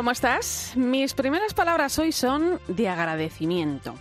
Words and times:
¿Cómo 0.00 0.12
estás? 0.12 0.72
Mis 0.76 1.12
primeras 1.12 1.52
palabras 1.52 1.98
hoy 1.98 2.10
son 2.10 2.58
de 2.68 2.88
agradecimiento. 2.88 3.96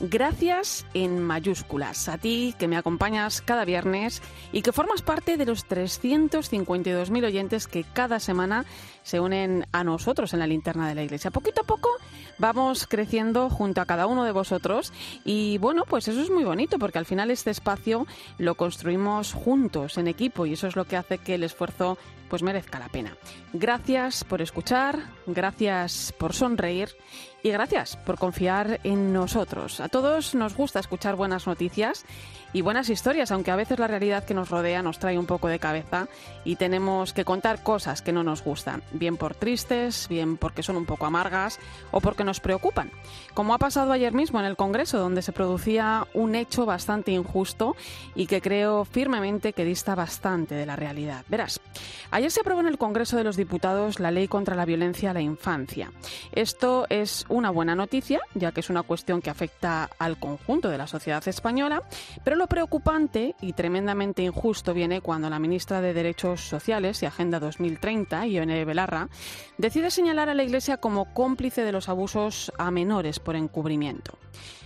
Gracias 0.00 0.86
en 0.94 1.22
mayúsculas 1.22 2.08
a 2.08 2.16
ti 2.16 2.54
que 2.58 2.68
me 2.68 2.78
acompañas 2.78 3.42
cada 3.42 3.66
viernes 3.66 4.22
y 4.50 4.62
que 4.62 4.72
formas 4.72 5.02
parte 5.02 5.36
de 5.36 5.44
los 5.44 5.68
352.000 5.68 7.26
oyentes 7.26 7.68
que 7.68 7.84
cada 7.84 8.18
semana 8.18 8.64
se 9.02 9.20
unen 9.20 9.66
a 9.72 9.84
nosotros 9.84 10.32
en 10.32 10.38
la 10.38 10.46
linterna 10.46 10.88
de 10.88 10.94
la 10.94 11.02
iglesia. 11.02 11.30
Poquito 11.30 11.60
a 11.60 11.64
poco 11.64 11.90
vamos 12.38 12.86
creciendo 12.86 13.50
junto 13.50 13.82
a 13.82 13.86
cada 13.86 14.06
uno 14.06 14.24
de 14.24 14.32
vosotros 14.32 14.90
y 15.22 15.58
bueno, 15.58 15.84
pues 15.84 16.08
eso 16.08 16.22
es 16.22 16.30
muy 16.30 16.44
bonito 16.44 16.78
porque 16.78 16.98
al 16.98 17.06
final 17.06 17.30
este 17.30 17.50
espacio 17.50 18.06
lo 18.38 18.54
construimos 18.54 19.34
juntos, 19.34 19.98
en 19.98 20.08
equipo 20.08 20.46
y 20.46 20.54
eso 20.54 20.66
es 20.66 20.76
lo 20.76 20.86
que 20.86 20.96
hace 20.96 21.18
que 21.18 21.34
el 21.34 21.44
esfuerzo 21.44 21.98
pues 22.32 22.42
merezca 22.42 22.78
la 22.78 22.88
pena. 22.88 23.14
Gracias 23.52 24.24
por 24.24 24.40
escuchar, 24.40 25.00
gracias 25.26 26.14
por 26.16 26.32
sonreír 26.32 26.88
y 27.42 27.50
gracias 27.50 27.96
por 27.96 28.18
confiar 28.18 28.80
en 28.84 29.12
nosotros. 29.12 29.80
A 29.80 29.88
todos 29.88 30.34
nos 30.34 30.56
gusta 30.56 30.80
escuchar 30.80 31.16
buenas 31.16 31.46
noticias 31.46 32.04
y 32.52 32.60
buenas 32.60 32.90
historias, 32.90 33.30
aunque 33.30 33.50
a 33.50 33.56
veces 33.56 33.78
la 33.78 33.86
realidad 33.86 34.24
que 34.24 34.34
nos 34.34 34.50
rodea 34.50 34.82
nos 34.82 34.98
trae 34.98 35.18
un 35.18 35.26
poco 35.26 35.48
de 35.48 35.58
cabeza 35.58 36.08
y 36.44 36.56
tenemos 36.56 37.12
que 37.12 37.24
contar 37.24 37.62
cosas 37.62 38.02
que 38.02 38.12
no 38.12 38.22
nos 38.22 38.44
gustan, 38.44 38.82
bien 38.92 39.16
por 39.16 39.34
tristes, 39.34 40.06
bien 40.08 40.36
porque 40.36 40.62
son 40.62 40.76
un 40.76 40.84
poco 40.84 41.06
amargas 41.06 41.58
o 41.90 42.00
porque 42.00 42.24
nos 42.24 42.40
preocupan. 42.40 42.90
Como 43.34 43.54
ha 43.54 43.58
pasado 43.58 43.92
ayer 43.92 44.12
mismo 44.12 44.38
en 44.38 44.46
el 44.46 44.56
Congreso, 44.56 44.98
donde 44.98 45.22
se 45.22 45.32
producía 45.32 46.06
un 46.12 46.34
hecho 46.34 46.66
bastante 46.66 47.12
injusto 47.12 47.74
y 48.14 48.26
que 48.26 48.42
creo 48.42 48.84
firmemente 48.84 49.54
que 49.54 49.64
dista 49.64 49.94
bastante 49.94 50.54
de 50.54 50.66
la 50.66 50.76
realidad. 50.76 51.24
Verás, 51.28 51.60
ayer 52.10 52.30
se 52.30 52.40
aprobó 52.40 52.60
en 52.60 52.68
el 52.68 52.78
Congreso 52.78 53.16
de 53.16 53.24
los 53.24 53.36
Diputados 53.36 53.98
la 53.98 54.10
ley 54.10 54.28
contra 54.28 54.56
la 54.56 54.66
violencia 54.66 55.10
a 55.10 55.14
la 55.14 55.22
infancia. 55.22 55.90
Esto 56.32 56.86
es 56.90 57.24
una 57.32 57.50
buena 57.50 57.74
noticia, 57.74 58.20
ya 58.34 58.52
que 58.52 58.60
es 58.60 58.70
una 58.70 58.82
cuestión 58.82 59.22
que 59.22 59.30
afecta 59.30 59.88
al 59.98 60.18
conjunto 60.18 60.68
de 60.68 60.78
la 60.78 60.86
sociedad 60.86 61.26
española, 61.26 61.82
pero 62.24 62.36
lo 62.36 62.46
preocupante 62.46 63.34
y 63.40 63.54
tremendamente 63.54 64.22
injusto 64.22 64.74
viene 64.74 65.00
cuando 65.00 65.30
la 65.30 65.38
ministra 65.38 65.80
de 65.80 65.94
Derechos 65.94 66.42
Sociales 66.42 67.02
y 67.02 67.06
Agenda 67.06 67.40
2030, 67.40 68.26
Ione 68.26 68.64
Belarra, 68.64 69.08
decide 69.56 69.90
señalar 69.90 70.28
a 70.28 70.34
la 70.34 70.44
Iglesia 70.44 70.76
como 70.76 71.12
cómplice 71.14 71.64
de 71.64 71.72
los 71.72 71.88
abusos 71.88 72.52
a 72.58 72.70
menores 72.70 73.18
por 73.18 73.34
encubrimiento. 73.34 74.18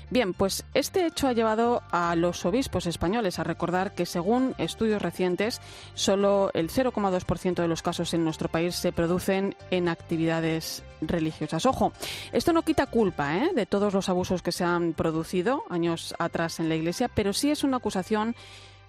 Bien, 0.09 0.35
pues 0.35 0.65
este 0.73 1.05
hecho 1.05 1.27
ha 1.27 1.33
llevado 1.33 1.83
a 1.91 2.15
los 2.15 2.45
obispos 2.47 2.87
españoles 2.87 3.41
a 3.41 3.45
recordar 3.45 3.93
que 3.93 4.07
según 4.07 4.55
estudios 4.57 5.03
recientes, 5.03 5.61
solo 5.95 6.51
el 6.55 6.71
0,2% 6.71 7.55
de 7.55 7.67
los 7.67 7.83
casos 7.83 8.15
en 8.15 8.23
nuestro 8.23 8.49
país 8.49 8.77
se 8.77 8.93
producen 8.93 9.57
en 9.73 9.89
actividades 9.89 10.85
religiosas. 11.01 11.67
Ojo, 11.67 11.93
esto 12.33 12.53
no 12.53 12.63
quita 12.63 12.87
culpa 12.87 13.37
¿eh? 13.37 13.51
de 13.53 13.67
todos 13.67 13.95
los 13.95 14.09
abusos 14.09 14.43
que 14.43 14.53
se 14.53 14.63
han 14.63 14.93
producido 14.93 15.65
años 15.71 16.15
atrás 16.21 16.61
en 16.61 16.69
la 16.69 16.77
Iglesia, 16.77 17.09
pero 17.13 17.33
sí 17.33 17.51
es 17.51 17.65
una 17.65 17.79
acusación 17.79 18.37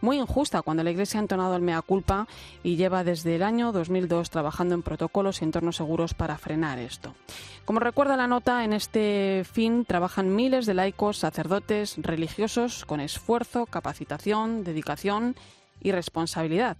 muy 0.01 0.17
injusta 0.17 0.61
cuando 0.61 0.83
la 0.83 0.91
Iglesia 0.91 1.19
ha 1.19 1.21
entonado 1.21 1.55
el 1.55 1.61
mea 1.61 1.81
culpa 1.81 2.27
y 2.63 2.75
lleva 2.75 3.03
desde 3.03 3.35
el 3.35 3.43
año 3.43 3.71
2002 3.71 4.29
trabajando 4.29 4.75
en 4.75 4.83
protocolos 4.83 5.41
y 5.41 5.45
entornos 5.45 5.77
seguros 5.77 6.13
para 6.13 6.37
frenar 6.37 6.79
esto. 6.79 7.15
Como 7.65 7.79
recuerda 7.79 8.17
la 8.17 8.27
nota, 8.27 8.63
en 8.63 8.73
este 8.73 9.43
fin 9.51 9.85
trabajan 9.85 10.35
miles 10.35 10.65
de 10.65 10.73
laicos, 10.73 11.17
sacerdotes, 11.17 11.95
religiosos 11.97 12.85
con 12.85 12.99
esfuerzo, 12.99 13.65
capacitación, 13.65 14.63
dedicación 14.63 15.35
y 15.81 15.91
responsabilidad. 15.91 16.77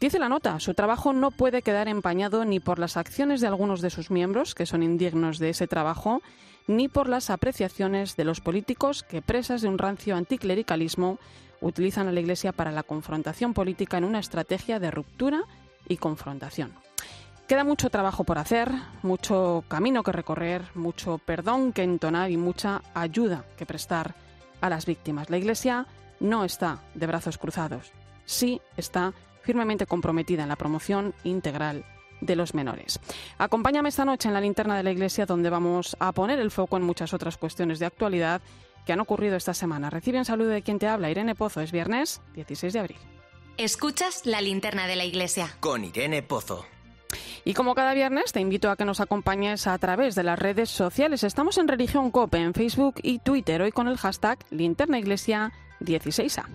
Dice 0.00 0.18
la 0.18 0.28
nota, 0.28 0.60
su 0.60 0.74
trabajo 0.74 1.12
no 1.12 1.30
puede 1.30 1.62
quedar 1.62 1.88
empañado 1.88 2.44
ni 2.44 2.60
por 2.60 2.78
las 2.78 2.96
acciones 2.96 3.40
de 3.40 3.46
algunos 3.46 3.80
de 3.80 3.90
sus 3.90 4.10
miembros, 4.10 4.54
que 4.54 4.66
son 4.66 4.82
indignos 4.82 5.38
de 5.38 5.50
ese 5.50 5.66
trabajo, 5.66 6.20
ni 6.66 6.88
por 6.88 7.08
las 7.08 7.30
apreciaciones 7.30 8.16
de 8.16 8.24
los 8.24 8.40
políticos 8.40 9.02
que, 9.02 9.22
presas 9.22 9.62
de 9.62 9.68
un 9.68 9.78
rancio 9.78 10.16
anticlericalismo, 10.16 11.18
utilizan 11.64 12.08
a 12.08 12.12
la 12.12 12.20
Iglesia 12.20 12.52
para 12.52 12.70
la 12.70 12.82
confrontación 12.82 13.54
política 13.54 13.96
en 13.96 14.04
una 14.04 14.18
estrategia 14.18 14.78
de 14.78 14.90
ruptura 14.90 15.44
y 15.88 15.96
confrontación. 15.96 16.72
Queda 17.48 17.64
mucho 17.64 17.90
trabajo 17.90 18.24
por 18.24 18.38
hacer, 18.38 18.70
mucho 19.02 19.64
camino 19.68 20.02
que 20.02 20.12
recorrer, 20.12 20.62
mucho 20.74 21.18
perdón 21.18 21.72
que 21.72 21.82
entonar 21.82 22.30
y 22.30 22.36
mucha 22.36 22.82
ayuda 22.94 23.44
que 23.56 23.66
prestar 23.66 24.14
a 24.60 24.68
las 24.68 24.86
víctimas. 24.86 25.30
La 25.30 25.38
Iglesia 25.38 25.86
no 26.20 26.44
está 26.44 26.80
de 26.94 27.06
brazos 27.06 27.38
cruzados, 27.38 27.92
sí 28.24 28.60
está 28.76 29.14
firmemente 29.42 29.86
comprometida 29.86 30.42
en 30.42 30.48
la 30.48 30.56
promoción 30.56 31.14
integral 31.24 31.84
de 32.20 32.36
los 32.36 32.54
menores. 32.54 33.00
Acompáñame 33.38 33.88
esta 33.88 34.04
noche 34.04 34.28
en 34.28 34.34
la 34.34 34.40
linterna 34.40 34.76
de 34.76 34.82
la 34.82 34.92
Iglesia 34.92 35.26
donde 35.26 35.50
vamos 35.50 35.96
a 35.98 36.12
poner 36.12 36.38
el 36.38 36.50
foco 36.50 36.76
en 36.76 36.82
muchas 36.82 37.12
otras 37.12 37.36
cuestiones 37.36 37.78
de 37.78 37.86
actualidad 37.86 38.40
que 38.84 38.92
han 38.92 39.00
ocurrido 39.00 39.36
esta 39.36 39.54
semana. 39.54 39.90
Recibe 39.90 40.18
un 40.18 40.24
saludo 40.24 40.50
de 40.50 40.62
quien 40.62 40.78
te 40.78 40.86
habla, 40.86 41.10
Irene 41.10 41.34
Pozo. 41.34 41.60
Es 41.60 41.72
viernes 41.72 42.20
16 42.34 42.72
de 42.72 42.78
abril. 42.80 42.98
Escuchas 43.56 44.26
la 44.26 44.40
linterna 44.40 44.86
de 44.86 44.96
la 44.96 45.04
iglesia. 45.04 45.56
Con 45.60 45.84
Irene 45.84 46.22
Pozo. 46.22 46.64
Y 47.44 47.54
como 47.54 47.74
cada 47.74 47.94
viernes, 47.94 48.32
te 48.32 48.40
invito 48.40 48.70
a 48.70 48.76
que 48.76 48.84
nos 48.84 49.00
acompañes 49.00 49.66
a 49.66 49.78
través 49.78 50.14
de 50.14 50.22
las 50.22 50.38
redes 50.38 50.70
sociales. 50.70 51.24
Estamos 51.24 51.58
en 51.58 51.68
Religión 51.68 52.10
Cope, 52.10 52.38
en 52.38 52.54
Facebook 52.54 52.94
y 53.02 53.18
Twitter, 53.18 53.62
hoy 53.62 53.70
con 53.70 53.88
el 53.88 53.98
hashtag 53.98 54.38
linternaiglesia16a. 54.50 56.46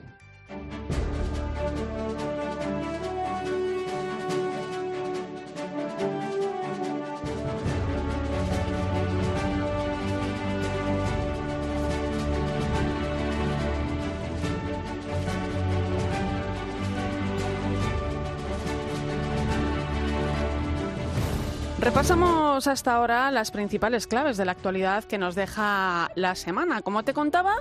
Repasamos 21.81 22.67
hasta 22.67 22.93
ahora 22.93 23.31
las 23.31 23.51
principales 23.51 24.05
claves 24.05 24.35
de 24.35 24.43
la 24.43 24.51
actualidad 24.51 25.05
que 25.05 25.17
nos 25.17 25.33
deja 25.33 26.11
la 26.15 26.35
semana. 26.35 26.81
Como 26.81 27.03
te 27.03 27.13
contaba, 27.13 27.55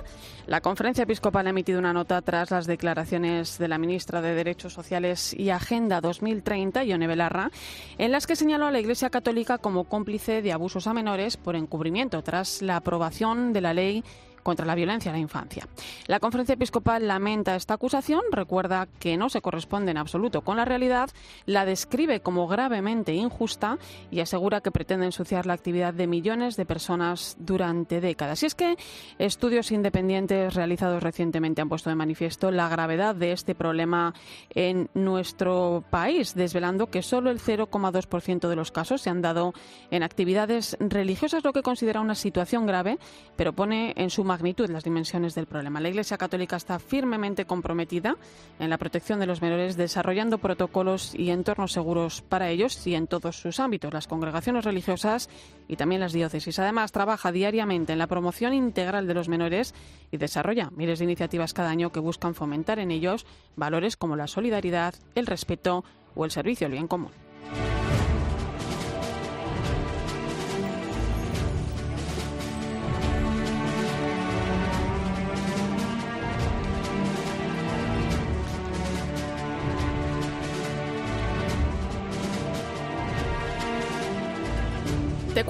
la 0.45 0.59
Conferencia 0.59 1.03
Episcopal 1.03 1.47
ha 1.47 1.51
emitido 1.51 1.79
una 1.79 1.93
nota 1.93 2.21
tras 2.21 2.51
las 2.51 2.67
declaraciones 2.67 3.57
de 3.57 3.69
la 3.69 3.77
ministra 3.77 4.21
de 4.21 4.35
Derechos 4.35 4.73
Sociales 4.73 5.33
y 5.33 5.51
Agenda 5.51 6.01
2030, 6.01 6.83
Ione 6.83 7.07
Belarra, 7.07 7.49
en 7.97 8.11
las 8.11 8.27
que 8.27 8.35
señaló 8.35 8.65
a 8.65 8.71
la 8.71 8.81
Iglesia 8.81 9.09
Católica 9.09 9.57
como 9.57 9.85
cómplice 9.85 10.41
de 10.41 10.51
abusos 10.51 10.87
a 10.87 10.93
menores 10.93 11.37
por 11.37 11.55
encubrimiento 11.55 12.21
tras 12.21 12.61
la 12.61 12.75
aprobación 12.75 13.53
de 13.53 13.61
la 13.61 13.73
ley 13.73 14.03
contra 14.49 14.65
la 14.65 14.73
violencia 14.73 15.11
a 15.11 15.13
la 15.13 15.19
infancia. 15.19 15.67
La 16.07 16.19
conferencia 16.19 16.53
episcopal 16.53 17.07
lamenta 17.07 17.55
esta 17.55 17.75
acusación, 17.75 18.21
recuerda 18.31 18.87
que 18.99 19.15
no 19.15 19.29
se 19.29 19.41
corresponde 19.41 19.91
en 19.91 19.97
absoluto 19.97 20.41
con 20.41 20.57
la 20.57 20.65
realidad, 20.65 21.11
la 21.45 21.65
describe 21.65 22.21
como 22.21 22.47
gravemente 22.47 23.13
injusta 23.13 23.77
y 24.09 24.21
asegura 24.21 24.61
que 24.61 24.71
pretende 24.71 25.05
ensuciar 25.05 25.45
la 25.45 25.53
actividad 25.53 25.93
de 25.93 26.07
millones 26.07 26.55
de 26.55 26.65
personas 26.65 27.37
durante 27.37 28.01
décadas. 28.01 28.41
Y 28.41 28.47
es 28.47 28.55
que 28.55 28.75
estudios 29.19 29.71
independientes 29.71 30.55
realizados 30.55 31.03
recientemente 31.03 31.61
han 31.61 31.69
puesto 31.69 31.91
de 31.91 31.95
manifiesto 31.95 32.49
la 32.49 32.69
gravedad 32.69 33.13
de 33.13 33.33
este 33.33 33.53
problema 33.53 34.15
en 34.55 34.89
nuestro 34.95 35.83
país, 35.91 36.33
desvelando 36.33 36.87
que 36.87 37.03
solo 37.03 37.29
el 37.29 37.39
0,2% 37.39 38.49
de 38.49 38.55
los 38.55 38.71
casos 38.71 39.03
se 39.03 39.11
han 39.11 39.21
dado 39.21 39.53
en 39.91 40.01
actividades 40.01 40.75
religiosas, 40.79 41.43
lo 41.43 41.53
que 41.53 41.61
considera 41.61 42.01
una 42.01 42.15
situación 42.15 42.65
grave, 42.65 42.97
pero 43.35 43.53
pone 43.53 43.93
en 43.95 44.09
su 44.09 44.23
magnitud 44.39 44.69
las 44.69 44.85
dimensiones 44.85 45.35
del 45.35 45.47
problema. 45.47 45.81
La 45.81 45.89
Iglesia 45.89 46.17
Católica 46.17 46.55
está 46.55 46.79
firmemente 46.79 47.43
comprometida 47.43 48.15
en 48.57 48.69
la 48.69 48.77
protección 48.77 49.19
de 49.19 49.25
los 49.25 49.41
menores, 49.41 49.75
desarrollando 49.75 50.37
protocolos 50.37 51.13
y 51.13 51.29
entornos 51.29 51.73
seguros 51.73 52.21
para 52.21 52.49
ellos 52.49 52.87
y 52.87 52.95
en 52.95 53.07
todos 53.07 53.35
sus 53.35 53.59
ámbitos, 53.59 53.93
las 53.93 54.07
congregaciones 54.07 54.63
religiosas 54.63 55.29
y 55.67 55.75
también 55.75 55.99
las 55.99 56.13
diócesis. 56.13 56.57
Además, 56.57 56.93
trabaja 56.93 57.33
diariamente 57.33 57.91
en 57.91 57.99
la 57.99 58.07
promoción 58.07 58.53
integral 58.53 59.07
de 59.07 59.13
los 59.13 59.27
menores 59.27 59.75
y 60.09 60.15
desarrolla 60.15 60.69
miles 60.71 60.99
de 60.99 61.05
iniciativas 61.05 61.53
cada 61.53 61.69
año 61.69 61.91
que 61.91 61.99
buscan 61.99 62.33
fomentar 62.33 62.79
en 62.79 62.91
ellos 62.91 63.25
valores 63.57 63.97
como 63.97 64.15
la 64.15 64.27
solidaridad, 64.27 64.95
el 65.15 65.27
respeto 65.27 65.83
o 66.15 66.23
el 66.23 66.31
servicio 66.31 66.65
al 66.65 66.71
bien 66.71 66.87
común. 66.87 67.28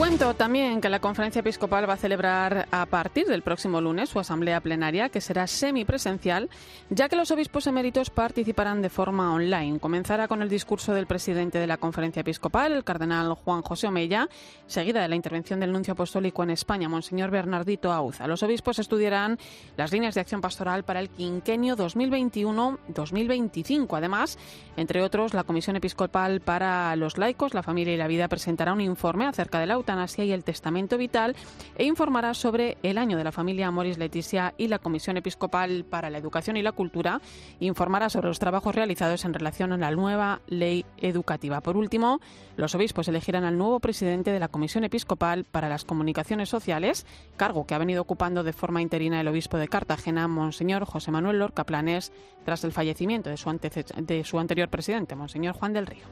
Cuento 0.10 0.34
también 0.34 0.82
que 0.82 0.90
la 0.90 1.00
Conferencia 1.00 1.42
Episcopal 1.42 1.88
va 1.88 1.94
a 1.94 1.98
celebrar 1.98 2.68
a 2.72 2.88
partir 2.88 3.28
del 3.28 3.44
próximo 3.44 3.80
lunes 3.80 4.10
su 4.10 4.20
asamblea 4.20 4.60
plenaria, 4.60 5.10
que 5.10 5.22
será 5.22 5.46
semipresencial, 5.46 6.50
ya 6.90 7.08
que 7.08 7.16
los 7.16 7.30
obispos 7.30 7.68
eméritos 7.68 8.10
participarán 8.10 8.82
de 8.82 8.90
forma 8.90 9.32
online. 9.32 9.80
Comenzará 9.80 10.28
con 10.28 10.42
el 10.42 10.50
discurso 10.50 10.96
del 10.96 11.06
presidente 11.06 11.60
de 11.60 11.68
la 11.68 11.78
Conferencia 11.78 12.22
Episcopal, 12.22 12.72
el 12.72 12.84
cardenal 12.84 13.36
Juan 13.36 13.62
José 13.62 13.86
Omeya, 13.86 14.28
seguida 14.66 15.04
de 15.04 15.10
la 15.10 15.16
intervención 15.16 15.60
del 15.60 15.72
nuncio 15.72 15.94
apostólico 15.94 16.42
en 16.42 16.50
España, 16.50 16.90
Monseñor 16.90 17.30
Bernardito 17.30 17.92
Auza. 17.92 18.26
Los 18.26 18.42
obispos 18.42 18.80
estudiarán 18.80 19.38
las 19.78 19.92
líneas 19.92 20.16
de 20.16 20.22
acción 20.22 20.42
pastoral 20.42 20.86
para 20.86 21.02
el 21.02 21.10
quinquenio 21.10 21.78
2021-2025. 21.78 23.96
Además, 23.96 24.40
entre 24.76 25.04
otros, 25.04 25.36
la 25.36 25.44
Comisión 25.44 25.76
Episcopal 25.76 26.42
para 26.42 26.96
los 26.96 27.20
laicos, 27.20 27.54
la 27.54 27.62
familia 27.62 27.94
y 27.94 27.98
la 27.98 28.08
vida 28.08 28.28
presentará 28.28 28.74
un 28.74 28.82
informe 28.82 29.28
acerca 29.28 29.60
de 29.60 29.68
la 29.68 29.76
eutanasia 29.76 29.99
y 30.00 30.32
el 30.32 30.44
testamento 30.44 30.98
vital 30.98 31.36
e 31.76 31.86
informará 31.86 32.34
sobre 32.34 32.78
el 32.84 32.98
año 32.98 33.18
de 33.18 33.24
la 33.24 33.32
familia 33.32 33.70
Moris 33.70 33.98
Leticia 33.98 34.54
y 34.58 34.68
la 34.68 34.80
Comisión 34.80 35.18
Episcopal 35.18 35.84
para 35.84 36.10
la 36.10 36.18
Educación 36.18 36.58
y 36.58 36.62
la 36.62 36.72
Cultura 36.72 37.22
informará 37.60 38.10
sobre 38.10 38.30
los 38.30 38.40
trabajos 38.40 38.76
realizados 38.76 39.26
en 39.26 39.34
relación 39.34 39.74
a 39.74 39.78
la 39.78 39.92
nueva 39.92 40.42
ley 40.48 40.86
educativa. 40.98 41.62
Por 41.62 41.76
último, 41.76 42.22
los 42.56 42.76
obispos 42.76 43.08
elegirán 43.08 43.44
al 43.44 43.58
nuevo 43.58 43.80
presidente 43.80 44.32
de 44.32 44.40
la 44.40 44.48
Comisión 44.48 44.84
Episcopal 44.84 45.44
para 45.44 45.70
las 45.70 45.84
Comunicaciones 45.84 46.50
Sociales, 46.50 47.06
cargo 47.36 47.66
que 47.66 47.76
ha 47.76 47.80
venido 47.80 48.02
ocupando 48.02 48.44
de 48.44 48.54
forma 48.54 48.82
interina 48.82 49.20
el 49.20 49.28
obispo 49.28 49.58
de 49.58 49.68
Cartagena, 49.68 50.28
Monseñor 50.28 50.86
José 50.86 51.12
Manuel 51.12 51.40
Lorca 51.40 51.66
Planes, 51.66 52.12
tras 52.46 52.64
el 52.64 52.72
fallecimiento 52.72 53.30
de 53.30 53.38
su, 53.38 53.50
de 53.50 54.24
su 54.24 54.40
anterior 54.40 54.70
presidente, 54.70 55.16
Monseñor 55.16 55.56
Juan 55.56 55.74
del 55.74 55.88
Río. 55.88 56.06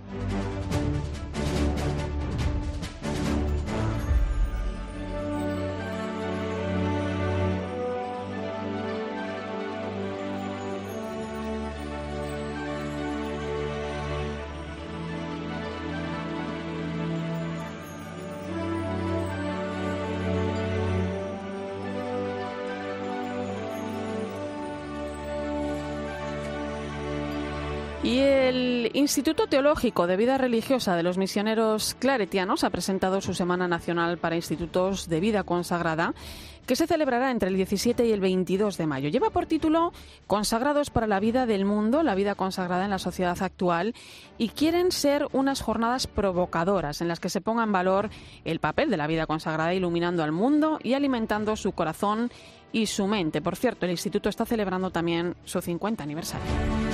Instituto 28.97 29.45
Teológico 29.45 30.07
de 30.07 30.17
Vida 30.17 30.39
Religiosa 30.39 30.95
de 30.95 31.03
los 31.03 31.19
Misioneros 31.19 31.95
Claretianos 31.99 32.63
ha 32.63 32.71
presentado 32.71 33.21
su 33.21 33.35
Semana 33.35 33.67
Nacional 33.67 34.17
para 34.17 34.38
Institutos 34.38 35.07
de 35.07 35.19
Vida 35.19 35.44
Consagrada, 35.44 36.15
que 36.65 36.75
se 36.75 36.88
celebrará 36.88 37.29
entre 37.29 37.49
el 37.49 37.57
17 37.57 38.07
y 38.07 38.11
el 38.11 38.21
22 38.21 38.75
de 38.75 38.88
mayo. 38.88 39.09
Lleva 39.09 39.29
por 39.29 39.45
título 39.45 39.94
Consagrados 40.25 40.89
para 40.89 41.05
la 41.05 41.19
vida 41.19 41.45
del 41.45 41.63
mundo, 41.63 42.01
la 42.01 42.15
vida 42.15 42.33
consagrada 42.33 42.85
en 42.85 42.89
la 42.89 42.97
sociedad 42.97 43.38
actual, 43.39 43.94
y 44.39 44.49
quieren 44.49 44.91
ser 44.91 45.27
unas 45.31 45.61
jornadas 45.61 46.07
provocadoras 46.07 47.00
en 47.00 47.07
las 47.07 47.19
que 47.19 47.29
se 47.29 47.39
ponga 47.39 47.65
en 47.65 47.71
valor 47.71 48.09
el 48.45 48.59
papel 48.59 48.89
de 48.89 48.97
la 48.97 49.05
vida 49.05 49.27
consagrada, 49.27 49.75
iluminando 49.75 50.23
al 50.23 50.31
mundo 50.31 50.79
y 50.81 50.95
alimentando 50.95 51.55
su 51.55 51.71
corazón 51.73 52.31
y 52.71 52.88
su 52.88 53.05
mente. 53.05 53.43
Por 53.43 53.57
cierto, 53.57 53.85
el 53.85 53.91
Instituto 53.91 54.27
está 54.27 54.43
celebrando 54.43 54.89
también 54.89 55.35
su 55.45 55.61
50 55.61 56.01
aniversario. 56.01 56.87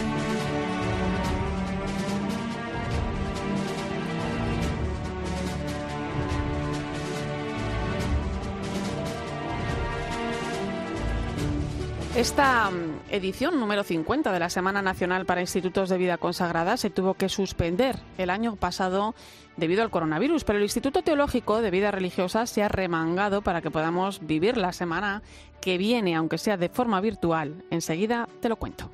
Esta 12.16 12.70
mm, 12.70 13.10
edición 13.10 13.60
número 13.60 13.84
50 13.84 14.32
de 14.32 14.40
la 14.40 14.52
Semana 14.52 14.84
Nacional 14.84 15.26
para 15.26 15.42
Institutos 15.42 15.90
de 15.90 15.98
Vida 15.98 16.20
Consagrada 16.20 16.78
se 16.78 16.92
tuvo 16.92 17.16
que 17.16 17.28
suspender 17.28 17.98
el 18.20 18.30
año 18.30 18.56
pasado 18.56 19.16
debido 19.58 19.82
al 19.82 19.90
coronavirus, 19.90 20.44
pero 20.44 20.60
el 20.60 20.64
Instituto 20.64 21.02
Teológico 21.02 21.60
de 21.60 21.72
Vida 21.72 21.90
Religiosa 21.90 22.46
se 22.46 22.62
ha 22.62 22.68
remangado 22.68 23.42
para 23.42 23.62
que 23.62 23.72
podamos 23.72 24.28
vivir 24.28 24.58
la 24.58 24.74
semana 24.74 25.24
que 25.60 25.80
viene, 25.80 26.16
aunque 26.16 26.38
sea 26.38 26.56
de 26.56 26.70
forma 26.70 27.02
virtual. 27.02 27.64
Enseguida 27.72 28.30
te 28.42 28.50
lo 28.50 28.58
cuento. 28.58 28.92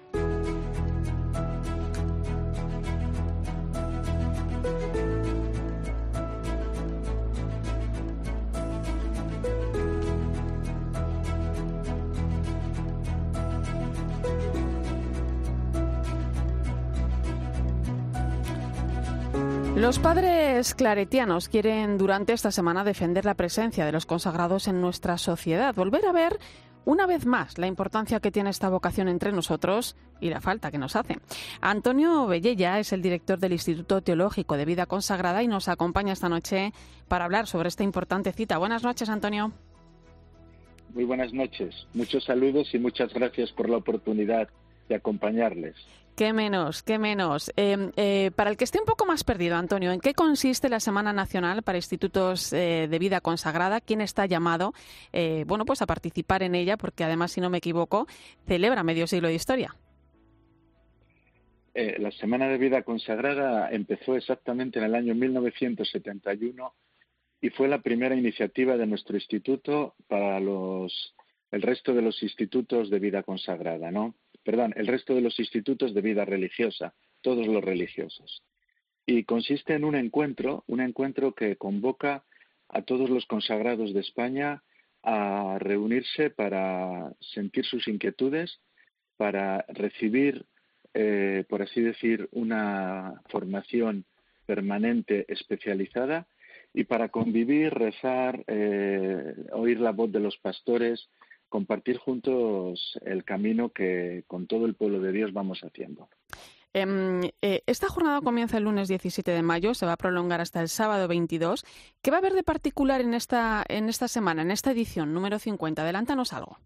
Los 19.79 19.97
padres 19.97 20.75
claretianos 20.75 21.47
quieren 21.47 21.97
durante 21.97 22.33
esta 22.33 22.51
semana 22.51 22.83
defender 22.83 23.23
la 23.23 23.35
presencia 23.35 23.85
de 23.85 23.93
los 23.93 24.05
consagrados 24.05 24.67
en 24.67 24.81
nuestra 24.81 25.17
sociedad, 25.17 25.73
volver 25.73 26.05
a 26.05 26.11
ver 26.11 26.37
una 26.83 27.07
vez 27.07 27.25
más 27.25 27.57
la 27.57 27.65
importancia 27.65 28.19
que 28.19 28.29
tiene 28.29 28.49
esta 28.49 28.67
vocación 28.67 29.07
entre 29.07 29.31
nosotros 29.31 29.95
y 30.19 30.31
la 30.31 30.41
falta 30.41 30.69
que 30.69 30.77
nos 30.77 30.97
hace. 30.97 31.19
Antonio 31.61 32.27
Bellella 32.27 32.77
es 32.77 32.91
el 32.91 33.01
director 33.01 33.39
del 33.39 33.53
Instituto 33.53 34.01
Teológico 34.01 34.57
de 34.57 34.65
Vida 34.65 34.85
Consagrada 34.85 35.43
y 35.43 35.47
nos 35.47 35.69
acompaña 35.69 36.11
esta 36.11 36.27
noche 36.27 36.73
para 37.07 37.23
hablar 37.23 37.47
sobre 37.47 37.69
esta 37.69 37.85
importante 37.85 38.33
cita. 38.33 38.57
Buenas 38.57 38.83
noches, 38.83 39.07
Antonio. 39.07 39.53
Muy 40.93 41.05
buenas 41.05 41.31
noches. 41.31 41.87
Muchos 41.93 42.25
saludos 42.25 42.67
y 42.73 42.79
muchas 42.79 43.13
gracias 43.13 43.53
por 43.53 43.69
la 43.69 43.77
oportunidad 43.77 44.49
de 44.89 44.95
acompañarles. 44.95 45.75
Qué 46.17 46.33
menos, 46.33 46.83
qué 46.83 46.99
menos. 46.99 47.49
Em, 47.55 47.91
eh, 47.95 48.31
para 48.35 48.49
el 48.49 48.57
que 48.57 48.65
esté 48.65 48.77
un 48.77 48.85
poco 48.85 49.05
más 49.05 49.23
perdido, 49.23 49.55
Antonio, 49.55 49.93
¿en 49.93 50.01
qué 50.01 50.13
consiste 50.13 50.67
la 50.67 50.81
Semana 50.81 51.13
Nacional 51.13 51.63
para 51.63 51.77
Institutos 51.77 52.51
eh, 52.51 52.89
de 52.89 52.99
Vida 52.99 53.21
Consagrada? 53.21 53.79
¿Quién 53.79 54.01
está 54.01 54.25
llamado, 54.25 54.73
eh, 55.13 55.45
bueno, 55.47 55.63
pues 55.63 55.81
a 55.81 55.85
participar 55.85 56.43
en 56.43 56.55
ella? 56.55 56.75
Porque 56.75 57.05
además, 57.05 57.31
si 57.31 57.39
no 57.39 57.49
me 57.49 57.59
equivoco, 57.59 58.05
celebra 58.45 58.83
medio 58.83 59.07
siglo 59.07 59.29
de 59.29 59.35
historia. 59.35 59.73
la 61.73 62.11
Semana 62.11 62.49
de 62.49 62.57
Vida 62.57 62.83
Consagrada 62.83 63.69
empezó 63.71 64.17
exactamente 64.17 64.79
en 64.79 64.85
el 64.85 64.95
año 64.95 65.15
1971 65.15 66.73
y 67.39 67.49
fue 67.51 67.69
la 67.69 67.81
primera 67.81 68.15
iniciativa 68.15 68.75
de 68.75 68.85
nuestro 68.85 69.15
instituto 69.15 69.95
para 70.09 70.41
los 70.41 71.15
el 71.51 71.61
resto 71.61 71.93
de 71.93 72.01
los 72.01 72.21
institutos 72.21 72.89
de 72.89 72.99
vida 72.99 73.23
consagrada, 73.23 73.89
¿no? 73.91 74.15
Perdón, 74.43 74.73
el 74.75 74.87
resto 74.87 75.15
de 75.15 75.21
los 75.21 75.39
institutos 75.39 75.93
de 75.93 76.01
vida 76.01 76.25
religiosa, 76.25 76.93
todos 77.21 77.47
los 77.47 77.63
religiosos. 77.63 78.43
Y 79.05 79.23
consiste 79.23 79.73
en 79.73 79.83
un 79.83 79.95
encuentro, 79.95 80.63
un 80.67 80.81
encuentro 80.81 81.33
que 81.33 81.55
convoca 81.55 82.23
a 82.67 82.83
todos 82.83 83.09
los 83.09 83.25
consagrados 83.25 83.93
de 83.93 84.01
España 84.01 84.63
a 85.03 85.57
reunirse 85.59 86.29
para 86.29 87.11
sentir 87.19 87.65
sus 87.65 87.87
inquietudes, 87.87 88.59
para 89.17 89.65
recibir, 89.69 90.45
eh, 90.93 91.43
por 91.49 91.61
así 91.61 91.81
decir, 91.81 92.29
una 92.31 93.21
formación 93.29 94.05
permanente 94.45 95.25
especializada 95.27 96.27
y 96.73 96.83
para 96.83 97.09
convivir, 97.09 97.73
rezar, 97.73 98.43
eh, 98.47 99.35
oír 99.51 99.79
la 99.79 99.91
voz 99.91 100.11
de 100.11 100.19
los 100.19 100.37
pastores, 100.37 101.09
compartir 101.49 101.97
juntos 101.97 102.97
el 103.03 103.23
camino 103.23 103.69
que 103.69 104.23
con 104.27 104.47
todo 104.47 104.65
el 104.65 104.75
pueblo 104.75 104.99
de 105.01 105.11
Dios 105.11 105.33
vamos 105.33 105.61
haciendo. 105.61 106.09
Em, 106.71 107.23
eh, 107.41 107.63
esta 107.65 107.87
jornada 107.87 108.21
comienza 108.21 108.57
el 108.57 108.65
lunes 108.65 108.87
17 108.87 109.31
de 109.31 109.41
mayo, 109.41 109.73
se 109.73 109.87
va 109.87 109.93
a 109.93 109.97
prolongar 109.97 110.39
hasta 110.39 110.61
el 110.61 110.69
sábado 110.69 111.07
22. 111.07 111.65
¿Qué 112.01 112.11
va 112.11 112.17
a 112.17 112.19
haber 112.19 112.33
de 112.33 112.43
particular 112.43 113.01
en 113.01 113.15
esta, 113.15 113.65
en 113.67 113.89
esta 113.89 114.07
semana, 114.07 114.43
en 114.43 114.51
esta 114.51 114.71
edición 114.71 115.13
número 115.13 115.39
50? 115.39 115.81
Adelántanos 115.81 116.31
algo. 116.31 116.57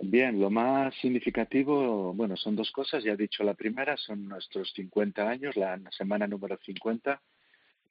Bien, 0.00 0.40
lo 0.40 0.50
más 0.50 0.94
significativo, 0.96 2.12
bueno, 2.14 2.36
son 2.36 2.56
dos 2.56 2.70
cosas. 2.72 3.04
Ya 3.04 3.12
he 3.12 3.16
dicho 3.16 3.44
la 3.44 3.54
primera, 3.54 3.96
son 3.96 4.26
nuestros 4.26 4.72
50 4.74 5.28
años, 5.28 5.54
la 5.56 5.78
semana 5.92 6.26
número 6.26 6.58
50 6.64 7.20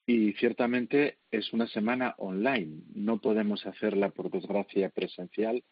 y 0.06 0.34
ciertamente 0.34 1.18
es 1.32 1.54
una 1.54 1.68
semana 1.68 2.16
online. 2.18 2.82
No 2.94 3.20
podemos 3.20 3.66
hacerla, 3.66 4.10
por 4.10 4.30
desgracia, 4.30 4.90
presencial 4.90 5.64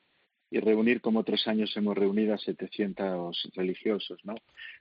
y 0.49 0.59
reunir 0.59 0.99
como 0.99 1.19
otros 1.21 1.47
años 1.47 1.75
hemos 1.77 1.97
reunido 1.97 2.33
a 2.33 2.37
700 2.37 3.51
religiosos, 3.55 4.19
¿no? 4.25 4.35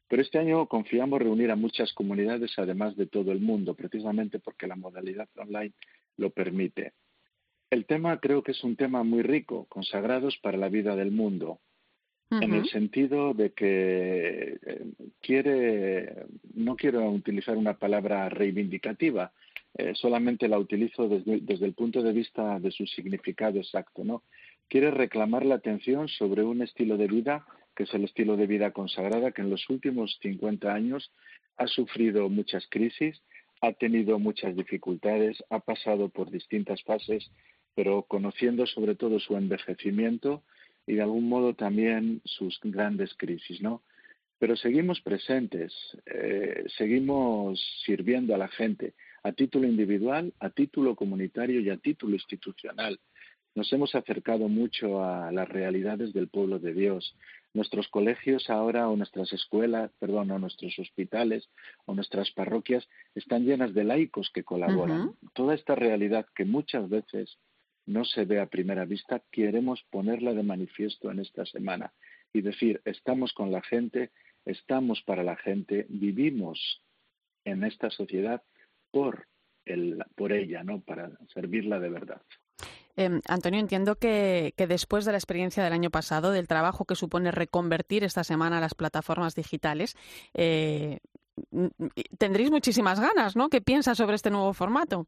Pero 0.09 0.23
este 0.23 0.39
año 0.39 0.67
confiamos 0.67 1.23
reunir 1.23 1.51
a 1.53 1.57
muchas 1.57 1.93
comunidades, 1.93 2.59
además 2.59 2.97
de 2.97 3.07
todo 3.07 3.31
el 3.31 3.41
mundo, 3.41 3.75
precisamente 3.75 4.41
porque 4.41 4.67
la 4.67 4.75
modalidad 4.75 5.29
online 5.37 5.73
lo 6.17 6.31
permite. 6.31 6.93
El 7.71 7.87
tema 7.87 8.19
creo 8.19 8.43
que 8.43 8.51
es 8.51 8.65
un 8.65 8.75
tema 8.75 9.05
muy 9.05 9.23
rico, 9.23 9.67
consagrados 9.67 10.37
para 10.39 10.59
la 10.59 10.69
vida 10.69 10.97
del 10.97 11.13
mundo, 11.13 11.61
en 12.33 12.55
el 12.55 12.69
sentido 12.69 13.35
de 13.35 13.53
que 13.53 14.59
eh, 14.65 14.93
quiere, 15.21 16.27
no 16.55 16.77
quiero 16.77 17.11
utilizar 17.11 17.57
una 17.57 17.75
palabra 17.75 18.29
reivindicativa, 18.29 19.33
eh, 19.75 19.93
solamente 19.95 20.49
la 20.49 20.59
utilizo 20.59 21.09
desde, 21.09 21.65
el 21.65 21.75
punto 21.75 22.03
de 22.03 22.13
vista 22.13 22.59
de 22.59 22.71
su 22.71 22.87
significado 22.87 23.59
exacto, 23.59 24.05
¿no? 24.05 24.23
Quiere 24.69 24.91
reclamar 24.91 25.45
la 25.45 25.57
atención 25.57 26.09
sobre 26.09 26.43
un 26.43 26.63
estilo 26.63 26.97
de 26.97 27.07
vida 27.07 27.47
que 27.77 27.85
es 27.85 27.95
el 27.95 28.05
estilo 28.05 28.37
de 28.37 28.47
vida 28.47 28.73
consagrada, 28.73 29.31
que 29.31 29.43
en 29.43 29.51
los 29.51 29.69
últimos 29.71 30.19
50 30.23 30.73
años 30.73 31.11
ha 31.57 31.67
sufrido 31.67 32.29
muchas 32.29 32.67
crisis, 32.69 33.23
ha 33.61 33.73
tenido 33.73 34.19
muchas 34.19 34.57
dificultades, 34.57 35.43
ha 35.51 35.61
pasado 35.61 36.09
por 36.09 36.31
distintas 36.31 36.83
fases, 36.83 37.31
pero 37.75 38.03
conociendo 38.03 38.67
sobre 38.67 38.97
todo 38.97 39.21
su 39.21 39.37
envejecimiento 39.37 40.43
y 40.87 40.95
de 40.95 41.03
algún 41.03 41.29
modo 41.29 41.55
también 41.55 42.21
sus 42.25 42.59
grandes 42.63 43.15
crisis, 43.15 43.63
¿no? 43.63 43.83
Pero 44.39 44.57
seguimos 44.57 45.01
presentes, 45.01 45.73
eh, 46.07 46.65
seguimos 46.77 47.61
sirviendo 47.85 48.35
a 48.35 48.39
la 48.39 48.49
gente 48.49 48.95
a 49.23 49.33
título 49.33 49.67
individual, 49.67 50.33
a 50.41 50.51
título 50.51 50.95
comunitario 50.97 51.61
y 51.61 51.71
a 51.71 51.77
título 51.77 52.15
institucional. 52.15 52.99
Nos 53.55 53.73
hemos 53.73 53.95
acercado 53.95 54.49
mucho 54.49 55.03
a 55.03 55.33
las 55.33 55.49
realidades 55.49 56.13
del 56.13 56.29
pueblo 56.29 56.61
de 56.61 56.73
Dios. 56.73 57.17
Nuestros 57.53 57.89
colegios 57.89 58.49
ahora 58.49 58.89
o 58.89 58.97
nuestras 58.97 59.33
escuelas, 59.33 59.91
perdón, 59.99 60.31
o 60.31 60.39
nuestros 60.39 60.79
hospitales 60.79 61.49
o 61.85 61.95
nuestras 61.95 62.31
parroquias 62.31 62.87
están 63.17 63.45
llenas 63.45 63.75
de 63.75 63.83
laicos 63.83 64.31
que 64.33 64.45
colaboran. 64.45 65.17
Toda 65.35 65.55
esta 65.55 65.75
realidad 65.75 66.27
que 66.35 66.45
muchas 66.45 66.89
veces 66.89 67.39
no 67.87 68.05
se 68.05 68.25
ve 68.25 68.39
a 68.39 68.47
primera 68.47 68.85
vista, 68.85 69.21
queremos 69.33 69.83
ponerla 69.91 70.33
de 70.33 70.45
manifiesto 70.45 71.11
en 71.11 71.19
esta 71.19 71.45
semana 71.45 71.93
y 72.33 72.43
decir, 72.43 72.81
estamos 72.85 73.33
con 73.33 73.51
la 73.51 73.63
gente, 73.63 74.11
estamos 74.45 75.03
para 75.03 75.25
la 75.25 75.37
gente, 75.37 75.87
vivimos 75.89 76.83
en 77.45 77.65
esta 77.65 77.91
sociedad 77.91 78.43
por, 78.91 79.27
el, 79.65 80.05
por 80.15 80.33
ella, 80.33 80.63
¿no? 80.65 80.81
Para 80.81 81.11
servirla 81.33 81.79
de 81.79 81.89
verdad. 81.91 82.23
Em, 82.97 83.21
Antonio, 83.29 83.61
entiendo 83.61 83.97
que, 83.97 84.53
después 84.57 85.05
de 85.05 85.13
la 85.13 85.19
experiencia 85.19 85.63
del 85.63 85.73
año 85.73 85.91
pasado, 85.91 86.33
del 86.33 86.49
trabajo 86.49 86.85
que 86.85 86.95
supone 86.95 87.31
reconvertir 87.31 88.05
esta 88.05 88.25
semana 88.25 88.61
las 88.61 88.75
plataformas 88.75 89.35
digitales, 89.35 89.97
eh, 90.35 90.99
tendréis 92.19 92.51
muchísimas 92.51 93.01
ganas, 93.01 93.37
¿no? 93.37 93.49
¿Qué 93.49 93.61
piensas 93.61 93.97
sobre 93.97 94.17
este 94.17 94.31
nuevo 94.31 94.53
formato? 94.53 95.07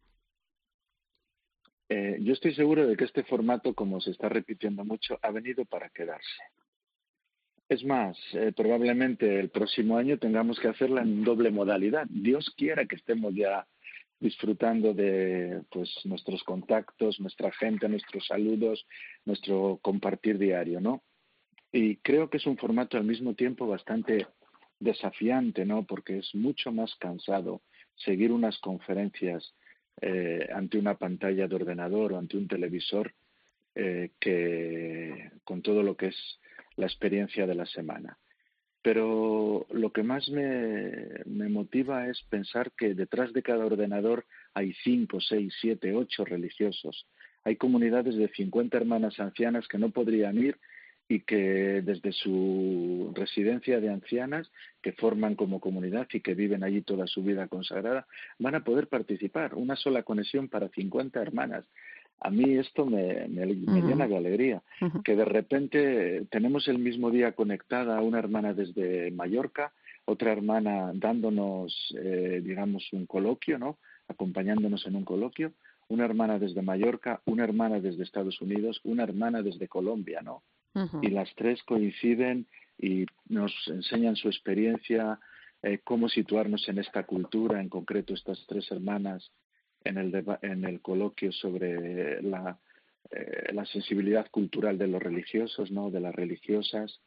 Eh, 1.89 2.17
yo 2.21 2.33
estoy 2.33 2.55
seguro 2.55 2.87
de 2.87 2.97
que 2.97 3.05
este 3.05 3.25
formato, 3.25 3.75
como 3.75 4.01
se 4.01 4.13
está 4.13 4.29
repitiendo 4.29 4.85
mucho, 4.85 5.19
ha 5.21 5.31
venido 5.31 5.67
para 5.67 5.91
quedarse. 5.91 6.43
Es 7.73 7.83
más, 7.85 8.19
eh, 8.35 8.53
probablemente 8.55 9.41
el 9.41 9.49
próximo 9.49 9.97
año 9.97 10.19
tengamos 10.19 10.61
que 10.61 10.69
hacerla 10.69 11.01
en 11.01 11.25
doble 11.25 11.51
modalidad. 11.51 12.05
Dios 12.11 12.53
quiera 12.55 12.85
que 12.85 12.97
estemos 12.97 13.35
ya 13.35 13.67
disfrutando 14.21 14.93
de 14.93 15.63
pues 15.71 15.89
nuestros 16.05 16.45
contactos, 16.45 17.19
nuestra 17.19 17.51
gente, 17.51 17.89
nuestros 17.89 18.27
saludos, 18.27 18.87
nuestro 19.25 19.79
compartir 19.81 20.37
diario, 20.37 20.83
¿no? 20.83 21.03
Y 21.73 21.97
creo 21.97 22.29
que 22.29 22.37
es 22.37 22.47
un 22.47 22.59
formato 22.59 22.99
al 22.99 23.05
mismo 23.05 23.33
tiempo 23.33 23.67
bastante 23.67 24.27
desafiante, 24.79 25.65
¿no? 25.65 25.87
Porque 25.87 26.19
es 26.19 26.35
mucho 26.35 26.73
más 26.73 26.95
cansado 26.97 27.63
seguir 27.95 28.33
unas 28.33 28.59
conferencias 28.59 29.55
eh, 30.03 30.47
ante 30.55 30.77
una 30.77 30.99
pantalla 30.99 31.49
de 31.49 31.55
ordenador 31.55 32.13
o 32.13 32.19
ante 32.19 32.37
un 32.37 32.49
televisor 32.49 33.15
eh, 33.75 34.11
que 34.21 35.31
con 35.45 35.63
todo 35.63 35.83
lo 35.83 35.97
que 35.97 36.09
es 36.09 36.39
la 36.77 36.87
experiencia 36.87 37.47
de 37.47 37.55
la 37.55 37.67
semana. 37.67 38.19
Pero 38.83 39.67
lo 39.71 39.93
que 39.93 40.03
más 40.03 40.29
me, 40.29 41.49
motiva 41.49 42.09
es 42.09 42.21
pensar 42.29 42.73
que 42.73 42.95
detrás 42.95 43.33
de 43.33 43.43
cada 43.43 43.65
ordenador 43.65 44.27
hay 44.55 44.73
cinco, 44.83 45.21
seis, 45.21 45.55
siete, 45.61 45.95
ocho 45.95 46.25
religiosos. 46.25 47.07
Hay 47.45 47.57
comunidades 47.57 48.17
de 48.17 48.29
50 48.29 48.77
hermanas 48.77 49.21
ancianas 49.21 49.69
que 49.69 49.79
no 49.79 49.91
podrían 49.91 50.37
ir 50.37 50.59
y 51.09 51.21
que 51.21 51.83
desde 51.83 52.13
su 52.13 53.13
residencia 53.15 53.81
de 53.81 53.91
ancianas, 53.91 54.51
que 54.81 54.93
forman 54.93 55.37
como 55.37 55.61
comunidad 55.61 56.09
y 56.13 56.21
que 56.21 56.35
viven 56.35 56.65
allí 56.65 56.83
toda 56.83 57.07
su 57.07 57.23
vida 57.23 57.49
consagrada, 57.49 58.07
van 58.39 58.55
a 58.55 58.65
poder 58.65 58.89
participar. 58.89 59.55
Una 59.55 59.77
sola 59.77 60.03
conexión 60.03 60.49
para 60.49 60.69
50 60.69 61.21
hermanas 61.21 61.65
a 62.25 62.31
mí 62.31 62.57
esto 62.57 62.87
me, 62.87 63.27
llena 63.29 64.07
de 64.07 64.17
alegría, 64.17 64.63
que 65.05 65.17
de 65.17 65.25
repente 65.25 66.25
tenemos 66.31 66.69
el 66.69 66.79
mismo 66.79 67.11
día 67.11 67.33
conectada 67.33 68.01
una 68.01 68.21
hermana 68.21 68.55
desde 68.55 69.11
Mallorca, 69.11 69.73
otra 70.05 70.31
hermana 70.31 70.93
dándonos, 70.95 71.95
eh, 71.99 72.41
digamos, 72.45 72.93
un 72.93 73.07
coloquio, 73.07 73.59
¿no? 73.59 73.79
Acompañándonos 74.07 74.87
en 74.87 74.97
un 74.97 75.05
coloquio, 75.05 75.53
una 75.89 76.05
hermana 76.05 76.39
desde 76.39 76.63
Mallorca, 76.63 77.21
una 77.25 77.43
hermana 77.43 77.81
desde 77.81 78.05
Estados 78.05 78.41
Unidos, 78.41 78.81
una 78.85 79.03
hermana 79.03 79.43
desde 79.43 79.69
Colombia, 79.69 80.23
¿no? 80.23 80.43
Y 81.03 81.09
las 81.09 81.29
tres 81.35 81.63
coinciden 81.65 82.47
y 82.79 83.05
nos 83.29 83.53
enseñan 83.67 84.17
su 84.17 84.29
experiencia, 84.29 85.19
eh, 85.63 85.81
cómo 85.85 86.09
situarnos 86.09 86.67
en 86.69 86.79
esta 86.79 87.03
cultura, 87.05 87.61
en 87.61 87.69
concreto 87.69 88.15
estas 88.15 88.43
tres 88.47 88.71
hermanas 88.71 89.31
en 89.85 89.99
el, 89.99 90.25
en 90.43 90.65
el 90.65 90.81
coloquio 90.81 91.33
sobre 91.33 92.23
la, 92.23 92.59
eh, 93.11 93.53
la 93.53 93.65
sensibilidad 93.67 94.31
cultural 94.31 94.79
de 94.79 94.87
los 94.87 95.03
religiosos, 95.03 95.71
¿no? 95.71 95.91
de 95.91 96.01
las 96.01 96.15
religiosas, 96.15 97.01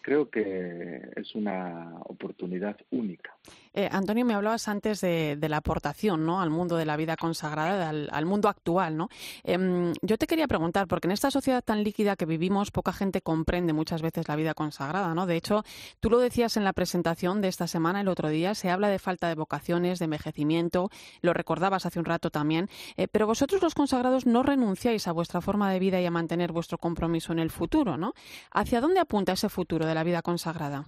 creo 0.00 0.30
que 0.30 1.10
es 1.16 1.34
una 1.34 1.94
oportunidad 2.04 2.76
única. 2.90 3.36
Eh, 3.74 3.88
Antonio, 3.90 4.24
me 4.26 4.34
hablabas 4.34 4.68
antes 4.68 5.00
de, 5.00 5.36
la 5.48 5.56
aportación 5.56 6.26
¿no? 6.26 6.42
al 6.42 6.50
mundo 6.50 6.76
de 6.76 6.84
la 6.84 6.96
vida 6.96 7.16
consagrada, 7.16 7.88
al, 7.88 8.26
mundo 8.26 8.48
actual. 8.48 8.96
¿no? 8.96 9.08
Em, 9.44 9.92
yo 10.02 10.18
te 10.18 10.26
quería 10.26 10.46
preguntar, 10.46 10.86
porque 10.86 11.08
en 11.08 11.12
esta 11.12 11.30
sociedad 11.30 11.62
tan 11.64 11.82
líquida 11.82 12.16
que 12.16 12.26
vivimos, 12.26 12.70
poca 12.70 12.92
gente 12.92 13.22
comprende 13.22 13.72
muchas 13.72 14.02
veces 14.02 14.28
la 14.28 14.36
vida 14.36 14.54
consagrada. 14.54 15.14
¿no? 15.14 15.26
De 15.26 15.36
hecho, 15.36 15.64
tú 16.00 16.10
lo 16.10 16.18
decías 16.18 16.56
en 16.56 16.64
la 16.64 16.74
presentación 16.74 17.40
de 17.40 17.48
esta 17.48 17.66
semana, 17.66 18.02
el 18.02 18.08
otro 18.08 18.28
día, 18.28 18.54
se 18.54 18.68
habla 18.68 18.88
de 18.88 18.98
falta 18.98 19.28
de 19.28 19.34
vocaciones, 19.34 19.98
de 19.98 20.04
envejecimiento, 20.04 20.90
lo 21.22 21.32
recordabas 21.32 21.86
hace 21.86 21.98
un 21.98 22.04
rato 22.04 22.30
también, 22.30 22.68
eh, 22.96 23.08
pero 23.08 23.26
vosotros 23.26 23.62
los 23.62 23.74
consagrados 23.74 24.26
no 24.26 24.42
renunciáis 24.42 25.08
a 25.08 25.12
vuestra 25.12 25.40
forma 25.40 25.72
de 25.72 25.78
vida 25.78 26.00
y 26.00 26.06
a 26.06 26.10
mantener 26.10 26.52
vuestro 26.52 26.76
compromiso 26.76 27.32
en 27.32 27.38
el 27.38 27.50
futuro. 27.50 27.96
¿no? 27.96 28.12
¿Hacia 28.50 28.80
dónde 28.80 29.00
apunta 29.00 29.32
ese 29.32 29.48
futuro 29.48 29.81
de 29.86 29.94
la 29.94 30.04
vida 30.04 30.22
consagrada? 30.22 30.86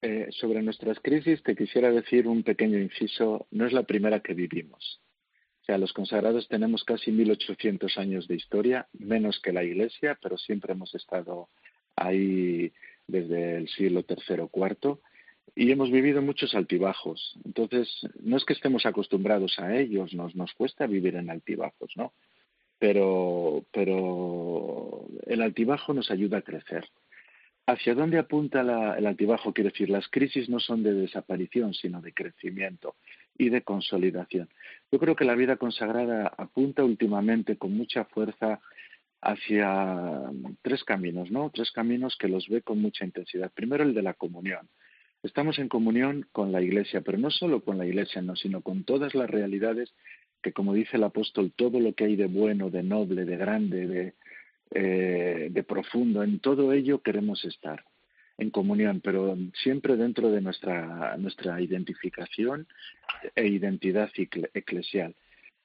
Eh, 0.00 0.28
sobre 0.30 0.62
nuestras 0.62 1.00
crisis 1.00 1.42
te 1.42 1.56
quisiera 1.56 1.90
decir 1.90 2.28
un 2.28 2.42
pequeño 2.42 2.78
inciso. 2.78 3.46
No 3.50 3.66
es 3.66 3.72
la 3.72 3.82
primera 3.82 4.20
que 4.20 4.34
vivimos. 4.34 5.00
O 5.62 5.64
sea, 5.64 5.78
los 5.78 5.92
consagrados 5.92 6.48
tenemos 6.48 6.84
casi 6.84 7.10
1800 7.10 7.98
años 7.98 8.28
de 8.28 8.36
historia, 8.36 8.88
menos 8.92 9.40
que 9.40 9.52
la 9.52 9.64
Iglesia, 9.64 10.18
pero 10.22 10.38
siempre 10.38 10.72
hemos 10.72 10.94
estado 10.94 11.48
ahí 11.96 12.72
desde 13.06 13.56
el 13.56 13.68
siglo 13.68 14.04
III 14.08 14.40
o 14.40 14.50
IV 14.54 14.98
y 15.56 15.72
hemos 15.72 15.90
vivido 15.90 16.22
muchos 16.22 16.54
altibajos. 16.54 17.36
Entonces, 17.44 17.88
no 18.20 18.36
es 18.36 18.44
que 18.44 18.52
estemos 18.52 18.86
acostumbrados 18.86 19.58
a 19.58 19.76
ellos, 19.76 20.14
nos, 20.14 20.36
nos 20.36 20.52
cuesta 20.54 20.86
vivir 20.86 21.16
en 21.16 21.30
altibajos, 21.30 21.90
¿no? 21.96 22.12
Pero, 22.78 23.64
pero 23.72 25.06
el 25.26 25.42
altibajo 25.42 25.92
nos 25.92 26.10
ayuda 26.10 26.38
a 26.38 26.42
crecer. 26.42 26.88
¿Hacia 27.66 27.94
dónde 27.94 28.18
apunta 28.18 28.62
el 28.96 29.06
altibajo? 29.06 29.52
Quiero 29.52 29.70
decir, 29.70 29.90
las 29.90 30.08
crisis 30.08 30.48
no 30.48 30.58
son 30.58 30.82
de 30.82 30.94
desaparición, 30.94 31.74
sino 31.74 32.00
de 32.00 32.14
crecimiento 32.14 32.96
y 33.36 33.50
de 33.50 33.60
consolidación. 33.60 34.48
Yo 34.90 34.98
creo 34.98 35.14
que 35.14 35.26
la 35.26 35.34
vida 35.34 35.56
consagrada 35.56 36.32
apunta 36.38 36.82
últimamente 36.82 37.58
con 37.58 37.76
mucha 37.76 38.04
fuerza 38.06 38.60
hacia 39.20 40.22
tres 40.62 40.82
caminos, 40.84 41.30
¿no? 41.30 41.50
Tres 41.50 41.70
caminos 41.70 42.16
que 42.18 42.28
los 42.28 42.48
ve 42.48 42.62
con 42.62 42.80
mucha 42.80 43.04
intensidad. 43.04 43.52
Primero, 43.52 43.84
el 43.84 43.92
de 43.92 44.02
la 44.02 44.14
comunión. 44.14 44.68
Estamos 45.22 45.58
en 45.58 45.68
comunión 45.68 46.26
con 46.32 46.52
la 46.52 46.62
Iglesia, 46.62 47.00
pero 47.00 47.18
no 47.18 47.30
solo 47.30 47.62
con 47.64 47.76
la 47.76 47.86
Iglesia, 47.86 48.22
no, 48.22 48.36
sino 48.36 48.62
con 48.62 48.84
todas 48.84 49.14
las 49.14 49.28
realidades 49.28 49.92
que, 50.42 50.52
como 50.52 50.74
dice 50.74 50.96
el 50.96 51.04
apóstol, 51.04 51.52
todo 51.54 51.80
lo 51.80 51.92
que 51.94 52.04
hay 52.04 52.16
de 52.16 52.26
bueno, 52.26 52.70
de 52.70 52.82
noble, 52.82 53.24
de 53.24 53.36
grande, 53.36 53.86
de, 53.86 54.14
eh, 54.70 55.48
de 55.50 55.62
profundo. 55.62 56.22
En 56.22 56.40
todo 56.40 56.72
ello 56.72 57.02
queremos 57.02 57.44
estar 57.44 57.84
en 58.38 58.50
comunión, 58.50 59.00
pero 59.00 59.36
siempre 59.54 59.96
dentro 59.96 60.30
de 60.30 60.40
nuestra, 60.40 61.16
nuestra 61.16 61.60
identificación 61.60 62.68
e 63.34 63.46
identidad 63.48 64.10
eclesial. 64.54 65.14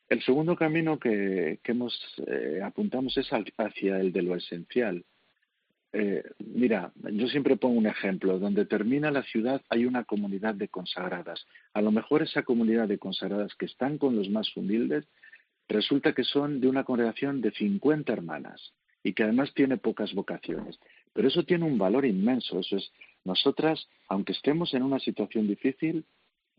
El 0.09 0.21
segundo 0.23 0.55
camino 0.55 0.99
que, 0.99 1.59
que 1.63 1.71
hemos, 1.71 1.97
eh, 2.27 2.61
apuntamos 2.63 3.15
es 3.17 3.29
hacia 3.29 3.99
el 3.99 4.11
de 4.11 4.21
lo 4.23 4.35
esencial. 4.35 5.05
Eh, 5.93 6.23
mira, 6.39 6.91
yo 7.11 7.27
siempre 7.27 7.55
pongo 7.55 7.77
un 7.77 7.85
ejemplo. 7.85 8.39
Donde 8.39 8.65
termina 8.65 9.11
la 9.11 9.23
ciudad 9.23 9.61
hay 9.69 9.85
una 9.85 10.03
comunidad 10.03 10.55
de 10.55 10.67
consagradas. 10.67 11.45
A 11.73 11.81
lo 11.81 11.91
mejor 11.91 12.23
esa 12.23 12.43
comunidad 12.43 12.87
de 12.87 12.97
consagradas 12.97 13.53
que 13.55 13.67
están 13.67 13.97
con 13.99 14.15
los 14.15 14.29
más 14.29 14.55
humildes 14.57 15.05
resulta 15.69 16.13
que 16.13 16.23
son 16.23 16.59
de 16.59 16.67
una 16.67 16.83
congregación 16.83 17.41
de 17.41 17.51
50 17.51 18.11
hermanas 18.11 18.73
y 19.03 19.13
que 19.13 19.23
además 19.23 19.53
tiene 19.53 19.77
pocas 19.77 20.13
vocaciones. 20.13 20.79
Pero 21.13 21.27
eso 21.27 21.43
tiene 21.43 21.65
un 21.65 21.77
valor 21.77 22.05
inmenso. 22.05 22.59
Eso 22.59 22.77
es, 22.77 22.91
nosotras, 23.23 23.87
aunque 24.07 24.33
estemos 24.33 24.73
en 24.73 24.81
una 24.81 24.99
situación 24.99 25.47
difícil, 25.47 26.05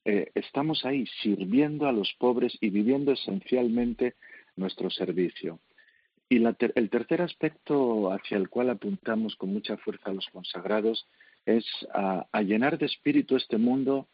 eh, 0.04 0.30
estamos 0.34 0.84
ahí 0.84 1.06
sirviendo 1.22 1.88
a 1.88 1.92
los 1.92 2.14
pobres 2.18 2.56
y 2.60 2.70
viviendo 2.70 3.12
esencialmente 3.12 4.14
nuestro 4.56 4.90
servicio. 4.90 5.58
Y 6.28 6.42
el 6.42 6.90
tercer 6.90 7.22
aspecto 7.22 8.10
hacia 8.10 8.36
el 8.36 8.48
cual 8.48 8.70
apuntamos 8.70 9.36
con 9.36 9.52
mucha 9.52 9.76
fuerza 9.76 10.10
a 10.10 10.14
los 10.14 10.26
consagrados 10.30 11.06
es 11.44 11.64
a, 11.92 12.26
llenar 12.42 12.78
de 12.78 12.86
espíritu 12.86 13.36
este 13.36 13.58
mundo 13.58 14.08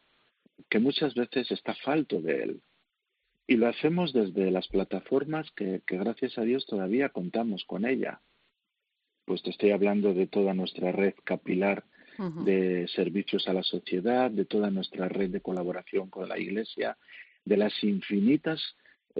que 0.68 0.80
muchas 0.80 1.14
veces 1.14 1.50
está 1.50 1.74
falto 1.74 2.20
de 2.20 2.42
él. 2.42 2.62
Y 3.46 3.56
lo 3.56 3.68
hacemos 3.68 4.12
desde 4.12 4.50
las 4.50 4.68
plataformas 4.68 5.50
que, 5.52 5.82
gracias 5.86 6.36
a 6.38 6.42
Dios 6.42 6.66
todavía 6.66 7.08
contamos 7.08 7.64
con 7.64 7.86
ella. 7.86 8.20
Pues 9.24 9.42
te 9.42 9.50
estoy 9.50 9.70
hablando 9.70 10.12
de 10.12 10.26
toda 10.26 10.54
nuestra 10.54 10.92
red 10.92 11.14
capilar 11.24 11.84
de 12.44 12.86
servicios 12.88 13.48
a 13.48 13.54
la 13.54 13.62
sociedad, 13.62 14.30
de 14.30 14.44
toda 14.44 14.70
nuestra 14.70 15.08
red 15.08 15.30
de 15.30 15.40
colaboración 15.40 16.10
con 16.10 16.28
la 16.28 16.38
Iglesia, 16.38 16.98
de 17.46 17.56
las 17.56 17.72
infinitas 17.82 18.60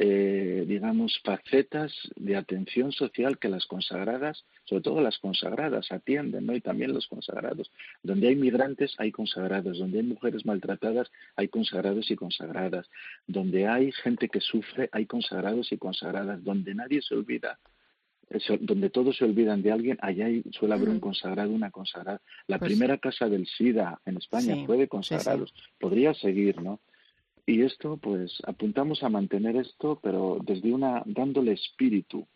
eh, 0.03 0.65
digamos, 0.67 1.21
facetas 1.23 1.93
de 2.17 2.35
atención 2.35 2.91
social 2.91 3.39
que 3.39 3.51
las 3.51 3.67
consagradas, 3.67 4.47
sobre 4.65 4.83
todo 4.83 5.03
las 5.03 5.19
consagradas, 5.19 5.93
atienden, 5.93 6.47
¿no? 6.47 6.57
Y 6.57 6.63
también 6.63 6.95
los 6.95 7.07
consagrados. 7.07 7.71
Donde 8.03 8.29
hay 8.29 8.35
migrantes, 8.35 8.95
hay 8.97 9.13
consagrados. 9.13 9.79
Donde 9.79 9.99
hay 9.99 10.05
mujeres 10.05 10.47
maltratadas, 10.47 11.13
hay 11.37 11.49
consagrados 11.49 12.11
y 12.11 12.17
consagradas. 12.17 12.89
Donde 13.27 13.69
hay 13.69 13.93
gente 13.93 14.31
que 14.31 14.41
sufre, 14.41 14.89
hay 14.91 15.05
consagrados 15.05 15.71
y 15.71 15.77
consagradas. 15.77 16.43
Donde 16.43 16.75
nadie 16.75 17.03
se 17.03 17.15
olvida, 17.15 17.59
donde 18.59 18.89
todos 18.89 19.19
se 19.19 19.25
olvidan 19.27 19.61
de 19.61 19.73
alguien, 19.73 19.99
allá 20.01 20.29
suele 20.53 20.77
haber 20.77 20.89
un 20.89 21.01
consagrado, 21.01 21.51
una 21.51 21.71
consagrada. 21.71 22.23
La 22.47 22.59
pues 22.59 22.71
primera 22.71 22.97
casa 22.97 23.29
del 23.29 23.47
SIDA 23.47 24.01
en 24.07 24.17
España 24.17 24.65
fue 24.65 24.79
de 24.79 24.89
consagrados. 24.89 25.53
Podría 25.79 26.15
seguir, 26.15 26.63
¿no? 26.63 26.81
Y 27.47 27.63
esto, 27.63 27.97
pues, 27.97 28.39
apuntamos 28.47 29.03
a 29.03 29.09
mantener 29.09 29.57
esto, 29.57 29.99
pero 30.03 30.39
desde 30.43 30.73
una, 30.73 31.03
dándole 31.07 31.53
espíritu, 31.53 32.27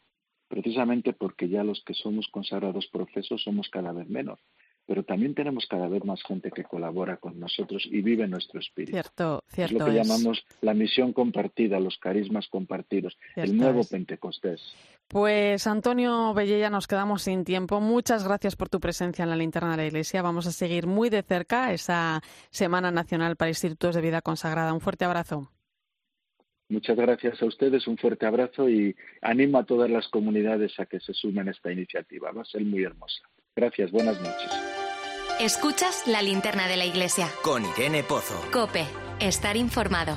precisamente 0.49 1.13
porque 1.13 1.49
ya 1.49 1.65
los 1.65 1.83
que 1.85 1.95
somos 1.95 2.29
consagrados 2.29 2.87
profesos 2.89 3.43
somos 3.43 3.69
cada 3.71 3.93
vez 3.93 4.09
menos 4.09 4.41
pero 4.87 5.03
también 5.03 5.35
tenemos 5.35 5.67
cada 5.67 5.89
vez 5.89 6.05
más 6.05 6.23
gente 6.23 6.51
que 6.51 6.65
colabora 6.65 7.17
con 7.17 7.39
nosotros 7.39 7.87
y 7.91 8.03
vive 8.03 8.27
nuestro 8.27 8.61
espíritu. 8.61 8.93
Cierto, 8.93 9.43
cierto. 9.49 9.75
Es 9.75 9.81
lo 9.81 9.87
que 9.87 9.93
llamamos 9.93 10.45
la 10.61 10.75
misión 10.75 11.13
compartida, 11.13 11.81
los 11.81 11.99
carismas 11.99 12.49
compartidos, 12.49 13.17
el 13.37 13.57
nuevo 13.57 13.83
Pentecostés. 13.85 14.61
Pues 15.09 15.67
Antonio 15.67 16.33
Bellella, 16.35 16.71
nos 16.71 16.87
quedamos 16.87 17.23
sin 17.23 17.45
tiempo. 17.45 17.81
Muchas 17.81 18.25
gracias 18.25 18.57
por 18.57 18.69
tu 18.69 18.81
presencia 18.81 19.23
en 19.23 19.31
la 19.31 19.37
linterna 19.37 19.73
de 19.73 19.77
la 19.79 19.87
Iglesia. 19.87 20.23
Vamos 20.23 20.47
a 20.47 20.53
seguir 20.53 20.87
muy 20.87 21.11
de 21.11 21.23
cerca 21.23 21.73
esa 21.73 22.23
Semana 22.51 22.91
Nacional 22.91 23.37
para 23.37 23.51
Institutos 23.51 23.95
de 23.95 24.01
Vida 24.01 24.23
Consagrada. 24.23 24.73
Un 24.73 24.81
fuerte 24.81 25.05
abrazo. 25.05 25.51
Muchas 26.69 26.97
gracias 26.97 27.41
a 27.43 27.47
ustedes, 27.47 27.87
un 27.87 27.99
fuerte 27.99 28.25
abrazo 28.25 28.69
y 28.71 28.97
animo 29.21 29.59
a 29.59 29.65
todas 29.65 29.91
las 29.91 30.09
comunidades 30.09 30.73
a 30.81 30.87
que 30.87 30.99
se 30.99 31.13
sumen 31.13 31.49
a 31.49 31.51
esta 31.51 31.71
iniciativa. 31.71 32.33
Va 32.33 32.43
a 32.43 32.47
ser 32.47 32.65
muy 32.65 32.83
hermosa. 32.83 33.23
Gracias, 33.55 33.93
buenas 33.93 34.21
noches. 34.21 34.64
Escuchas 35.41 36.07
la 36.07 36.23
linterna 36.23 36.69
de 36.69 36.77
la 36.77 36.85
iglesia. 36.85 37.29
Con 37.43 37.65
Irene 37.65 38.05
Pozo. 38.05 38.41
Cope, 38.53 38.87
estar 39.19 39.57
informado. 39.57 40.17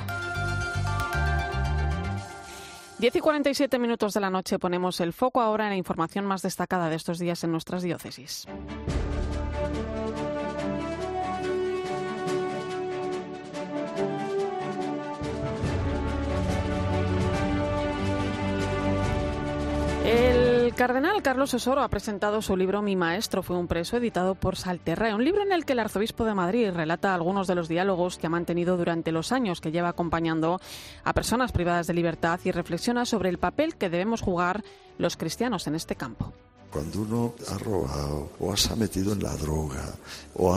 10 2.98 3.16
y 3.16 3.20
47 3.20 3.80
minutos 3.80 4.14
de 4.14 4.20
la 4.20 4.30
noche 4.30 4.60
ponemos 4.60 5.00
el 5.00 5.12
foco 5.12 5.40
ahora 5.40 5.64
en 5.64 5.70
la 5.70 5.76
información 5.76 6.24
más 6.24 6.42
destacada 6.42 6.88
de 6.88 6.94
estos 6.94 7.18
días 7.18 7.42
en 7.42 7.50
nuestras 7.50 7.82
diócesis. 7.82 8.46
Cardenal 20.78 21.22
Carlos 21.24 21.52
Osoro 21.54 21.82
ha 21.82 21.88
presentado 21.88 22.40
su 22.40 22.56
libro 22.56 22.82
Mi 22.82 22.94
maestro 22.94 23.42
fue 23.42 23.58
un 23.58 23.66
preso, 23.66 23.96
editado 23.96 24.36
por 24.36 24.54
Salterra, 24.54 25.12
un 25.12 25.24
libro 25.24 25.42
en 25.42 25.50
el 25.50 25.64
que 25.64 25.72
el 25.72 25.80
arzobispo 25.80 26.24
de 26.24 26.34
Madrid 26.34 26.70
relata 26.70 27.16
algunos 27.16 27.48
de 27.48 27.56
los 27.56 27.66
diálogos 27.66 28.16
que 28.16 28.28
ha 28.28 28.30
mantenido 28.30 28.76
durante 28.76 29.10
los 29.10 29.32
años 29.32 29.60
que 29.60 29.72
lleva 29.72 29.88
acompañando 29.88 30.60
a 31.02 31.12
personas 31.14 31.50
privadas 31.50 31.88
de 31.88 31.94
libertad 31.94 32.38
y 32.44 32.52
reflexiona 32.52 33.06
sobre 33.06 33.28
el 33.28 33.38
papel 33.38 33.74
que 33.74 33.90
debemos 33.90 34.20
jugar 34.20 34.62
los 34.98 35.16
cristianos 35.16 35.66
en 35.66 35.74
este 35.74 35.96
campo. 35.96 36.32
Cuando 36.70 37.00
uno 37.00 37.34
ha 37.48 37.58
robado 37.58 38.30
o 38.38 38.56
se 38.56 38.72
ha 38.72 38.76
metido 38.76 39.14
en 39.14 39.22
la 39.24 39.34
droga 39.34 39.82
o 40.34 40.56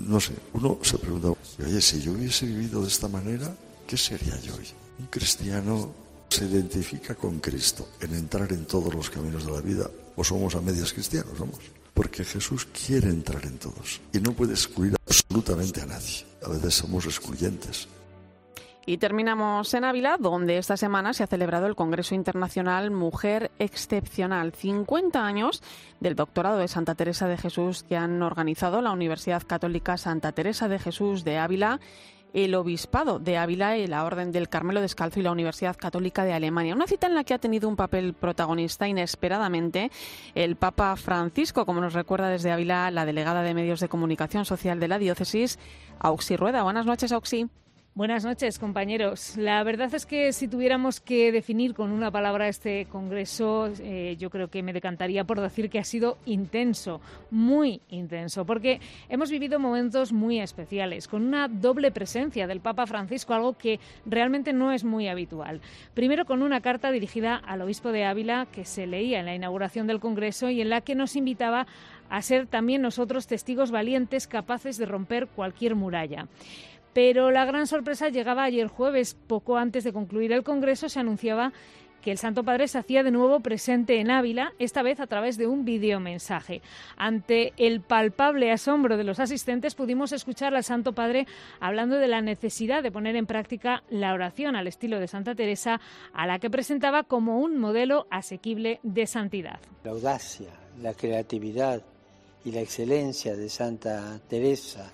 no 0.00 0.18
sé, 0.18 0.34
uno 0.54 0.78
se 0.82 0.98
pregunta, 0.98 1.28
oye, 1.64 1.80
si 1.80 2.00
yo 2.00 2.10
hubiese 2.10 2.44
vivido 2.44 2.82
de 2.82 2.88
esta 2.88 3.06
manera, 3.06 3.54
¿qué 3.86 3.96
sería 3.96 4.36
yo 4.40 4.56
hoy? 4.56 4.66
Un 4.98 5.06
cristiano 5.06 6.07
se 6.28 6.44
identifica 6.44 7.14
con 7.14 7.40
Cristo 7.40 7.88
en 8.00 8.14
entrar 8.14 8.52
en 8.52 8.66
todos 8.66 8.94
los 8.94 9.10
caminos 9.10 9.46
de 9.46 9.52
la 9.52 9.60
vida, 9.60 9.90
o 10.16 10.24
somos 10.24 10.54
a 10.54 10.60
medias 10.60 10.92
cristianos, 10.92 11.36
somos. 11.38 11.58
Porque 11.94 12.24
Jesús 12.24 12.66
quiere 12.66 13.08
entrar 13.08 13.44
en 13.44 13.58
todos 13.58 14.00
y 14.12 14.20
no 14.20 14.32
puede 14.32 14.52
excluir 14.52 14.94
absolutamente 15.04 15.80
a 15.80 15.86
nadie. 15.86 16.24
A 16.44 16.50
veces 16.50 16.74
somos 16.74 17.06
excluyentes. 17.06 17.88
Y 18.88 18.96
terminamos 18.96 19.74
en 19.74 19.84
Ávila, 19.84 20.16
donde 20.18 20.56
esta 20.56 20.78
semana 20.78 21.12
se 21.12 21.22
ha 21.22 21.26
celebrado 21.26 21.66
el 21.66 21.76
Congreso 21.76 22.14
Internacional 22.14 22.90
Mujer 22.90 23.50
Excepcional. 23.58 24.52
50 24.52 25.26
años 25.26 25.62
del 26.00 26.16
doctorado 26.16 26.56
de 26.56 26.68
Santa 26.68 26.94
Teresa 26.94 27.28
de 27.28 27.36
Jesús 27.36 27.82
que 27.82 27.98
han 27.98 28.22
organizado 28.22 28.80
la 28.80 28.90
Universidad 28.90 29.42
Católica 29.46 29.98
Santa 29.98 30.32
Teresa 30.32 30.68
de 30.68 30.78
Jesús 30.78 31.22
de 31.22 31.36
Ávila 31.36 31.80
el 32.32 32.54
Obispado 32.54 33.18
de 33.18 33.36
Ávila 33.36 33.76
y 33.76 33.86
la 33.86 34.04
Orden 34.04 34.32
del 34.32 34.48
Carmelo 34.48 34.80
Descalzo 34.80 35.20
y 35.20 35.22
la 35.22 35.32
Universidad 35.32 35.76
Católica 35.76 36.24
de 36.24 36.32
Alemania. 36.32 36.74
Una 36.74 36.86
cita 36.86 37.06
en 37.06 37.14
la 37.14 37.24
que 37.24 37.34
ha 37.34 37.38
tenido 37.38 37.68
un 37.68 37.76
papel 37.76 38.14
protagonista 38.14 38.88
inesperadamente 38.88 39.90
el 40.34 40.56
Papa 40.56 40.96
Francisco, 40.96 41.66
como 41.66 41.80
nos 41.80 41.94
recuerda 41.94 42.28
desde 42.28 42.52
Ávila 42.52 42.90
la 42.90 43.04
delegada 43.04 43.42
de 43.42 43.54
Medios 43.54 43.80
de 43.80 43.88
Comunicación 43.88 44.44
Social 44.44 44.80
de 44.80 44.88
la 44.88 44.98
diócesis, 44.98 45.58
Auxi 45.98 46.36
Rueda. 46.36 46.62
Buenas 46.62 46.86
noches, 46.86 47.12
Auxi. 47.12 47.48
Buenas 47.98 48.24
noches, 48.24 48.60
compañeros. 48.60 49.36
La 49.36 49.60
verdad 49.64 49.92
es 49.92 50.06
que 50.06 50.32
si 50.32 50.46
tuviéramos 50.46 51.00
que 51.00 51.32
definir 51.32 51.74
con 51.74 51.90
una 51.90 52.12
palabra 52.12 52.46
este 52.46 52.86
congreso, 52.86 53.72
eh, 53.80 54.14
yo 54.20 54.30
creo 54.30 54.46
que 54.46 54.62
me 54.62 54.72
decantaría 54.72 55.24
por 55.24 55.40
decir 55.40 55.68
que 55.68 55.80
ha 55.80 55.84
sido 55.84 56.16
intenso, 56.24 57.00
muy 57.32 57.80
intenso, 57.88 58.44
porque 58.44 58.80
hemos 59.08 59.32
vivido 59.32 59.58
momentos 59.58 60.12
muy 60.12 60.38
especiales, 60.38 61.08
con 61.08 61.26
una 61.26 61.48
doble 61.48 61.90
presencia 61.90 62.46
del 62.46 62.60
Papa 62.60 62.86
Francisco, 62.86 63.34
algo 63.34 63.54
que 63.54 63.80
realmente 64.06 64.52
no 64.52 64.70
es 64.70 64.84
muy 64.84 65.08
habitual. 65.08 65.60
Primero 65.94 66.24
con 66.24 66.44
una 66.44 66.60
carta 66.60 66.92
dirigida 66.92 67.34
al 67.34 67.62
obispo 67.62 67.90
de 67.90 68.04
Ávila 68.04 68.46
que 68.52 68.64
se 68.64 68.86
leía 68.86 69.18
en 69.18 69.26
la 69.26 69.34
inauguración 69.34 69.88
del 69.88 69.98
congreso 69.98 70.50
y 70.50 70.60
en 70.60 70.70
la 70.70 70.82
que 70.82 70.94
nos 70.94 71.16
invitaba 71.16 71.66
a 72.10 72.22
ser 72.22 72.46
también 72.46 72.80
nosotros 72.80 73.26
testigos 73.26 73.72
valientes 73.72 74.28
capaces 74.28 74.78
de 74.78 74.86
romper 74.86 75.26
cualquier 75.26 75.74
muralla. 75.74 76.28
Pero 76.98 77.30
la 77.30 77.44
gran 77.44 77.68
sorpresa 77.68 78.08
llegaba 78.08 78.42
ayer 78.42 78.66
jueves, 78.66 79.14
poco 79.14 79.56
antes 79.56 79.84
de 79.84 79.92
concluir 79.92 80.32
el 80.32 80.42
Congreso, 80.42 80.88
se 80.88 80.98
anunciaba 80.98 81.52
que 82.02 82.10
el 82.10 82.18
Santo 82.18 82.42
Padre 82.42 82.66
se 82.66 82.76
hacía 82.76 83.04
de 83.04 83.12
nuevo 83.12 83.38
presente 83.38 84.00
en 84.00 84.10
Ávila, 84.10 84.52
esta 84.58 84.82
vez 84.82 84.98
a 84.98 85.06
través 85.06 85.36
de 85.36 85.46
un 85.46 85.64
videomensaje. 85.64 86.60
Ante 86.96 87.52
el 87.56 87.82
palpable 87.82 88.50
asombro 88.50 88.96
de 88.96 89.04
los 89.04 89.20
asistentes, 89.20 89.76
pudimos 89.76 90.10
escuchar 90.10 90.56
al 90.56 90.64
Santo 90.64 90.92
Padre 90.92 91.28
hablando 91.60 91.98
de 91.98 92.08
la 92.08 92.20
necesidad 92.20 92.82
de 92.82 92.90
poner 92.90 93.14
en 93.14 93.26
práctica 93.26 93.84
la 93.90 94.12
oración 94.12 94.56
al 94.56 94.66
estilo 94.66 94.98
de 94.98 95.06
Santa 95.06 95.36
Teresa, 95.36 95.80
a 96.12 96.26
la 96.26 96.40
que 96.40 96.50
presentaba 96.50 97.04
como 97.04 97.38
un 97.38 97.58
modelo 97.58 98.08
asequible 98.10 98.80
de 98.82 99.06
santidad. 99.06 99.60
La 99.84 99.92
audacia, 99.92 100.50
la 100.82 100.94
creatividad 100.94 101.80
y 102.44 102.50
la 102.50 102.60
excelencia 102.60 103.36
de 103.36 103.48
Santa 103.48 104.18
Teresa 104.28 104.90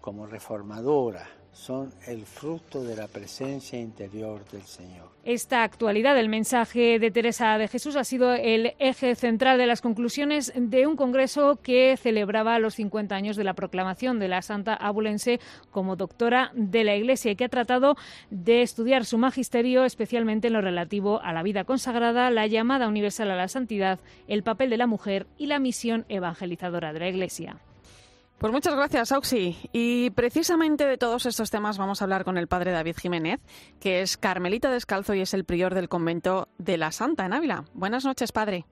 como 0.00 0.24
reformadora 0.24 1.37
son 1.58 1.92
el 2.06 2.24
fruto 2.24 2.84
de 2.84 2.94
la 2.94 3.08
presencia 3.08 3.78
interior 3.80 4.44
del 4.52 4.62
Señor. 4.62 5.08
Esta 5.24 5.64
actualidad 5.64 6.14
del 6.14 6.28
mensaje 6.28 7.00
de 7.00 7.10
Teresa 7.10 7.58
de 7.58 7.66
Jesús 7.66 7.96
ha 7.96 8.04
sido 8.04 8.32
el 8.32 8.74
eje 8.78 9.16
central 9.16 9.58
de 9.58 9.66
las 9.66 9.82
conclusiones 9.82 10.52
de 10.54 10.86
un 10.86 10.96
congreso 10.96 11.58
que 11.60 11.96
celebraba 11.96 12.60
los 12.60 12.76
50 12.76 13.14
años 13.14 13.36
de 13.36 13.44
la 13.44 13.54
proclamación 13.54 14.20
de 14.20 14.28
la 14.28 14.40
Santa 14.40 14.72
Abulense 14.74 15.40
como 15.72 15.96
doctora 15.96 16.52
de 16.54 16.84
la 16.84 16.94
Iglesia 16.94 17.32
y 17.32 17.36
que 17.36 17.44
ha 17.44 17.50
tratado 17.50 17.96
de 18.30 18.62
estudiar 18.62 19.04
su 19.04 19.18
magisterio, 19.18 19.84
especialmente 19.84 20.46
en 20.46 20.54
lo 20.54 20.60
relativo 20.60 21.20
a 21.20 21.32
la 21.32 21.42
vida 21.42 21.64
consagrada, 21.64 22.30
la 22.30 22.46
llamada 22.46 22.86
universal 22.86 23.32
a 23.32 23.36
la 23.36 23.48
santidad, 23.48 23.98
el 24.28 24.44
papel 24.44 24.70
de 24.70 24.76
la 24.76 24.86
mujer 24.86 25.26
y 25.36 25.46
la 25.46 25.58
misión 25.58 26.06
evangelizadora 26.08 26.92
de 26.92 27.00
la 27.00 27.08
Iglesia. 27.08 27.58
Pues 28.38 28.52
muchas 28.52 28.76
gracias, 28.76 29.10
Auxi. 29.10 29.56
Y 29.72 30.10
precisamente 30.10 30.86
de 30.86 30.96
todos 30.96 31.26
estos 31.26 31.50
temas 31.50 31.76
vamos 31.76 32.00
a 32.00 32.04
hablar 32.04 32.24
con 32.24 32.38
el 32.38 32.46
padre 32.46 32.70
David 32.70 32.94
Jiménez, 32.96 33.40
que 33.80 34.00
es 34.00 34.16
carmelita 34.16 34.70
descalzo 34.70 35.12
y 35.14 35.20
es 35.20 35.34
el 35.34 35.44
prior 35.44 35.74
del 35.74 35.88
convento 35.88 36.46
de 36.56 36.76
la 36.76 36.92
Santa 36.92 37.26
en 37.26 37.32
Ávila. 37.32 37.64
Buenas 37.74 38.04
noches, 38.04 38.30
padre. 38.30 38.64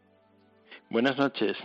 Buenas 0.88 1.18
noches. 1.18 1.56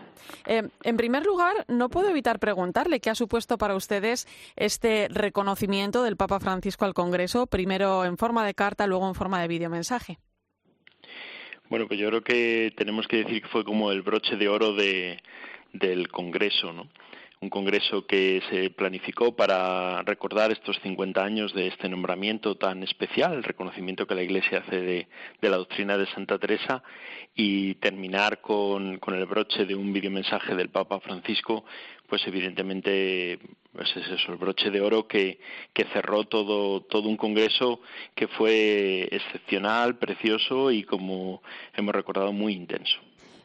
Eh, 0.47 0.67
en 0.83 0.97
primer 0.97 1.27
lugar, 1.27 1.63
no 1.67 1.89
puedo 1.89 2.09
evitar 2.09 2.39
preguntarle 2.39 2.99
qué 2.99 3.11
ha 3.11 3.15
supuesto 3.15 3.59
para 3.59 3.75
ustedes 3.75 4.27
este 4.55 5.07
reconocimiento 5.11 6.01
del 6.01 6.17
Papa 6.17 6.39
Francisco 6.39 6.85
al 6.85 6.95
Congreso, 6.95 7.45
primero 7.45 8.03
en 8.03 8.17
forma 8.17 8.43
de 8.43 8.55
carta, 8.55 8.87
luego 8.87 9.07
en 9.07 9.13
forma 9.13 9.39
de 9.43 9.47
videomensaje. 9.47 10.17
Bueno, 11.69 11.87
pues 11.87 11.99
yo 11.99 12.07
creo 12.07 12.23
que 12.23 12.73
tenemos 12.75 13.07
que 13.07 13.17
decir 13.17 13.43
que 13.43 13.47
fue 13.47 13.63
como 13.63 13.91
el 13.91 14.01
broche 14.01 14.37
de 14.37 14.49
oro 14.49 14.73
de, 14.73 15.21
del 15.71 16.09
Congreso, 16.09 16.73
¿no? 16.73 16.89
Un 17.41 17.49
congreso 17.49 18.05
que 18.05 18.39
se 18.51 18.69
planificó 18.69 19.35
para 19.35 20.03
recordar 20.03 20.51
estos 20.51 20.79
50 20.83 21.23
años 21.23 21.51
de 21.55 21.69
este 21.69 21.89
nombramiento 21.89 22.53
tan 22.53 22.83
especial, 22.83 23.33
el 23.33 23.43
reconocimiento 23.43 24.05
que 24.05 24.13
la 24.13 24.21
Iglesia 24.21 24.59
hace 24.59 24.79
de, 24.79 25.07
la 25.41 25.57
doctrina 25.57 25.97
de 25.97 26.05
Santa 26.05 26.37
Teresa 26.37 26.83
y 27.33 27.73
terminar 27.75 28.41
con, 28.41 28.99
el 29.07 29.25
broche 29.25 29.65
de 29.65 29.73
un 29.73 29.91
videomensaje 29.91 30.53
del 30.53 30.69
Papa 30.69 30.99
Francisco, 30.99 31.65
pues 32.07 32.21
evidentemente 32.27 33.39
pues 33.73 33.89
es 33.95 34.29
el 34.29 34.35
broche 34.35 34.69
de 34.69 34.81
oro 34.81 35.07
que, 35.07 35.39
que 35.73 35.85
cerró 35.85 36.25
todo, 36.25 36.81
todo 36.81 37.09
un 37.09 37.17
congreso 37.17 37.81
que 38.13 38.27
fue 38.27 39.07
excepcional, 39.09 39.97
precioso 39.97 40.69
y 40.69 40.83
como 40.83 41.41
hemos 41.73 41.95
recordado 41.95 42.33
muy 42.33 42.53
intenso. 42.53 42.99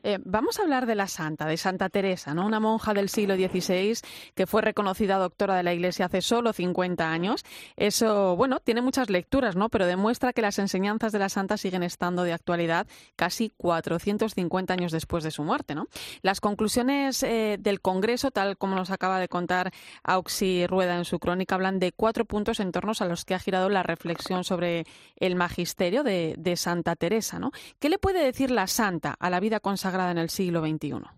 Eh, 0.09 0.21
vamos 0.25 0.61
a 0.61 0.62
hablar 0.62 0.87
de 0.87 0.95
la 0.95 1.09
santa, 1.09 1.47
de 1.47 1.57
Santa 1.57 1.88
Teresa, 1.88 2.33
¿no? 2.33 2.47
una 2.47 2.61
monja 2.61 2.95
del 2.95 3.09
siglo 3.09 3.35
XVI 3.35 3.99
que 4.37 4.47
fue 4.47 4.62
reconocida 4.62 5.16
doctora 5.16 5.57
de 5.57 5.64
la 5.64 5.75
Iglesia 5.75 6.07
hace 6.07 6.23
solo 6.23 6.53
50 6.53 7.11
años. 7.11 7.45
Eso, 7.75 8.37
bueno, 8.37 8.61
tiene 8.61 8.83
muchas 8.83 9.11
lecturas, 9.11 9.57
¿no? 9.57 9.69
pero 9.69 9.85
demuestra 9.85 10.33
que 10.33 10.42
las 10.42 10.61
enseñanzas 10.61 11.11
de 11.11 11.19
la 11.19 11.29
santa 11.29 11.57
siguen 11.57 11.83
estando 11.83 12.23
de 12.23 12.33
actualidad 12.33 12.87
casi 13.16 13.51
450 13.57 14.73
años 14.73 14.92
después 14.92 15.25
de 15.25 15.33
su 15.33 15.42
muerte. 15.42 15.75
¿no? 15.75 15.88
Las 16.23 16.40
conclusiones 16.40 17.25
eh, 17.25 17.57
del 17.59 17.81
Congreso, 17.81 18.31
tal 18.31 18.57
como 18.57 18.77
nos 18.77 18.92
acaba 18.92 19.19
de 19.19 19.27
contar 19.27 19.73
Auxi 20.05 20.69
Rueda 20.69 20.97
en 20.99 21.05
su 21.05 21.19
crónica, 21.19 21.57
hablan 21.57 21.81
de 21.81 21.90
cuatro 21.90 22.27
puntos 22.27 22.61
en 22.61 22.71
torno 22.71 22.92
a 22.97 23.05
los 23.07 23.25
que 23.25 23.35
ha 23.35 23.40
girado 23.40 23.69
la 23.71 23.83
reflexión 23.83 24.45
sobre 24.45 24.87
el 25.16 25.35
magisterio 25.35 26.05
de, 26.05 26.37
Santa 26.55 26.95
Teresa. 26.95 27.40
¿Qué 27.81 27.88
le 27.88 27.99
puede 27.99 28.23
decir 28.23 28.53
la 28.53 28.69
santa 28.69 29.16
a 29.19 29.31
la 29.31 29.40
vida 29.40 29.59
consagrada? 29.59 29.95
En 30.11 30.18
el 30.18 30.30
siglo 30.30 30.61
XXI? 30.61 31.16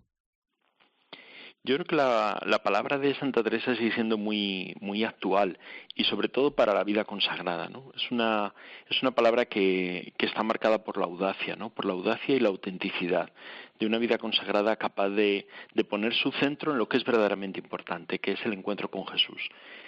Yo 1.61 1.75
creo 1.75 1.85
que 1.85 1.95
la, 1.95 2.61
palabra 2.63 2.97
de 2.97 3.13
Santa 3.15 3.43
Teresa 3.43 3.75
sigue 3.75 3.91
siendo 3.91 4.17
muy, 4.17 4.75
muy 4.79 5.03
actual 5.03 5.59
y 5.93 6.05
sobre 6.05 6.29
todo 6.29 6.51
para 6.55 6.73
la 6.73 6.85
vida 6.85 7.03
consagrada. 7.03 7.69
Es, 7.95 8.09
una, 8.11 8.53
es 8.89 9.01
una 9.01 9.11
palabra 9.11 9.45
que, 9.45 10.13
que 10.17 10.25
está 10.25 10.41
marcada 10.41 10.85
por 10.85 10.97
la 10.97 11.05
audacia, 11.05 11.57
¿no? 11.57 11.69
por 11.69 11.83
la 11.83 11.93
audacia 11.93 12.33
y 12.33 12.39
la 12.39 12.47
autenticidad 12.47 13.29
de 13.77 13.85
una 13.85 13.97
vida 13.97 14.17
consagrada 14.17 14.77
capaz 14.77 15.09
de, 15.09 15.47
de 15.73 15.83
poner 15.83 16.13
su 16.13 16.31
centro 16.31 16.71
en 16.71 16.77
lo 16.77 16.87
que 16.87 16.97
es 16.97 17.03
verdaderamente 17.03 17.59
importante, 17.59 18.19
que 18.19 18.31
es 18.31 18.45
el 18.45 18.53
encuentro 18.53 18.89
con 18.89 19.05
Jesús, 19.07 19.41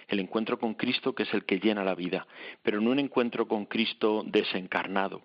el 0.10 0.19
encuentro 0.19 0.60
con 0.60 0.73
Cristo 0.73 1.15
que 1.15 1.23
es 1.23 1.34
el 1.34 1.45
que 1.45 1.60
llena 1.60 1.86
la 1.86 1.95
vida, 1.95 2.27
pero 2.63 2.82
no 2.82 2.91
un 2.91 2.99
encuentro 2.99 3.47
con 3.47 3.65
Cristo 3.65 4.23
desencarnado, 4.25 5.23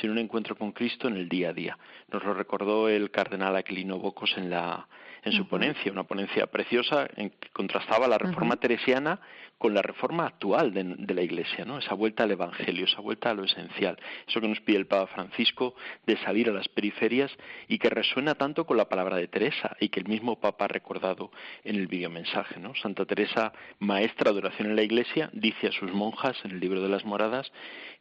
sino 0.00 0.12
un 0.12 0.18
encuentro 0.18 0.56
con 0.56 0.72
Cristo 0.72 1.08
en 1.08 1.16
el 1.16 1.28
día 1.28 1.50
a 1.50 1.52
día. 1.52 1.78
Nos 2.12 2.24
lo 2.24 2.34
recordó 2.34 2.88
el 2.88 3.10
cardenal 3.10 3.56
Aquilino 3.56 3.98
Bocos 3.98 4.36
en, 4.36 4.50
la, 4.50 4.86
en 5.22 5.32
su 5.32 5.48
ponencia, 5.48 5.90
una 5.90 6.04
ponencia 6.04 6.46
preciosa 6.46 7.08
en 7.16 7.30
que 7.30 7.48
contrastaba 7.50 8.06
la 8.06 8.18
reforma 8.18 8.56
teresiana 8.56 9.20
con 9.58 9.72
la 9.72 9.80
reforma 9.80 10.26
actual 10.26 10.72
de, 10.74 11.14
la 11.14 11.22
Iglesia, 11.22 11.64
¿no? 11.64 11.78
esa 11.78 11.94
vuelta 11.94 12.24
al 12.24 12.30
Evangelio, 12.30 12.84
esa 12.84 13.00
vuelta 13.00 13.30
a 13.30 13.34
lo 13.34 13.44
esencial, 13.44 13.96
eso 14.28 14.40
que 14.40 14.48
nos 14.48 14.60
pide 14.60 14.76
el 14.76 14.86
Papa 14.86 15.06
Francisco 15.06 15.74
de 16.06 16.18
salir 16.18 16.50
a 16.50 16.52
las 16.52 16.68
periferias 16.68 17.30
y 17.66 17.78
que 17.78 17.88
resuena 17.88 18.34
tanto 18.34 18.66
con 18.66 18.76
la 18.76 18.88
palabra 18.88 19.16
de 19.16 19.28
Teresa 19.28 19.74
y 19.80 19.88
que 19.88 20.00
el 20.00 20.08
mismo 20.08 20.38
Papa 20.38 20.66
ha 20.66 20.68
recordado 20.68 21.30
en 21.64 21.76
el 21.76 21.86
videomensaje. 21.86 22.60
¿no? 22.60 22.74
Santa 22.74 23.06
Teresa, 23.06 23.52
maestra 23.78 24.32
de 24.32 24.38
oración 24.38 24.68
en 24.68 24.76
la 24.76 24.82
Iglesia, 24.82 25.30
dice 25.32 25.68
a 25.68 25.72
sus 25.72 25.90
monjas 25.90 26.36
en 26.44 26.50
el 26.50 26.60
libro 26.60 26.82
de 26.82 26.88
las 26.88 27.04
moradas 27.04 27.50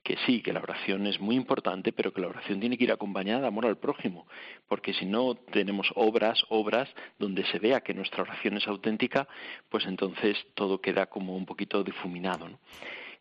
que 0.06 0.18
sí, 0.28 0.44
que 0.44 0.54
la 0.54 0.60
oración 0.60 1.08
es 1.08 1.20
muy 1.20 1.36
importante, 1.36 1.92
pero 1.92 2.14
que 2.14 2.22
la 2.22 2.28
oración 2.28 2.60
tiene 2.60 2.78
que 2.78 2.84
ir 2.84 2.92
acompañada 2.92 3.42
de 3.42 3.48
amor 3.48 3.66
al 3.66 3.78
prójimo, 3.78 4.28
porque 4.68 4.94
si 4.94 5.04
no 5.04 5.34
tenemos 5.34 5.92
obras, 5.96 6.46
obras 6.50 6.88
donde 7.18 7.44
se 7.48 7.58
vea 7.58 7.82
que 7.82 7.96
nuestra 7.96 8.22
oración 8.22 8.56
es 8.58 8.68
auténtica, 8.68 9.28
pues 9.68 9.84
entonces 9.88 10.38
todo 10.54 10.80
queda 10.80 11.08
como 11.08 11.36
un 11.36 11.48
poquito 11.48 11.84
difuminado. 11.84 12.48
¿no? 12.48 12.60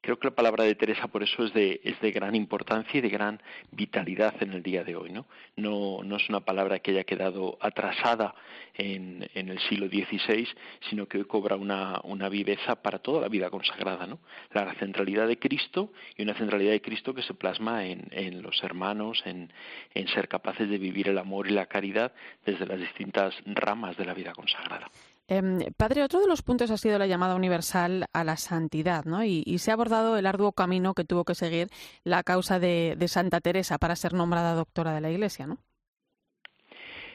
Creo 0.05 0.19
que 0.19 0.29
la 0.29 0.35
palabra 0.35 0.65
de 0.65 0.75
Teresa 0.75 1.09
por 1.09 1.23
eso 1.23 1.45
es 1.45 1.55
de, 1.55 1.81
es 1.83 1.99
de 2.01 2.13
gran 2.13 2.35
importancia 2.35 2.99
y 2.99 3.01
de 3.01 3.09
gran 3.09 3.41
vitalidad 3.71 4.35
en 4.43 4.53
el 4.53 4.63
día 4.63 4.85
de 4.85 4.97
hoy. 4.97 5.11
No, 5.11 5.27
no, 5.57 6.03
no 6.05 6.17
es 6.17 6.29
una 6.29 6.41
palabra 6.41 6.81
que 6.81 6.91
haya 6.91 7.05
quedado 7.05 7.57
atrasada 7.59 8.35
en, 8.75 9.27
en 9.35 9.49
el 9.49 9.59
siglo 9.61 9.89
XVI, 9.89 10.47
sino 10.91 11.07
que 11.07 11.19
hoy 11.19 11.25
cobra 11.25 11.57
una, 11.57 12.01
una, 12.05 12.29
viveza 12.29 12.83
para 12.83 12.99
toda 12.99 13.23
la 13.23 13.29
vida 13.29 13.49
consagrada. 13.49 14.07
¿no? 14.07 14.19
La 14.53 14.75
centralidad 14.75 15.27
de 15.27 15.39
Cristo 15.39 15.91
y 16.17 16.23
una 16.23 16.35
centralidad 16.35 16.73
de 16.73 16.83
Cristo 16.83 17.15
que 17.15 17.23
se 17.23 17.33
plasma 17.33 17.87
en, 17.87 18.07
en 18.11 18.43
los 18.43 18.63
hermanos, 18.63 19.23
en, 19.25 19.51
en 19.95 20.09
ser 20.09 20.29
capaces 20.29 20.69
de 20.69 20.77
vivir 20.77 21.09
el 21.09 21.17
amor 21.17 21.49
y 21.49 21.53
la 21.53 21.67
caridad 21.67 22.13
desde 22.45 22.67
las 22.67 22.79
distintas 22.79 23.35
ramas 23.47 23.97
de 23.97 24.05
la 24.05 24.13
vida 24.13 24.35
consagrada. 24.35 24.91
Em, 25.27 25.61
padre, 25.79 26.03
otro 26.03 26.21
de 26.21 26.27
los 26.29 26.43
puntos 26.43 26.71
ha 26.71 26.77
sido 26.77 26.99
la 26.99 27.07
llamada 27.07 27.35
universal 27.35 28.07
a 28.13 28.25
la 28.25 28.37
santidad, 28.37 29.05
¿no? 29.07 29.25
Y, 29.25 29.43
se 29.59 29.71
ha 29.71 29.75
abordado 29.75 30.19
el 30.19 30.27
arduo 30.27 30.53
camino 30.53 30.93
que 30.93 31.05
tuvo 31.05 31.25
que 31.25 31.35
seguir 31.35 31.69
la 32.05 32.23
causa 32.23 32.59
de, 32.59 32.97
Santa 33.09 33.41
Teresa 33.41 33.79
para 33.79 33.97
ser 33.97 34.13
nombrada 34.13 34.55
doctora 34.55 34.93
de 34.93 35.01
la 35.01 35.11
Iglesia, 35.11 35.47
¿no? 35.47 35.59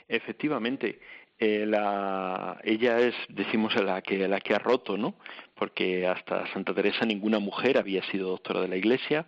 Efectivamente, 0.08 1.00
eh, 1.38 1.70
ella 2.64 3.00
es, 3.00 3.14
decimos, 3.30 3.76
la 3.76 4.02
que, 4.02 4.28
la 4.28 4.40
que 4.40 4.56
ha 4.56 4.60
roto, 4.60 4.98
¿no? 4.98 5.14
Porque 5.54 6.08
hasta 6.08 6.52
Santa 6.52 6.74
Teresa 6.74 7.06
ninguna 7.06 7.38
mujer 7.38 7.78
había 7.78 8.02
sido 8.10 8.30
doctora 8.30 8.62
de 8.62 8.70
la 8.70 8.78
Iglesia 8.78 9.28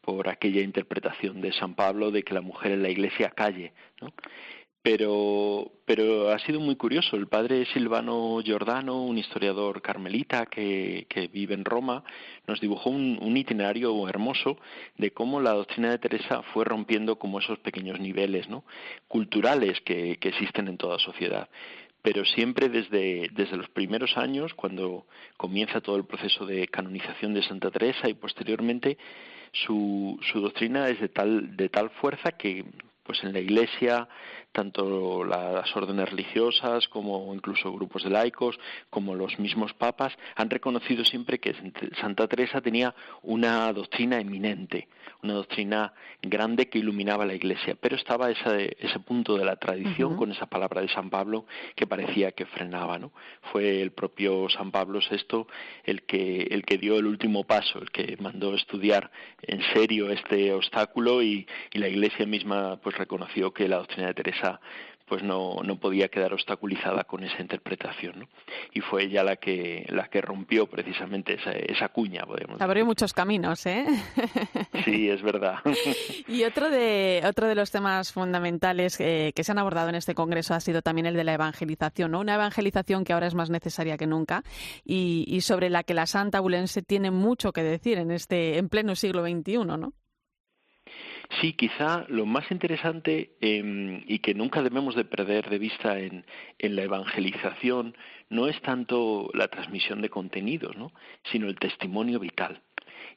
por 0.00 0.28
aquella 0.28 0.62
interpretación 0.62 1.40
de 1.40 1.52
San 1.52 1.74
Pablo 1.74 2.12
de 2.12 2.22
que 2.22 2.34
la 2.34 2.40
mujer 2.40 2.72
en 2.72 2.82
la 2.82 2.90
Iglesia 2.90 3.30
calle, 3.30 3.72
¿no? 4.00 4.12
Pero, 4.82 5.70
pero 5.84 6.30
ha 6.30 6.38
sido 6.38 6.58
muy 6.60 6.76
curioso. 6.76 7.16
El 7.16 7.26
padre 7.26 7.66
Silvano 7.66 8.40
Giordano, 8.42 9.02
un 9.02 9.18
historiador 9.18 9.82
carmelita 9.82 10.46
que, 10.46 11.06
que 11.08 11.28
vive 11.28 11.54
en 11.54 11.64
Roma, 11.64 12.02
nos 12.46 12.60
dibujó 12.60 12.90
un, 12.90 13.36
itinerario 13.36 14.08
hermoso 14.08 14.58
de 14.96 15.10
cómo 15.12 15.40
la 15.40 15.52
doctrina 15.52 15.90
de 15.90 15.98
Teresa 15.98 16.42
fue 16.54 16.64
rompiendo 16.64 17.16
como 17.16 17.40
esos 17.40 17.58
pequeños 17.58 18.00
niveles 18.00 18.48
¿no? 18.48 18.64
culturales 19.08 19.80
que, 19.82 20.16
que 20.18 20.28
existen 20.28 20.68
en 20.68 20.76
toda 20.76 20.98
sociedad 20.98 21.48
pero 22.02 22.24
siempre 22.24 22.70
desde, 22.70 23.28
desde 23.32 23.58
los 23.58 23.68
primeros 23.68 24.16
años, 24.16 24.54
cuando 24.54 25.04
comienza 25.36 25.82
todo 25.82 25.96
el 25.96 26.06
proceso 26.06 26.46
de 26.46 26.66
canonización 26.68 27.34
de 27.34 27.42
Santa 27.42 27.70
Teresa 27.70 28.08
y 28.08 28.14
posteriormente, 28.14 28.96
su, 29.52 30.18
su 30.32 30.40
doctrina 30.40 30.88
es 30.88 30.98
de 30.98 31.10
tal, 31.10 31.56
de 31.58 31.68
tal 31.68 31.90
fuerza 31.90 32.32
que 32.32 32.64
pues 33.10 33.24
en 33.24 33.32
la 33.32 33.40
Iglesia 33.40 34.08
tanto 34.52 35.24
las 35.24 35.74
órdenes 35.76 36.10
religiosas 36.10 36.88
como 36.88 37.32
incluso 37.34 37.72
grupos 37.72 38.02
de 38.02 38.10
laicos, 38.10 38.58
como 38.88 39.14
los 39.14 39.38
mismos 39.38 39.72
papas, 39.74 40.12
han 40.36 40.50
reconocido 40.50 41.04
siempre 41.04 41.38
que 41.38 41.54
Santa 42.00 42.26
Teresa 42.26 42.60
tenía 42.60 42.94
una 43.22 43.72
doctrina 43.72 44.20
eminente, 44.20 44.88
una 45.22 45.34
doctrina 45.34 45.92
grande 46.22 46.68
que 46.68 46.78
iluminaba 46.78 47.24
la 47.26 47.34
Iglesia, 47.34 47.76
pero 47.80 47.96
estaba 47.96 48.30
ese, 48.30 48.76
ese 48.80 48.98
punto 49.00 49.36
de 49.36 49.44
la 49.44 49.56
tradición 49.56 50.16
con 50.16 50.32
esa 50.32 50.46
palabra 50.46 50.80
de 50.80 50.88
San 50.88 51.10
Pablo 51.10 51.46
que 51.76 51.86
parecía 51.86 52.32
que 52.32 52.46
frenaba, 52.46 52.98
¿no? 52.98 53.12
Fue 53.52 53.80
el 53.80 53.92
propio 53.92 54.48
San 54.48 54.70
Pablo 54.70 55.00
VI 55.08 55.46
el 55.84 56.02
que, 56.02 56.48
el 56.50 56.64
que 56.64 56.78
dio 56.78 56.98
el 56.98 57.06
último 57.06 57.44
paso, 57.44 57.78
el 57.78 57.90
que 57.90 58.16
mandó 58.20 58.54
estudiar 58.54 59.10
en 59.42 59.62
serio 59.72 60.10
este 60.10 60.52
obstáculo 60.52 61.22
y, 61.22 61.46
y 61.72 61.78
la 61.78 61.88
Iglesia 61.88 62.26
misma 62.26 62.78
pues 62.82 62.96
reconoció 62.96 63.52
que 63.52 63.68
la 63.68 63.78
doctrina 63.78 64.08
de 64.08 64.14
Teresa 64.14 64.39
pues 65.10 65.24
no, 65.24 65.56
no 65.64 65.76
podía 65.80 66.06
quedar 66.06 66.32
obstaculizada 66.32 67.02
con 67.02 67.24
esa 67.24 67.42
interpretación, 67.42 68.20
¿no? 68.20 68.28
Y 68.72 68.80
fue 68.80 69.02
ella 69.02 69.24
la 69.24 69.34
que, 69.34 69.84
la 69.88 70.06
que 70.06 70.20
rompió 70.20 70.68
precisamente 70.68 71.34
esa, 71.34 71.50
esa 71.50 71.88
cuña, 71.88 72.24
podemos 72.24 72.60
Abrió 72.60 72.86
muchos 72.86 73.12
caminos, 73.12 73.66
¿eh? 73.66 73.84
Sí, 74.84 75.10
es 75.10 75.20
verdad. 75.20 75.56
y 76.28 76.44
otro 76.44 76.70
de, 76.70 77.22
otro 77.26 77.48
de 77.48 77.56
los 77.56 77.72
temas 77.72 78.12
fundamentales 78.12 79.00
eh, 79.00 79.32
que 79.34 79.42
se 79.42 79.50
han 79.50 79.58
abordado 79.58 79.88
en 79.88 79.96
este 79.96 80.14
congreso 80.14 80.54
ha 80.54 80.60
sido 80.60 80.80
también 80.80 81.06
el 81.06 81.14
de 81.14 81.24
la 81.24 81.34
evangelización, 81.34 82.12
¿no? 82.12 82.20
Una 82.20 82.36
evangelización 82.36 83.02
que 83.02 83.12
ahora 83.12 83.26
es 83.26 83.34
más 83.34 83.50
necesaria 83.50 83.96
que 83.96 84.06
nunca 84.06 84.44
y, 84.84 85.24
y 85.26 85.40
sobre 85.40 85.70
la 85.70 85.82
que 85.82 85.94
la 85.94 86.06
Santa 86.06 86.38
Bulense 86.38 86.82
tiene 86.82 87.10
mucho 87.10 87.52
que 87.52 87.64
decir 87.64 87.98
en 87.98 88.12
este, 88.12 88.58
en 88.58 88.68
pleno 88.68 88.94
siglo 88.94 89.24
XXI, 89.26 89.64
¿no? 89.64 89.92
Sí, 91.38 91.52
quizá 91.52 92.06
lo 92.08 92.26
más 92.26 92.50
interesante 92.50 93.36
em, 93.40 94.02
y 94.06 94.18
que 94.18 94.34
nunca 94.34 94.62
debemos 94.62 94.96
de 94.96 95.04
perder 95.04 95.48
de 95.48 95.58
vista 95.58 95.98
en, 95.98 96.24
en, 96.58 96.74
la 96.74 96.82
evangelización 96.82 97.96
no 98.30 98.48
es 98.48 98.60
tanto 98.62 99.30
la 99.32 99.46
transmisión 99.46 100.02
de 100.02 100.08
contenidos, 100.08 100.76
¿no? 100.76 100.92
sino 101.30 101.48
el 101.48 101.56
testimonio 101.56 102.18
vital. 102.18 102.60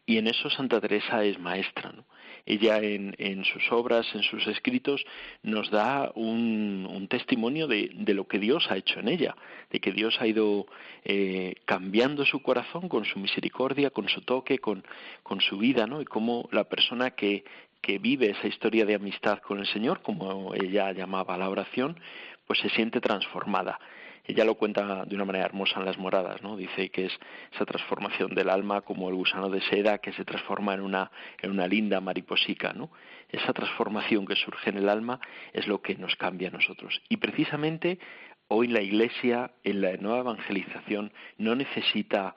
Y 0.06 0.17
en 0.17 0.28
eso 0.28 0.49
Santa 0.49 0.80
Teresa 0.80 1.23
es 1.23 1.39
maestra. 1.39 1.91
¿no? 1.91 2.06
Ella 2.45 2.80
en, 2.80 3.15
en, 3.17 3.45
sus 3.45 3.71
obras, 3.71 4.06
en 4.13 4.21
sus 4.21 4.45
escritos, 4.47 5.04
nos 5.41 5.71
da 5.71 6.12
un, 6.13 6.88
un 6.89 7.08
testimonio 7.08 7.67
de, 7.67 7.89
de, 7.93 8.13
lo 8.13 8.28
que 8.28 8.38
Dios 8.38 8.69
ha 8.69 8.78
hecho 8.78 8.99
en 8.99 9.08
ella, 9.08 9.36
de 9.71 9.80
que 9.80 9.91
Dios 9.91 10.17
ha 10.19 10.28
ido 10.28 10.67
eh, 11.04 11.56
cambiando 11.65 12.26
su 12.26 12.41
corazón 12.41 12.89
con 12.89 13.06
su 13.06 13.17
misericordia, 13.17 13.91
con 13.91 14.10
su 14.10 14.21
toque, 14.21 14.60
con, 14.60 14.84
con 15.23 15.41
su 15.41 15.58
vida, 15.58 15.88
¿no? 15.88 16.02
Y 16.02 16.06
cómo 16.06 16.49
la 16.52 16.65
persona 16.65 17.12
que, 17.12 17.45
que 17.83 17.99
vive 17.99 18.31
esa 18.31 18.47
historia 18.47 18.83
de 18.87 18.95
amistad 18.95 19.37
con 19.37 19.59
el 19.59 19.67
Señor, 19.67 20.01
como 20.01 20.55
ella 20.55 20.91
llamaba 20.91 21.37
la 21.37 21.49
oración, 21.49 21.99
pues 22.47 22.57
se 22.59 22.69
siente 22.69 22.99
transformada 22.99 23.77
ella 24.25 24.45
lo 24.45 24.55
cuenta 24.55 25.03
de 25.03 25.15
una 25.15 25.25
manera 25.25 25.45
hermosa 25.45 25.79
en 25.79 25.85
las 25.85 25.97
moradas, 25.97 26.41
¿no? 26.41 26.55
Dice 26.55 26.89
que 26.89 27.05
es 27.05 27.19
esa 27.51 27.65
transformación 27.65 28.33
del 28.33 28.49
alma 28.49 28.81
como 28.81 29.09
el 29.09 29.15
gusano 29.15 29.49
de 29.49 29.61
seda 29.61 29.97
que 29.97 30.13
se 30.13 30.23
transforma 30.23 30.73
en 30.73 30.79
una, 30.79 31.11
en 31.41 31.51
una 31.51 31.67
linda 31.67 31.99
mariposica, 31.99 32.71
¿no? 32.71 32.89
Esa 33.29 33.51
transformación 33.51 34.25
que 34.25 34.35
surge 34.35 34.69
en 34.69 34.77
el 34.77 34.87
alma 34.87 35.19
es 35.51 35.67
lo 35.67 35.81
que 35.81 35.95
nos 35.95 36.15
cambia 36.15 36.47
a 36.47 36.51
nosotros. 36.51 37.01
Y 37.09 37.17
precisamente 37.17 37.99
hoy 38.47 38.67
la 38.67 38.81
Iglesia, 38.81 39.51
en 39.63 39.81
la 39.81 39.97
nueva 39.97 40.19
evangelización, 40.19 41.11
no 41.37 41.55
necesita 41.55 42.33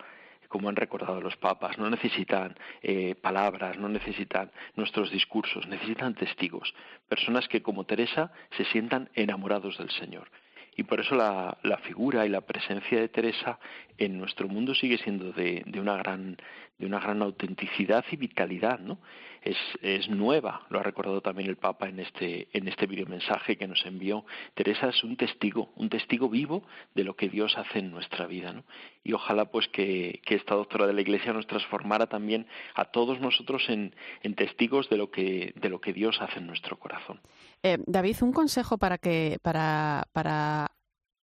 como 0.57 0.71
han 0.71 0.77
recordado 0.77 1.21
los 1.21 1.37
papas, 1.37 1.77
no 1.77 1.91
necesitan 1.91 2.57
eh, 2.81 3.15
palabras, 3.15 3.77
no 3.77 3.91
necesitan 3.91 4.51
nuestros 4.75 5.11
discursos, 5.11 5.67
necesitan 5.67 6.15
testigos, 6.15 6.73
personas 7.11 7.47
que 7.47 7.61
como 7.61 7.85
Teresa 7.85 8.33
se 8.57 8.65
sientan 8.65 9.11
enamorados 9.15 9.77
del 9.77 9.91
Señor. 9.91 10.31
Y 10.75 10.85
por 10.85 11.01
eso 11.01 11.15
la, 11.15 11.59
la, 11.63 11.77
figura 11.77 12.25
y 12.25 12.31
la 12.31 12.41
presencia 12.41 12.99
de 12.99 13.09
Teresa 13.09 13.59
en 13.99 14.17
nuestro 14.17 14.49
mundo 14.49 14.75
sigue 14.75 14.97
siendo 14.97 15.31
de, 15.33 15.63
de, 15.67 15.79
una 15.79 15.99
gran 15.99 16.39
de 16.79 16.87
una 16.87 17.01
gran 17.01 17.23
autenticidad 17.23 18.05
y 18.11 18.17
vitalidad, 18.17 18.79
¿no? 18.79 18.99
Es, 19.43 19.57
es 19.81 20.09
nueva, 20.09 20.67
lo 20.71 20.81
ha 20.81 20.83
recordado 20.83 21.21
también 21.21 21.49
el 21.49 21.57
Papa 21.57 21.89
en 21.89 22.01
este 22.01 22.49
en 22.53 22.67
este 22.67 22.87
videomensaje 22.87 23.57
que 23.57 23.69
nos 23.69 23.87
envió. 23.87 24.25
Teresa 24.55 24.89
es 24.89 25.05
un 25.05 25.17
testigo, 25.17 25.71
un 25.77 25.89
testigo 25.89 26.29
vivo 26.29 26.65
de 26.95 27.05
lo 27.05 27.15
que 27.15 27.29
Dios 27.29 27.57
hace 27.57 27.79
en 27.79 27.93
nuestra 27.93 28.27
vida, 28.27 28.53
¿no? 28.53 28.65
Y 29.05 29.13
ojalá 29.13 29.45
pues 29.45 29.69
que, 29.69 30.21
esta 30.27 30.57
doctora 30.57 30.87
de 30.87 30.93
la 30.93 31.01
Iglesia 31.01 31.33
nos 31.33 31.47
transformara 31.47 32.09
también 32.09 32.47
a 32.75 32.87
todos 32.87 33.21
nosotros 33.21 33.65
en, 33.69 33.95
en 34.23 34.35
testigos 34.35 34.89
de 34.89 34.97
lo 34.97 35.11
que 35.11 35.53
de 35.55 35.69
lo 35.69 35.81
que 35.81 35.93
Dios 35.93 36.21
hace 36.21 36.41
en 36.41 36.47
nuestro 36.47 36.77
corazón. 36.77 37.21
Eh, 37.63 37.79
David, 37.87 38.17
un 38.23 38.33
consejo 38.33 38.79
para 38.79 38.99
que 38.99 39.39
para, 39.43 40.09
para 40.13 40.71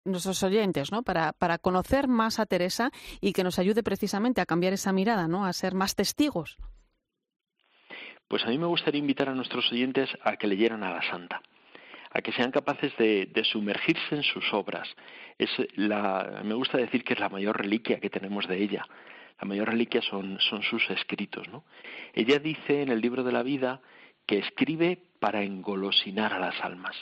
nuestros 0.04 0.42
oyentes, 0.42 0.92
¿no? 0.92 1.02
Para, 1.02 1.32
para 1.32 1.58
conocer 1.58 2.08
más 2.08 2.38
a 2.38 2.46
Teresa 2.46 2.90
y 3.20 3.32
que 3.32 3.44
nos 3.44 3.58
ayude 3.58 3.82
precisamente 3.82 4.40
a 4.40 4.46
cambiar 4.46 4.72
esa 4.72 4.92
mirada, 4.92 5.28
¿no? 5.28 5.44
A 5.44 5.52
ser 5.52 5.74
más 5.74 5.94
testigos. 5.94 6.58
Pues 8.32 8.44
a 8.44 8.48
mí 8.48 8.56
me 8.56 8.66
gustaría 8.66 8.98
invitar 8.98 9.28
a 9.28 9.34
nuestros 9.34 9.70
oyentes 9.72 10.08
a 10.24 10.36
que 10.36 10.46
leyeran 10.46 10.82
a 10.82 10.90
la 10.90 11.02
Santa, 11.02 11.42
a 12.10 12.22
que 12.22 12.32
sean 12.32 12.50
capaces 12.50 12.96
de, 12.96 13.30
sumergirse 13.44 14.14
en 14.14 14.22
sus 14.22 14.54
obras. 14.54 14.88
Es 15.38 15.50
la, 15.76 16.40
me 16.42 16.54
gusta 16.54 16.78
decir 16.78 17.04
que 17.04 17.12
es 17.12 17.20
la 17.20 17.28
mayor 17.28 17.58
reliquia 17.58 18.00
que 18.00 18.08
tenemos 18.08 18.48
de 18.48 18.62
ella. 18.62 18.86
La 19.38 19.46
mayor 19.46 19.68
reliquia 19.68 20.00
son, 20.00 20.38
son 20.40 20.62
sus 20.62 20.88
escritos, 20.90 21.46
¿no? 21.48 21.64
Ella 22.14 22.38
dice 22.38 22.80
en 22.80 22.88
el 22.88 23.02
libro 23.02 23.22
de 23.22 23.32
la 23.32 23.42
vida 23.42 23.82
que 24.24 24.38
escribe 24.38 24.98
para 25.20 25.42
engolosinar 25.42 26.32
a 26.32 26.38
las 26.38 26.58
almas. 26.62 26.96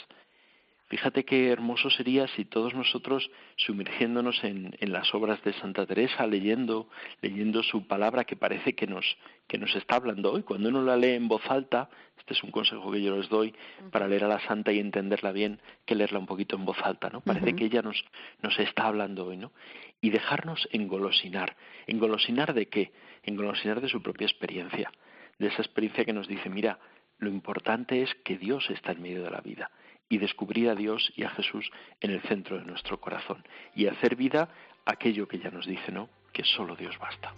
Fíjate 0.90 1.24
qué 1.24 1.50
hermoso 1.50 1.88
sería 1.88 2.26
si 2.26 2.44
todos 2.44 2.74
nosotros, 2.74 3.30
sumergiéndonos 3.54 4.42
en, 4.42 4.76
en, 4.80 4.92
las 4.92 5.14
obras 5.14 5.40
de 5.44 5.52
Santa 5.52 5.86
Teresa, 5.86 6.26
leyendo, 6.26 6.88
leyendo 7.22 7.62
su 7.62 7.86
palabra 7.86 8.24
que 8.24 8.34
parece 8.34 8.74
que 8.74 8.88
nos, 8.88 9.16
que 9.46 9.56
nos 9.56 9.72
está 9.76 9.94
hablando 9.94 10.32
hoy, 10.32 10.42
cuando 10.42 10.68
uno 10.68 10.82
la 10.82 10.96
lee 10.96 11.12
en 11.12 11.28
voz 11.28 11.48
alta, 11.48 11.88
este 12.18 12.34
es 12.34 12.42
un 12.42 12.50
consejo 12.50 12.90
que 12.90 13.00
yo 13.00 13.16
les 13.16 13.28
doy 13.28 13.54
para 13.92 14.08
leer 14.08 14.24
a 14.24 14.28
la 14.28 14.40
Santa 14.40 14.72
y 14.72 14.80
entenderla 14.80 15.30
bien, 15.30 15.60
que 15.86 15.94
leerla 15.94 16.18
un 16.18 16.26
poquito 16.26 16.56
en 16.56 16.64
voz 16.64 16.78
alta, 16.82 17.08
¿no? 17.08 17.20
Parece 17.20 17.46
uh 17.46 17.48
-huh. 17.50 17.56
que 17.56 17.64
ella 17.66 17.82
nos, 17.82 18.04
nos 18.42 18.58
está 18.58 18.88
hablando 18.88 19.26
hoy, 19.26 19.36
¿no? 19.36 19.52
Y 20.00 20.10
dejarnos 20.10 20.68
engolosinar. 20.72 21.56
¿Engolosinar 21.86 22.52
de 22.52 22.66
qué? 22.66 22.90
Engolosinar 23.22 23.80
de 23.80 23.88
su 23.88 24.02
propia 24.02 24.26
experiencia, 24.26 24.90
de 25.38 25.46
esa 25.46 25.62
experiencia 25.62 26.04
que 26.04 26.12
nos 26.12 26.26
dice, 26.26 26.50
mira, 26.50 26.80
lo 27.18 27.30
importante 27.30 28.02
es 28.02 28.12
que 28.24 28.38
Dios 28.38 28.68
está 28.70 28.90
en 28.90 29.02
medio 29.02 29.22
de 29.22 29.30
la 29.30 29.40
vida 29.40 29.70
y 30.10 30.18
descubrir 30.18 30.68
a 30.68 30.74
Dios 30.74 31.10
y 31.16 31.22
a 31.22 31.30
Jesús 31.30 31.70
en 32.02 32.10
el 32.10 32.20
centro 32.22 32.58
de 32.58 32.66
nuestro 32.66 33.00
corazón 33.00 33.42
y 33.74 33.86
hacer 33.86 34.16
vida 34.16 34.50
aquello 34.84 35.26
que 35.26 35.38
ya 35.38 35.50
nos 35.50 35.66
dice, 35.66 35.90
¿no? 35.92 36.10
Que 36.32 36.44
solo 36.44 36.76
Dios 36.76 36.98
basta. 36.98 37.32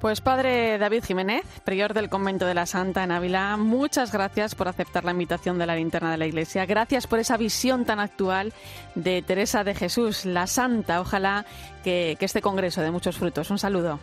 Pues 0.00 0.20
padre 0.20 0.78
David 0.78 1.04
Jiménez, 1.04 1.44
prior 1.64 1.92
del 1.92 2.08
convento 2.08 2.46
de 2.46 2.54
la 2.54 2.66
Santa 2.66 3.02
en 3.02 3.10
Ávila, 3.10 3.56
muchas 3.56 4.12
gracias 4.12 4.54
por 4.54 4.68
aceptar 4.68 5.04
la 5.04 5.10
invitación 5.10 5.58
de 5.58 5.66
la 5.66 5.74
linterna 5.74 6.12
de 6.12 6.18
la 6.18 6.26
Iglesia. 6.26 6.66
Gracias 6.66 7.08
por 7.08 7.18
esa 7.18 7.36
visión 7.36 7.84
tan 7.84 7.98
actual 7.98 8.52
de 8.94 9.22
Teresa 9.22 9.64
de 9.64 9.74
Jesús, 9.74 10.24
la 10.24 10.46
Santa. 10.46 11.00
Ojalá 11.00 11.44
que, 11.82 12.16
que 12.18 12.26
este 12.26 12.42
congreso 12.42 12.80
dé 12.80 12.92
muchos 12.92 13.18
frutos. 13.18 13.50
Un 13.50 13.58
saludo. 13.58 13.98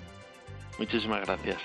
Muchísimas 0.80 1.22
gracias. 1.22 1.60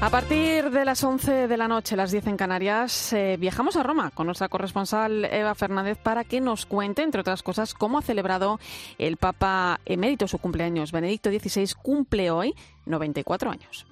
A 0.00 0.10
partir 0.10 0.70
de 0.70 0.84
las 0.84 1.02
11 1.02 1.48
de 1.48 1.56
la 1.56 1.66
noche, 1.66 1.96
las 1.96 2.12
10 2.12 2.28
en 2.28 2.36
Canarias, 2.36 3.12
eh, 3.12 3.36
viajamos 3.36 3.74
a 3.74 3.82
Roma 3.82 4.12
con 4.12 4.26
nuestra 4.26 4.48
corresponsal 4.48 5.24
Eva 5.24 5.56
Fernández 5.56 5.98
para 6.00 6.22
que 6.22 6.40
nos 6.40 6.66
cuente, 6.66 7.02
entre 7.02 7.20
otras 7.20 7.42
cosas, 7.42 7.74
cómo 7.74 7.98
ha 7.98 8.02
celebrado 8.02 8.60
el 8.98 9.16
Papa 9.16 9.80
emérito 9.84 10.28
su 10.28 10.38
cumpleaños. 10.38 10.92
Benedicto 10.92 11.30
XVI 11.30 11.72
cumple 11.82 12.30
hoy 12.30 12.54
94 12.86 13.50
años. 13.50 13.86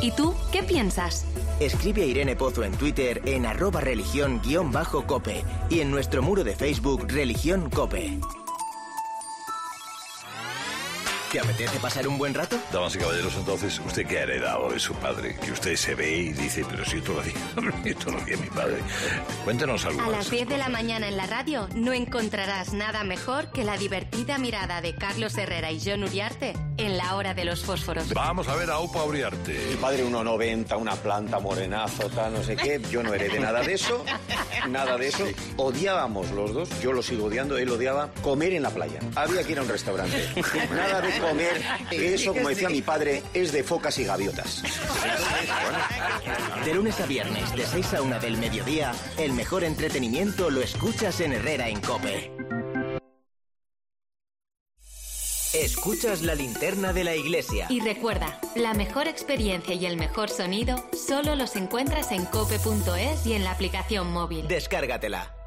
¿Y 0.00 0.12
tú 0.12 0.34
qué 0.50 0.62
piensas? 0.62 1.26
Escribe 1.60 2.02
a 2.02 2.06
Irene 2.06 2.36
Pozo 2.36 2.64
en 2.64 2.72
Twitter 2.72 3.20
en 3.26 3.44
arroba 3.44 3.82
religión-cope 3.82 5.44
y 5.68 5.80
en 5.80 5.90
nuestro 5.90 6.22
muro 6.22 6.44
de 6.44 6.56
Facebook 6.56 7.04
Religión 7.08 7.68
Cope. 7.68 8.18
¿Te 11.30 11.38
apetece 11.38 11.78
pasar 11.78 12.08
un 12.08 12.18
buen 12.18 12.34
rato? 12.34 12.58
Damas 12.72 12.96
y 12.96 12.98
caballeros, 12.98 13.32
entonces, 13.36 13.80
¿usted 13.86 14.04
qué 14.04 14.18
ha 14.18 14.22
heredado 14.24 14.68
de 14.70 14.80
su 14.80 14.94
padre? 14.94 15.36
Que 15.36 15.52
usted 15.52 15.76
se 15.76 15.94
ve 15.94 16.10
y 16.16 16.32
dice, 16.32 16.64
pero 16.68 16.84
si 16.84 16.96
esto 16.98 17.12
lo 17.12 17.20
hacía, 17.20 17.34
esto 17.84 18.10
lo 18.10 18.18
hacía 18.18 18.36
mi 18.36 18.48
padre. 18.48 18.78
Cuéntenos 19.44 19.84
algo 19.84 20.00
A 20.00 20.06
más. 20.06 20.12
las 20.12 20.30
10 20.30 20.48
de 20.48 20.58
la 20.58 20.68
mañana 20.68 21.06
en 21.06 21.16
la 21.16 21.26
radio 21.26 21.68
no 21.76 21.92
encontrarás 21.92 22.72
nada 22.72 23.04
mejor 23.04 23.52
que 23.52 23.62
la 23.62 23.76
divertida 23.76 24.38
mirada 24.38 24.80
de 24.80 24.96
Carlos 24.96 25.38
Herrera 25.38 25.70
y 25.70 25.80
John 25.84 26.02
Uriarte 26.02 26.54
en 26.78 26.96
la 26.96 27.14
hora 27.14 27.32
de 27.32 27.44
los 27.44 27.64
fósforos. 27.64 28.12
Vamos 28.12 28.48
a 28.48 28.56
ver 28.56 28.68
a 28.70 28.80
Upa 28.80 29.04
Uriarte. 29.04 29.56
Mi 29.70 29.76
padre 29.76 30.04
1,90, 30.04 30.76
una 30.80 30.96
planta 30.96 31.38
morenazo, 31.38 32.08
tal, 32.10 32.32
no 32.32 32.42
sé 32.42 32.56
qué. 32.56 32.80
Yo 32.90 33.04
no 33.04 33.14
heredé 33.14 33.38
nada 33.38 33.60
de 33.62 33.74
eso, 33.74 34.04
nada 34.68 34.96
de 34.96 35.06
eso. 35.08 35.24
Odiábamos 35.58 36.30
los 36.32 36.52
dos, 36.54 36.68
yo 36.80 36.92
lo 36.92 37.02
sigo 37.02 37.26
odiando, 37.26 37.56
él 37.56 37.70
odiaba 37.70 38.10
comer 38.22 38.52
en 38.54 38.64
la 38.64 38.70
playa. 38.70 38.98
Había 39.14 39.44
que 39.44 39.52
ir 39.52 39.58
a 39.60 39.62
un 39.62 39.68
restaurante. 39.68 40.28
Nada 40.74 41.00
de 41.02 41.19
comer, 41.20 41.62
eso, 41.90 42.34
como 42.34 42.48
decía 42.48 42.68
mi 42.68 42.82
padre, 42.82 43.22
es 43.34 43.52
de 43.52 43.62
focas 43.62 43.98
y 43.98 44.04
gaviotas. 44.04 44.62
De 46.64 46.74
lunes 46.74 47.00
a 47.00 47.06
viernes, 47.06 47.54
de 47.54 47.66
6 47.66 47.94
a 47.94 48.02
1 48.02 48.20
del 48.20 48.36
mediodía, 48.38 48.92
el 49.18 49.32
mejor 49.32 49.64
entretenimiento 49.64 50.50
lo 50.50 50.60
escuchas 50.60 51.20
en 51.20 51.32
Herrera 51.32 51.68
en 51.68 51.80
Cope. 51.80 52.30
Escuchas 55.52 56.22
la 56.22 56.36
linterna 56.36 56.92
de 56.92 57.02
la 57.02 57.16
iglesia. 57.16 57.66
Y 57.68 57.80
recuerda, 57.80 58.38
la 58.54 58.72
mejor 58.72 59.08
experiencia 59.08 59.74
y 59.74 59.84
el 59.84 59.96
mejor 59.96 60.28
sonido 60.28 60.88
solo 60.92 61.34
los 61.34 61.56
encuentras 61.56 62.12
en 62.12 62.24
cope.es 62.24 63.26
y 63.26 63.32
en 63.32 63.42
la 63.42 63.50
aplicación 63.50 64.12
móvil. 64.12 64.46
Descárgatela. 64.46 65.39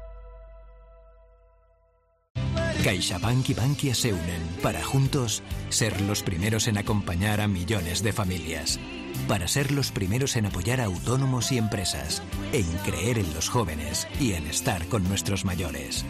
CaixaBank 2.84 3.48
y 3.48 3.54
Bankia 3.54 3.94
se 3.94 4.12
unen 4.12 4.42
para 4.62 4.84
juntos 4.84 5.42
ser 5.70 6.02
los 6.02 6.22
primeros 6.22 6.68
en 6.68 6.76
acompañar 6.76 7.40
a 7.40 7.48
millones 7.48 8.02
de 8.02 8.12
familias. 8.12 8.78
Para 9.26 9.48
ser 9.48 9.72
los 9.72 9.90
primeros 9.90 10.36
en 10.36 10.44
apoyar 10.44 10.82
a 10.82 10.84
autónomos 10.84 11.50
y 11.50 11.56
empresas. 11.56 12.22
En 12.52 12.66
creer 12.84 13.18
en 13.18 13.32
los 13.32 13.48
jóvenes 13.48 14.06
y 14.20 14.34
en 14.34 14.46
estar 14.46 14.86
con 14.88 15.02
nuestros 15.08 15.46
mayores. 15.46 16.04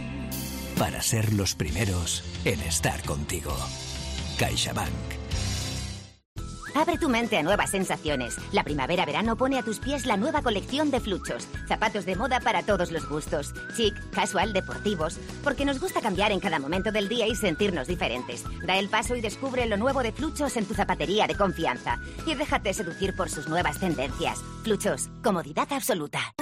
Para 0.76 1.00
ser 1.00 1.32
los 1.32 1.54
primeros 1.54 2.24
en 2.44 2.60
estar 2.62 3.04
contigo. 3.04 3.56
CaixaBank. 4.37 5.23
Abre 6.74 6.98
tu 6.98 7.08
mente 7.08 7.38
a 7.38 7.42
nuevas 7.42 7.70
sensaciones. 7.70 8.37
La 8.52 8.64
primavera-verano 8.64 9.37
pone 9.37 9.58
a 9.58 9.62
tus 9.62 9.78
pies 9.78 10.06
la 10.06 10.16
nueva 10.16 10.42
colección 10.42 10.90
de 10.90 10.98
fluchos. 11.00 11.46
Zapatos 11.68 12.04
de 12.04 12.16
moda 12.16 12.40
para 12.40 12.62
todos 12.62 12.90
los 12.90 13.08
gustos. 13.08 13.54
Chic, 13.76 13.94
casual, 14.10 14.52
deportivos. 14.52 15.18
Porque 15.44 15.64
nos 15.64 15.78
gusta 15.80 16.00
cambiar 16.00 16.32
en 16.32 16.40
cada 16.40 16.58
momento 16.58 16.90
del 16.90 17.08
día 17.08 17.28
y 17.28 17.37
sentirnos 17.37 17.87
diferentes. 17.87 18.44
Da 18.66 18.76
el 18.76 18.88
paso 18.88 19.14
y 19.14 19.20
descubre 19.20 19.66
lo 19.66 19.76
nuevo 19.76 20.02
de 20.02 20.12
fluchos 20.12 20.56
en 20.56 20.66
tu 20.66 20.74
zapatería 20.74 21.26
de 21.28 21.37
confianza. 21.37 22.00
Y 22.26 22.34
déjate 22.34 22.74
seducir 22.74 23.14
por 23.14 23.30
sus 23.30 23.48
nuevas 23.48 23.78
tendencias. 23.78 24.40
Fluchos, 24.64 25.10
comodidad 25.22 25.72
absoluta. 25.72 26.34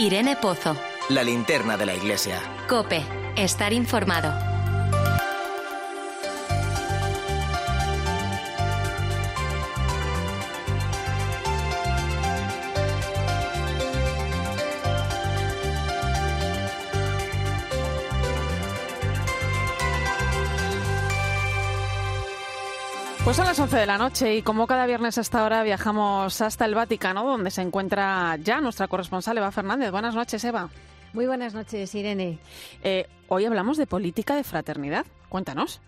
Irene 0.00 0.34
Pozo. 0.34 0.74
La 1.10 1.22
linterna 1.22 1.76
de 1.76 1.84
la 1.84 1.94
iglesia. 1.94 2.40
Cope. 2.66 3.04
Estar 3.36 3.74
informado. 3.74 4.49
Pues 23.24 23.36
son 23.36 23.46
las 23.46 23.58
11 23.60 23.76
de 23.76 23.86
la 23.86 23.98
noche 23.98 24.34
y 24.36 24.42
como 24.42 24.66
cada 24.66 24.86
viernes 24.86 25.18
a 25.18 25.20
esta 25.20 25.44
hora 25.44 25.62
viajamos 25.62 26.40
hasta 26.40 26.64
el 26.64 26.74
Vaticano, 26.74 27.24
donde 27.24 27.50
se 27.50 27.62
encuentra 27.62 28.36
ya 28.42 28.60
nuestra 28.60 28.88
corresponsal 28.88 29.36
Eva 29.38 29.52
Fernández. 29.52 29.90
Buenas 29.90 30.14
noches, 30.14 30.42
Eva. 30.42 30.70
Muy 31.12 31.26
buenas 31.26 31.54
noches, 31.54 31.94
Irene. 31.94 32.38
Eh, 32.82 33.06
hoy 33.28 33.44
hablamos 33.44 33.76
de 33.76 33.86
política 33.86 34.34
de 34.34 34.42
fraternidad. 34.42 35.04
Cuéntanos. 35.28 35.80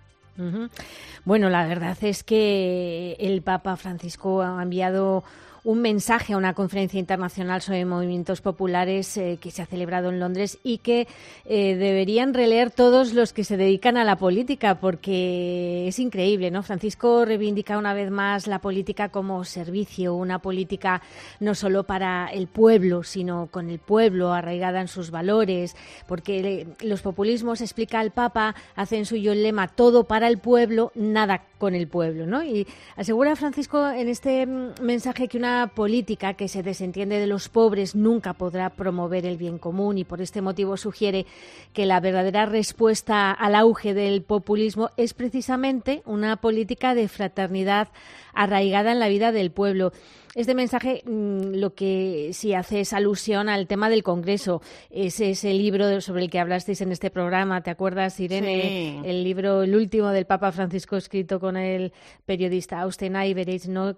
Bueno, 1.25 1.49
la 1.49 1.67
verdad 1.67 1.97
es 2.03 2.23
que 2.23 3.17
el 3.19 3.43
Papa 3.43 3.77
Francisco 3.77 4.43
ha 4.43 4.63
enviado 4.63 5.25
un 5.65 5.81
mensaje 5.81 6.33
a 6.33 6.37
una 6.37 6.55
conferencia 6.55 6.99
internacional 6.99 7.63
sobre 7.63 7.85
movimientos 7.85 8.41
populares 8.41 9.17
eh, 9.17 9.39
que 9.41 9.53
se 9.53 9.63
ha 9.63 9.67
celebrado 9.67 10.11
en 10.11 10.19
Londres 10.19 10.59
y 10.65 10.79
que 10.79 11.07
eh, 11.45 11.77
deberían 11.77 12.35
releer 12.35 12.71
todos 12.71 13.13
los 13.13 13.33
que 13.33 13.45
se 13.45 13.57
dedican 13.57 13.97
a 13.97 14.05
la 14.05 14.17
política, 14.17 14.81
porque 14.81 15.87
es 15.87 15.99
increíble, 16.01 16.51
¿no? 16.51 16.65
Francisco 16.65 17.25
reivindica 17.25 17.79
una 17.79 17.95
vez 17.95 18.11
más 18.11 18.49
la 18.49 18.59
política 18.59 19.11
como 19.11 19.45
servicio, 19.45 20.15
una 20.15 20.41
política 20.41 21.01
no 21.39 21.55
solo 21.55 21.85
para 21.85 22.27
el 22.27 22.49
pueblo, 22.49 23.05
sino 23.05 23.47
con 23.51 23.71
el 23.71 23.79
pueblo, 23.79 24.33
arraigada 24.33 24.81
en 24.81 24.89
sus 24.89 25.11
valores, 25.11 25.77
porque 26.09 26.67
los 26.81 27.03
populismos, 27.03 27.61
explica 27.61 28.01
el 28.01 28.11
Papa, 28.11 28.57
hacen 28.75 29.07
suyo 29.07 29.33
el 29.33 29.45
lema 29.45 29.69
todo 29.69 30.05
para 30.05 30.27
el 30.27 30.39
pueblo, 30.39 30.91
nada 30.97 31.45
con 31.59 31.77
el 31.77 31.87
pueblo, 31.87 32.27
¿no? 32.27 32.43
Y 32.43 32.67
asegura 32.97 33.37
Francisco 33.37 33.89
en 33.89 34.09
este 34.09 34.45
mm, 34.45 34.83
mensaje 34.83 35.29
que 35.29 35.39
una 35.39 35.52
política 35.75 36.35
que 36.35 36.49
se 36.49 36.63
desentiende 36.63 37.19
de 37.19 37.27
los 37.27 37.49
pobres 37.49 37.95
nunca 37.95 38.33
podrá 38.35 38.71
promover 38.71 39.27
el 39.27 39.37
bien 39.37 39.59
común 39.59 39.99
y 39.99 40.05
por 40.05 40.21
este 40.21 40.43
motivo 40.43 40.77
sugiere 40.77 41.27
que 41.73 41.87
la 41.87 42.01
verdadera 42.01 42.47
respuesta 42.47 43.31
al 43.31 43.55
auge 43.55 43.95
del 43.95 44.23
populismo 44.23 44.91
es 44.97 45.15
precisamente 45.15 46.03
una 46.07 46.37
política 46.37 46.95
de 46.95 47.09
fraternidad 47.09 47.89
arraigada 48.35 48.93
en 48.93 49.01
la 49.01 49.09
vida 49.09 49.33
del 49.33 49.51
pueblo. 49.51 49.93
Este 50.35 50.55
mensaje 50.55 51.03
mm, 51.05 51.57
lo 51.57 51.75
que 51.75 52.31
sí 52.33 52.55
hace 52.55 52.81
es 52.81 52.93
alusión 52.95 53.49
al 53.49 53.67
tema 53.67 53.91
del 53.91 54.03
Congreso. 54.03 54.63
Es 54.91 55.21
ese 55.21 55.53
libro 55.53 56.01
sobre 56.01 56.23
el 56.23 56.31
que 56.31 56.41
hablasteis 56.41 56.81
en 56.81 56.91
este 56.91 57.11
programa, 57.11 57.63
¿te 57.63 57.71
acuerdas, 57.71 58.19
Irene? 58.19 59.03
El 59.05 59.25
libro, 59.25 59.63
el 59.63 59.75
último 59.75 60.09
del 60.09 60.25
Papa 60.25 60.51
Francisco, 60.53 60.97
escrito 60.97 61.39
con 61.39 61.57
el 61.57 61.93
periodista 62.25 62.81
Austen 62.81 63.17
Iverich, 63.17 63.67
¿no? 63.67 63.95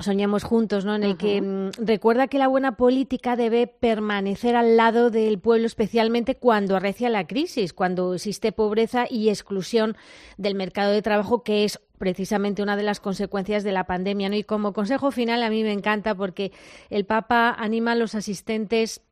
Soñamos 0.00 0.44
juntos, 0.44 0.84
¿no? 0.84 0.94
En 0.94 1.02
el 1.02 1.16
que 1.16 1.42
mm, 1.42 1.70
recuerda 1.84 2.28
que 2.28 2.38
la 2.38 2.46
buena 2.46 2.76
política 2.76 3.34
debe 3.34 3.66
permanecer 3.66 4.54
al 4.54 4.76
lado 4.76 5.10
del 5.10 5.40
pueblo, 5.40 5.66
especialmente 5.66 6.36
cuando 6.36 6.76
arrecia 6.76 7.08
la 7.08 7.26
crisis, 7.26 7.72
cuando 7.72 8.14
existe 8.14 8.52
pobreza 8.52 9.06
y 9.10 9.28
exclusión 9.28 9.96
del 10.36 10.54
mercado 10.54 10.92
de 10.92 11.02
trabajo, 11.02 11.42
que 11.42 11.64
es 11.64 11.80
precisamente 11.98 12.62
una 12.62 12.76
de 12.76 12.84
las 12.84 13.00
consecuencias 13.00 13.64
de 13.64 13.72
la 13.72 13.84
pandemia, 13.84 14.28
¿no? 14.28 14.36
Y 14.36 14.44
como 14.44 14.72
consejo 14.72 15.10
final 15.10 15.42
a 15.42 15.50
mí 15.50 15.64
me 15.64 15.72
encanta 15.72 16.14
porque 16.14 16.52
el 16.90 17.04
Papa 17.04 17.50
anima 17.50 17.92
a 17.92 17.96
los 17.96 18.14
asistentes 18.14 19.02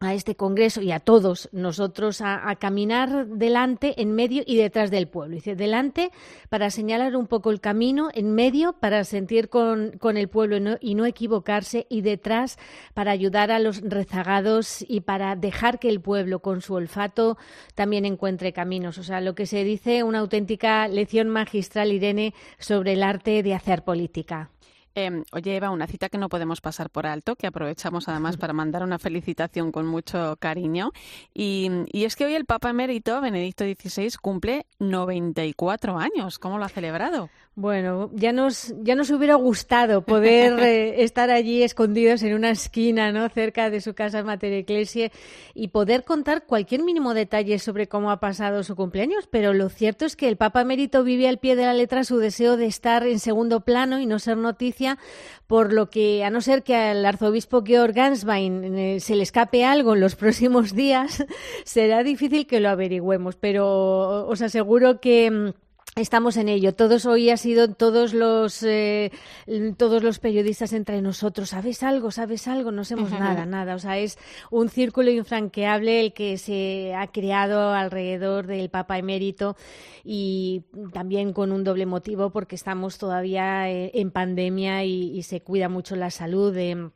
a 0.00 0.14
este 0.14 0.34
Congreso 0.34 0.80
y 0.80 0.92
a 0.92 0.98
todos 0.98 1.50
nosotros 1.52 2.22
a, 2.22 2.56
caminar 2.56 3.26
delante, 3.26 4.00
en 4.00 4.14
medio 4.14 4.42
y 4.46 4.56
detrás 4.56 4.90
del 4.90 5.08
pueblo. 5.08 5.34
Dice, 5.34 5.54
delante 5.54 6.10
para 6.48 6.70
señalar 6.70 7.16
un 7.16 7.26
poco 7.26 7.50
el 7.50 7.60
camino, 7.60 8.08
en 8.14 8.34
medio 8.34 8.72
para 8.72 9.04
sentir 9.04 9.50
con, 9.50 9.92
con 9.98 10.16
el 10.16 10.28
pueblo 10.28 10.56
y 10.56 10.60
no, 10.60 10.76
y 10.80 10.94
no, 10.94 11.04
equivocarse, 11.04 11.86
y 11.90 12.00
detrás 12.00 12.58
para 12.94 13.10
ayudar 13.10 13.50
a 13.50 13.58
los 13.58 13.82
rezagados 13.82 14.84
y 14.88 15.02
para 15.02 15.36
dejar 15.36 15.78
que 15.78 15.90
el 15.90 16.00
pueblo 16.00 16.40
con 16.40 16.62
su 16.62 16.74
olfato 16.74 17.36
también 17.74 18.06
encuentre 18.06 18.54
caminos. 18.54 18.96
O 18.96 19.02
sea, 19.02 19.20
lo 19.20 19.34
que 19.34 19.44
se 19.44 19.64
dice 19.64 20.02
una 20.02 20.20
auténtica 20.20 20.88
lección 20.88 21.28
magistral, 21.28 21.92
Irene, 21.92 22.32
sobre 22.58 22.94
el 22.94 23.02
arte 23.02 23.42
de 23.42 23.54
hacer 23.54 23.84
política. 23.84 24.50
Eh, 24.94 25.22
oye, 25.32 25.56
Eva, 25.56 25.70
una 25.70 25.86
cita 25.86 26.08
que 26.08 26.18
no 26.18 26.28
podemos 26.28 26.60
pasar 26.60 26.90
por 26.90 27.06
alto, 27.06 27.36
que 27.36 27.46
aprovechamos 27.46 28.08
además 28.08 28.36
para 28.36 28.52
mandar 28.52 28.82
una 28.82 28.98
felicitación 28.98 29.72
con 29.72 29.86
mucho 29.86 30.36
cariño. 30.38 30.92
Y, 31.32 31.70
y, 31.92 32.04
es 32.04 32.16
que 32.16 32.24
hoy 32.24 32.34
el 32.34 32.44
Papa 32.44 32.70
Emérito, 32.70 33.20
Benedicto 33.20 33.64
XVI, 33.64 34.10
cumple 34.20 34.66
94 34.78 35.98
años. 35.98 36.38
¿Cómo 36.38 36.58
lo 36.58 36.64
ha 36.64 36.68
celebrado? 36.68 37.30
Bueno, 37.60 38.10
ya 38.14 38.32
nos, 38.32 38.74
ya 38.80 38.94
nos 38.94 39.10
hubiera 39.10 39.34
gustado 39.34 40.02
poder 40.02 40.58
eh, 40.60 41.02
estar 41.02 41.30
allí 41.30 41.62
escondidos 41.62 42.22
en 42.22 42.34
una 42.34 42.50
esquina, 42.50 43.12
¿no? 43.12 43.28
Cerca 43.28 43.68
de 43.68 43.82
su 43.82 43.92
casa 43.92 44.22
Mater 44.22 44.52
Ecclesiae 44.54 45.12
y 45.52 45.68
poder 45.68 46.04
contar 46.04 46.46
cualquier 46.46 46.82
mínimo 46.82 47.12
detalle 47.12 47.58
sobre 47.58 47.86
cómo 47.86 48.10
ha 48.10 48.18
pasado 48.18 48.62
su 48.62 48.76
cumpleaños. 48.76 49.26
Pero 49.30 49.52
lo 49.52 49.68
cierto 49.68 50.06
es 50.06 50.16
que 50.16 50.28
el 50.28 50.38
Papa 50.38 50.62
Emérito 50.62 51.04
vive 51.04 51.28
al 51.28 51.38
pie 51.38 51.54
de 51.54 51.66
la 51.66 51.74
letra 51.74 52.04
su 52.04 52.16
deseo 52.16 52.56
de 52.56 52.64
estar 52.64 53.06
en 53.06 53.18
segundo 53.18 53.60
plano 53.60 54.00
y 54.00 54.06
no 54.06 54.18
ser 54.18 54.38
noticia, 54.38 54.79
por 55.46 55.72
lo 55.72 55.90
que, 55.90 56.24
a 56.24 56.30
no 56.30 56.40
ser 56.40 56.62
que 56.62 56.76
al 56.76 57.04
arzobispo 57.04 57.62
Georg 57.64 57.92
Ganswein 57.92 58.78
eh, 58.78 59.00
se 59.00 59.16
le 59.16 59.22
escape 59.22 59.64
algo 59.64 59.94
en 59.94 60.00
los 60.00 60.14
próximos 60.22 60.74
días, 60.74 61.24
será 61.64 62.02
difícil 62.02 62.46
que 62.46 62.60
lo 62.60 62.68
averigüemos. 62.68 63.36
Pero 63.36 64.26
os 64.28 64.42
aseguro 64.42 65.00
que 65.00 65.30
mm, 65.30 65.69
Estamos 65.96 66.36
en 66.36 66.48
ello. 66.48 66.72
Todos 66.72 67.04
hoy 67.04 67.30
ha 67.30 67.36
sido 67.36 67.74
todos 67.74 68.14
los 68.14 68.62
eh, 68.62 69.10
todos 69.76 70.04
los 70.04 70.20
periodistas 70.20 70.72
entre 70.72 71.02
nosotros. 71.02 71.50
¿Sabes 71.50 71.82
algo? 71.82 72.12
¿Sabes 72.12 72.46
algo? 72.46 72.70
No 72.70 72.84
sabemos 72.84 73.10
nada, 73.10 73.44
nada. 73.44 73.74
O 73.74 73.78
sea, 73.80 73.98
es 73.98 74.16
un 74.52 74.68
círculo 74.68 75.10
infranqueable 75.10 76.00
el 76.00 76.12
que 76.12 76.38
se 76.38 76.94
ha 76.94 77.08
creado 77.08 77.72
alrededor 77.72 78.46
del 78.46 78.70
Papa 78.70 78.98
emérito 78.98 79.56
y 80.04 80.62
también 80.92 81.32
con 81.32 81.50
un 81.50 81.64
doble 81.64 81.86
motivo 81.86 82.30
porque 82.30 82.54
estamos 82.54 82.96
todavía 82.96 83.68
eh, 83.68 83.90
en 83.94 84.12
pandemia 84.12 84.84
y, 84.84 85.10
y 85.10 85.24
se 85.24 85.42
cuida 85.42 85.68
mucho 85.68 85.96
la 85.96 86.10
salud 86.10 86.54
de 86.54 86.90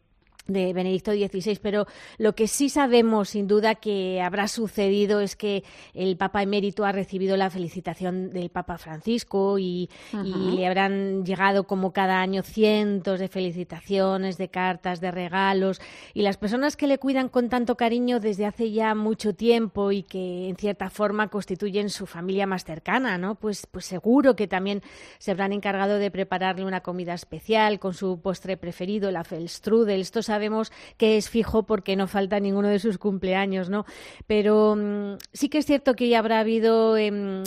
de 0.46 0.72
Benedicto 0.72 1.12
XVI, 1.12 1.58
pero 1.62 1.86
lo 2.18 2.34
que 2.34 2.48
sí 2.48 2.68
sabemos 2.68 3.30
sin 3.30 3.46
duda 3.46 3.74
que 3.76 4.20
habrá 4.20 4.46
sucedido 4.48 5.20
es 5.20 5.36
que 5.36 5.64
el 5.94 6.16
Papa 6.16 6.42
emérito 6.42 6.84
ha 6.84 6.92
recibido 6.92 7.36
la 7.36 7.50
felicitación 7.50 8.30
del 8.30 8.50
Papa 8.50 8.78
Francisco 8.78 9.58
y, 9.58 9.88
le 10.12 10.66
habrán 10.66 11.24
llegado 11.24 11.64
como 11.64 11.92
cada 11.92 12.20
año 12.20 12.42
cientos 12.42 13.20
de 13.20 13.28
felicitaciones, 13.28 14.38
de 14.38 14.48
cartas, 14.48 15.00
de 15.00 15.10
regalos 15.10 15.80
y 16.12 16.22
las 16.22 16.36
personas 16.36 16.76
que 16.76 16.86
le 16.86 16.98
cuidan 16.98 17.28
con 17.28 17.48
tanto 17.48 17.76
cariño 17.76 18.20
desde 18.20 18.46
hace 18.46 18.70
ya 18.70 18.94
mucho 18.94 19.34
tiempo 19.34 19.92
y 19.92 20.02
que 20.02 20.48
en 20.48 20.56
cierta 20.56 20.90
forma 20.90 21.28
constituyen 21.28 21.90
su 21.90 22.06
familia 22.06 22.46
más 22.46 22.64
cercana, 22.64 23.18
¿no? 23.18 23.34
Pues, 23.34 23.66
pues 23.70 23.84
seguro 23.84 24.36
que 24.36 24.46
también 24.46 24.82
se 25.18 25.30
habrán 25.30 25.52
encargado 25.52 25.98
de 25.98 26.10
prepararle 26.10 26.64
una 26.64 26.80
comida 26.80 27.14
especial 27.14 27.78
con 27.78 27.94
su 27.94 28.20
postre 28.20 28.56
preferido, 28.56 29.10
la 29.10 29.24
Felstrudel. 29.24 30.00
Estos 30.00 30.28
sabemos 30.34 30.72
que 30.96 31.16
es 31.16 31.30
fijo 31.30 31.62
porque 31.62 31.94
no 31.94 32.08
falta 32.08 32.40
ninguno 32.40 32.68
de 32.68 32.80
sus 32.80 32.98
cumpleaños, 32.98 33.70
¿no? 33.70 33.84
Pero 34.26 34.74
mm, 34.76 35.18
sí 35.32 35.48
que 35.48 35.58
es 35.58 35.66
cierto 35.66 35.94
que 35.94 36.08
ya 36.08 36.18
habrá 36.18 36.40
habido 36.40 36.96
en, 36.96 37.44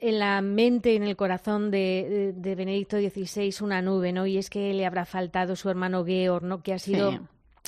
la 0.00 0.40
mente, 0.40 0.96
en 0.96 1.02
el 1.02 1.16
corazón 1.16 1.70
de, 1.70 2.32
Benedicto 2.36 2.96
XVI 2.96 3.54
una 3.60 3.82
nube, 3.82 4.12
¿no? 4.12 4.26
Y 4.26 4.38
es 4.38 4.48
que 4.48 4.72
le 4.72 4.86
habrá 4.86 5.04
faltado 5.04 5.56
su 5.56 5.68
hermano 5.68 6.04
Georg, 6.04 6.44
¿no? 6.44 6.62
Que 6.62 6.72
ha 6.72 6.78
sido 6.78 7.20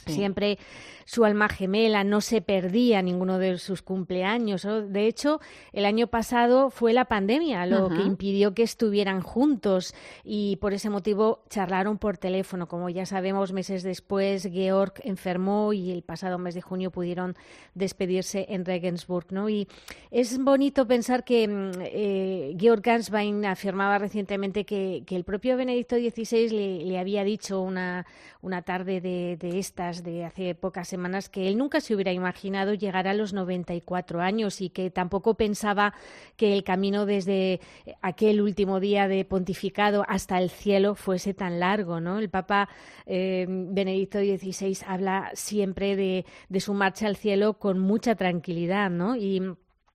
siempre 0.06 0.58
su 1.06 1.24
alma 1.24 1.48
gemela, 1.48 2.02
no 2.02 2.20
se 2.20 2.42
perdía 2.42 3.00
ninguno 3.00 3.38
de 3.38 3.58
sus 3.58 3.80
cumpleaños. 3.80 4.66
De 4.88 5.06
hecho, 5.06 5.40
el 5.72 5.86
año 5.86 6.08
pasado 6.08 6.70
fue 6.70 6.92
la 6.92 7.04
pandemia 7.04 7.64
lo 7.64 7.88
que 7.88 8.02
impidió 8.02 8.54
que 8.54 8.64
estuvieran 8.64 9.20
juntos 9.20 9.94
y 10.24 10.56
por 10.56 10.74
ese 10.74 10.90
motivo 10.90 11.44
charlaron 11.48 11.98
por 11.98 12.18
teléfono. 12.18 12.66
Como 12.66 12.88
ya 12.90 13.06
sabemos, 13.06 13.52
meses 13.52 13.84
después 13.84 14.48
Georg 14.52 14.94
enfermó 15.04 15.72
y 15.72 15.92
el 15.92 16.02
pasado 16.02 16.38
mes 16.38 16.56
de 16.56 16.60
junio 16.60 16.90
pudieron 16.90 17.36
despedirse 17.74 18.46
en 18.48 18.64
Regensburg. 18.64 19.26
¿no? 19.30 19.48
Y 19.48 19.68
es 20.10 20.38
bonito 20.38 20.88
pensar 20.88 21.24
que 21.24 21.46
mm, 21.46 21.70
eh, 21.82 22.56
Georg 22.58 22.82
Ganswein 22.82 23.44
afirmaba 23.46 23.98
recientemente 23.98 24.64
que, 24.64 25.04
el 25.08 25.24
propio 25.24 25.56
Benedicto 25.56 25.96
XVI 25.96 26.50
le, 26.84 26.98
había 26.98 27.24
dicho 27.24 27.60
una, 27.62 28.06
una 28.42 28.62
tarde 28.62 29.00
de, 29.00 29.36
de 29.38 29.58
estas 29.58 29.95
de 30.02 30.24
hace 30.24 30.54
pocas 30.54 30.88
semanas 30.88 31.28
que 31.28 31.48
él 31.48 31.58
nunca 31.58 31.80
se 31.80 31.94
hubiera 31.94 32.12
imaginado 32.12 32.74
llegar 32.74 33.08
a 33.08 33.14
los 33.14 33.32
94 33.32 34.20
años 34.20 34.60
y 34.60 34.70
que 34.70 34.90
tampoco 34.90 35.34
pensaba 35.34 35.94
que 36.36 36.52
el 36.52 36.64
camino 36.64 37.06
desde 37.06 37.60
aquel 38.02 38.40
último 38.40 38.80
día 38.80 39.08
de 39.08 39.24
pontificado 39.24 40.04
hasta 40.08 40.38
el 40.38 40.50
cielo 40.50 40.94
fuese 40.94 41.34
tan 41.34 41.60
largo, 41.60 42.00
¿no? 42.00 42.18
El 42.18 42.30
Papa 42.30 42.68
eh, 43.06 43.46
Benedicto 43.48 44.18
XVI 44.18 44.78
habla 44.86 45.30
siempre 45.34 45.96
de, 45.96 46.24
de 46.48 46.60
su 46.60 46.74
marcha 46.74 47.06
al 47.06 47.16
cielo 47.16 47.54
con 47.54 47.78
mucha 47.78 48.14
tranquilidad, 48.14 48.90
¿no? 48.90 49.16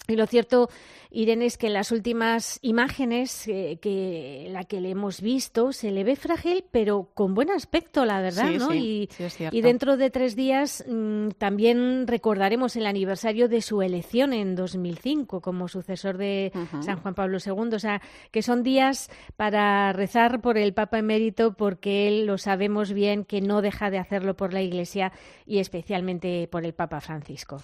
Y 0.07 0.15
lo 0.15 0.25
cierto, 0.25 0.69
Irene, 1.11 1.45
es 1.45 1.57
que 1.57 1.67
en 1.67 1.73
las 1.73 1.91
últimas 1.91 2.57
imágenes 2.61 3.47
eh, 3.47 3.77
que 3.81 4.47
la 4.51 4.63
que 4.63 4.81
le 4.81 4.89
hemos 4.89 5.21
visto 5.21 5.71
se 5.73 5.91
le 5.91 6.03
ve 6.03 6.15
frágil, 6.15 6.65
pero 6.71 7.09
con 7.13 7.33
buen 7.33 7.51
aspecto, 7.51 8.03
la 8.03 8.19
verdad, 8.19 8.49
¿no? 8.51 8.73
y, 8.73 9.09
dentro 9.51 9.97
de 9.97 10.09
tres 10.09 10.35
días 10.35 10.83
mm, 10.87 11.29
también 11.37 12.07
recordaremos 12.07 12.75
el 12.75 12.87
aniversario 12.87 13.47
de 13.47 13.61
su 13.61 13.81
elección 13.81 14.33
en 14.33 14.55
2005 14.55 15.39
como 15.39 15.67
sucesor 15.67 16.17
de 16.17 16.51
San 16.81 16.99
Juan 16.99 17.13
Pablo 17.13 17.37
II. 17.45 17.75
O 17.75 17.79
sea, 17.79 18.01
que 18.31 18.41
son 18.41 18.63
días 18.63 19.09
para 19.37 19.93
rezar 19.93 20.41
por 20.41 20.57
el 20.57 20.73
Papa 20.73 20.99
emérito, 20.99 21.53
porque 21.53 22.07
él 22.07 22.25
lo 22.25 22.37
sabemos 22.37 22.91
bien 22.91 23.23
que 23.23 23.39
no 23.41 23.61
deja 23.61 23.91
de 23.91 23.99
hacerlo 23.99 24.35
por 24.35 24.51
la 24.51 24.61
Iglesia 24.61 25.11
y 25.45 25.59
especialmente 25.59 26.47
por 26.51 26.65
el 26.65 26.73
Papa 26.73 27.01
Francisco. 27.01 27.61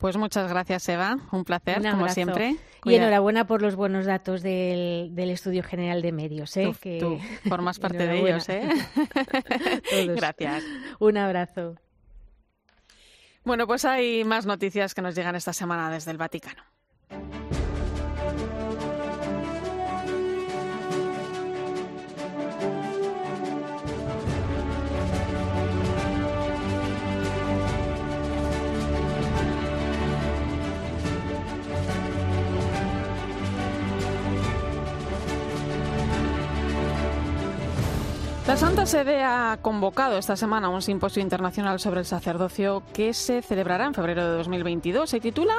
Pues 0.00 0.16
muchas 0.16 0.48
gracias, 0.48 0.88
Eva. 0.88 1.18
Un 1.30 1.44
placer, 1.44 1.82
como 1.82 2.08
siempre. 2.08 2.56
Y 2.86 2.94
enhorabuena 2.94 3.46
por 3.46 3.60
los 3.60 3.76
buenos 3.76 4.06
datos 4.06 4.42
del, 4.42 5.12
Estudio 5.14 5.62
General 5.62 6.00
de 6.00 6.10
Medios. 6.10 6.56
¿eh? 6.56 6.72
que... 6.80 6.98
tú 6.98 7.18
formas 7.46 7.78
parte 7.78 8.06
de 8.06 8.18
ellos. 8.18 8.48
¿eh? 8.48 8.66
Gracias. 10.16 10.64
Un 10.98 11.18
abrazo. 11.18 11.76
Bueno, 13.44 13.66
pues 13.66 13.84
hay 13.84 14.24
más 14.24 14.46
noticias 14.46 14.94
que 14.94 15.02
nos 15.02 15.14
llegan 15.14 15.36
esta 15.36 15.52
semana 15.52 15.90
desde 15.90 16.12
el 16.12 16.16
Vaticano. 16.16 16.62
La 38.50 38.56
Santa 38.56 38.84
Sede 38.84 39.22
ha 39.22 39.60
convocado 39.62 40.18
esta 40.18 40.34
semana 40.34 40.70
un 40.70 40.82
simposio 40.82 41.22
internacional 41.22 41.78
sobre 41.78 42.00
el 42.00 42.04
sacerdocio 42.04 42.82
que 42.92 43.14
se 43.14 43.42
celebrará 43.42 43.86
en 43.86 43.94
febrero 43.94 44.24
de 44.28 44.36
2022. 44.38 45.08
Se 45.08 45.20
titula 45.20 45.54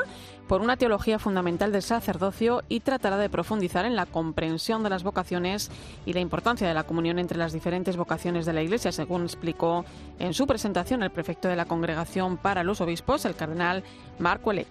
Por 0.45 0.59
una 0.59 0.75
teología 0.75 1.17
fundamental 1.17 1.71
del 1.71 1.83
sacerdocio 1.83 2.63
y 2.67 2.81
tratará 2.81 3.15
de 3.15 3.29
profundizar 3.29 3.85
en 3.85 3.95
la 3.95 4.07
comprensión 4.07 4.83
de 4.83 4.89
las 4.89 5.03
vocaciones 5.03 5.71
y 6.05 6.11
la 6.11 6.19
importancia 6.19 6.67
de 6.67 6.73
la 6.73 6.83
comunión 6.83 7.17
entre 7.17 7.37
las 7.37 7.53
diferentes 7.53 7.95
vocaciones 7.95 8.45
de 8.45 8.51
la 8.51 8.61
Iglesia, 8.61 8.91
según 8.91 9.23
explicó 9.23 9.85
en 10.19 10.33
su 10.33 10.45
presentación 10.45 11.01
el 11.01 11.11
prefecto 11.11 11.47
de 11.47 11.55
la 11.55 11.63
Congregación 11.63 12.35
para 12.35 12.65
los 12.65 12.81
Obispos, 12.81 13.23
el 13.23 13.37
cardenal 13.37 13.85
Marco 14.19 14.51
Elet. 14.51 14.67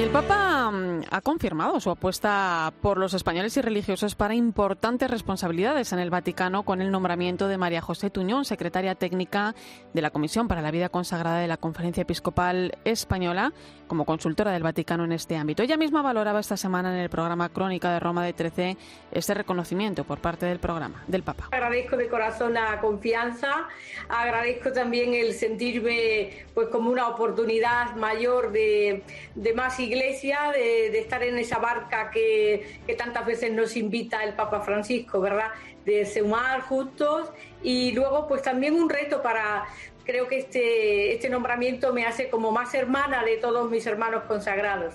Y 0.00 0.02
el 0.02 0.08
Papa 0.08 0.70
mm, 0.70 1.02
ha 1.10 1.20
confirmado 1.20 1.78
su 1.78 1.90
apuesta 1.90 2.72
por 2.80 2.96
los 2.96 3.12
españoles 3.12 3.54
y 3.58 3.60
religiosos 3.60 4.14
para 4.14 4.34
importantes 4.34 5.10
responsabilidades 5.10 5.92
en 5.92 5.98
el 5.98 6.08
Vaticano 6.08 6.62
con 6.62 6.80
el 6.80 6.90
nombramiento 6.90 7.48
de 7.48 7.58
María 7.58 7.82
José 7.82 8.08
Tuñón, 8.08 8.46
secretaria 8.46 8.94
técnica 8.94 9.54
de 9.92 10.00
la 10.00 10.08
Comisión 10.08 10.48
para 10.48 10.62
la 10.62 10.70
Vida 10.70 10.88
Consagrada 10.88 11.40
de 11.40 11.48
la 11.48 11.58
Conferencia 11.58 12.00
Episcopal 12.00 12.78
Española, 12.86 13.52
como 13.88 14.06
consultora 14.06 14.52
del 14.52 14.62
Vaticano 14.62 15.04
en 15.04 15.12
este 15.12 15.36
ámbito. 15.36 15.62
Ella 15.62 15.76
misma 15.76 16.00
valoraba 16.00 16.40
esta 16.40 16.56
semana 16.56 16.94
en 16.94 17.00
el 17.00 17.10
programa 17.10 17.50
Crónica 17.50 17.92
de 17.92 18.00
Roma 18.00 18.24
de 18.24 18.32
13 18.32 18.78
este 19.12 19.34
reconocimiento 19.34 20.04
por 20.04 20.20
parte 20.20 20.46
del 20.46 20.60
programa, 20.60 21.04
del 21.08 21.24
Papa. 21.24 21.48
Agradezco 21.50 21.98
de 21.98 22.08
corazón 22.08 22.54
la 22.54 22.80
confianza, 22.80 23.68
agradezco 24.08 24.72
también 24.72 25.12
el 25.12 25.34
sentirme 25.34 26.46
pues 26.54 26.68
como 26.68 26.90
una 26.90 27.08
oportunidad 27.08 27.96
mayor 27.96 28.50
de, 28.50 29.02
de 29.34 29.52
más 29.52 29.78
iglesia, 29.90 30.52
de, 30.52 30.98
estar 30.98 31.22
en 31.22 31.38
esa 31.38 31.58
barca 31.58 32.10
que, 32.10 32.78
que, 32.86 32.94
tantas 32.94 33.26
veces 33.26 33.52
nos 33.52 33.76
invita 33.76 34.22
el 34.24 34.34
Papa 34.34 34.60
Francisco, 34.60 35.20
¿verdad? 35.20 35.48
De 35.84 36.06
sumar 36.06 36.62
juntos 36.62 37.30
y 37.62 37.92
luego 37.92 38.26
pues 38.28 38.42
también 38.42 38.74
un 38.74 38.88
reto 38.88 39.22
para, 39.22 39.64
creo 40.04 40.28
que 40.28 40.38
este, 40.38 41.14
este 41.14 41.28
nombramiento 41.28 41.92
me 41.92 42.06
hace 42.06 42.28
como 42.30 42.50
más 42.50 42.74
hermana 42.74 43.24
de 43.24 43.36
todos 43.36 43.70
mis 43.70 43.86
hermanos 43.86 44.24
consagrados. 44.24 44.94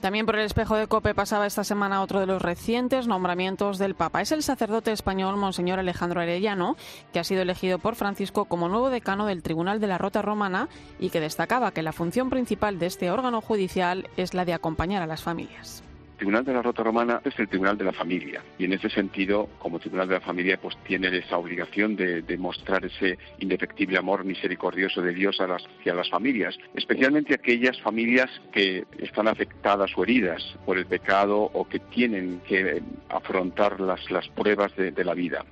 También 0.00 0.26
por 0.26 0.36
el 0.36 0.46
espejo 0.46 0.76
de 0.76 0.86
Cope 0.86 1.12
pasaba 1.12 1.46
esta 1.46 1.64
semana 1.64 2.02
otro 2.02 2.20
de 2.20 2.26
los 2.26 2.40
recientes 2.40 3.08
nombramientos 3.08 3.78
del 3.78 3.96
Papa. 3.96 4.22
Es 4.22 4.30
el 4.30 4.44
sacerdote 4.44 4.92
español 4.92 5.36
Monseñor 5.36 5.80
Alejandro 5.80 6.20
Arellano, 6.20 6.76
que 7.12 7.18
ha 7.18 7.24
sido 7.24 7.42
elegido 7.42 7.80
por 7.80 7.96
Francisco 7.96 8.44
como 8.44 8.68
nuevo 8.68 8.90
decano 8.90 9.26
del 9.26 9.42
Tribunal 9.42 9.80
de 9.80 9.88
la 9.88 9.98
Rota 9.98 10.22
Romana 10.22 10.68
y 11.00 11.10
que 11.10 11.20
destacaba 11.20 11.72
que 11.72 11.82
la 11.82 11.92
función 11.92 12.30
principal 12.30 12.78
de 12.78 12.86
este 12.86 13.10
órgano 13.10 13.40
judicial 13.40 14.08
es 14.16 14.34
la 14.34 14.44
de 14.44 14.54
acompañar 14.54 15.02
a 15.02 15.08
las 15.08 15.22
familias. 15.22 15.82
Tribunal 16.18 16.44
de 16.44 16.52
la 16.52 16.62
Rota 16.62 16.82
Romana 16.82 17.22
es 17.24 17.38
el 17.38 17.48
Tribunal 17.48 17.78
de 17.78 17.84
la 17.84 17.92
Familia 17.92 18.42
y 18.58 18.64
en 18.64 18.72
ese 18.72 18.90
sentido, 18.90 19.48
como 19.60 19.78
Tribunal 19.78 20.08
de 20.08 20.14
la 20.14 20.20
Familia, 20.20 20.58
pues 20.60 20.76
tiene 20.84 21.16
esa 21.16 21.38
obligación 21.38 21.94
de, 21.96 22.22
demostrar 22.22 22.84
ese 22.84 23.18
indefectible 23.38 23.96
amor 23.98 24.24
misericordioso 24.24 25.00
de 25.00 25.14
Dios 25.14 25.40
a 25.40 25.46
las, 25.46 25.62
hacia 25.78 25.94
las 25.94 26.10
familias, 26.10 26.58
especialmente 26.74 27.34
aquellas 27.34 27.80
familias 27.80 28.28
que 28.52 28.84
están 28.98 29.28
afectadas 29.28 29.92
o 29.96 30.02
heridas 30.02 30.42
por 30.66 30.76
el 30.76 30.86
pecado 30.86 31.38
o 31.40 31.68
que 31.68 31.78
tienen 31.78 32.40
que 32.46 32.82
afrontar 33.08 33.80
las, 33.80 34.10
las 34.10 34.28
pruebas 34.28 34.74
de, 34.76 34.90
de 34.90 35.04
la 35.04 35.14
vida. 35.14 35.44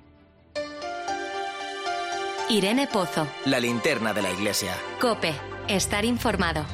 Irene 2.51 2.89
Pozo. 2.93 3.27
La 3.45 3.61
linterna 3.61 4.13
de 4.13 4.23
la 4.23 4.33
iglesia. 4.33 4.73
Cope. 5.01 5.33
Estar 5.69 6.05
informado. 6.05 6.65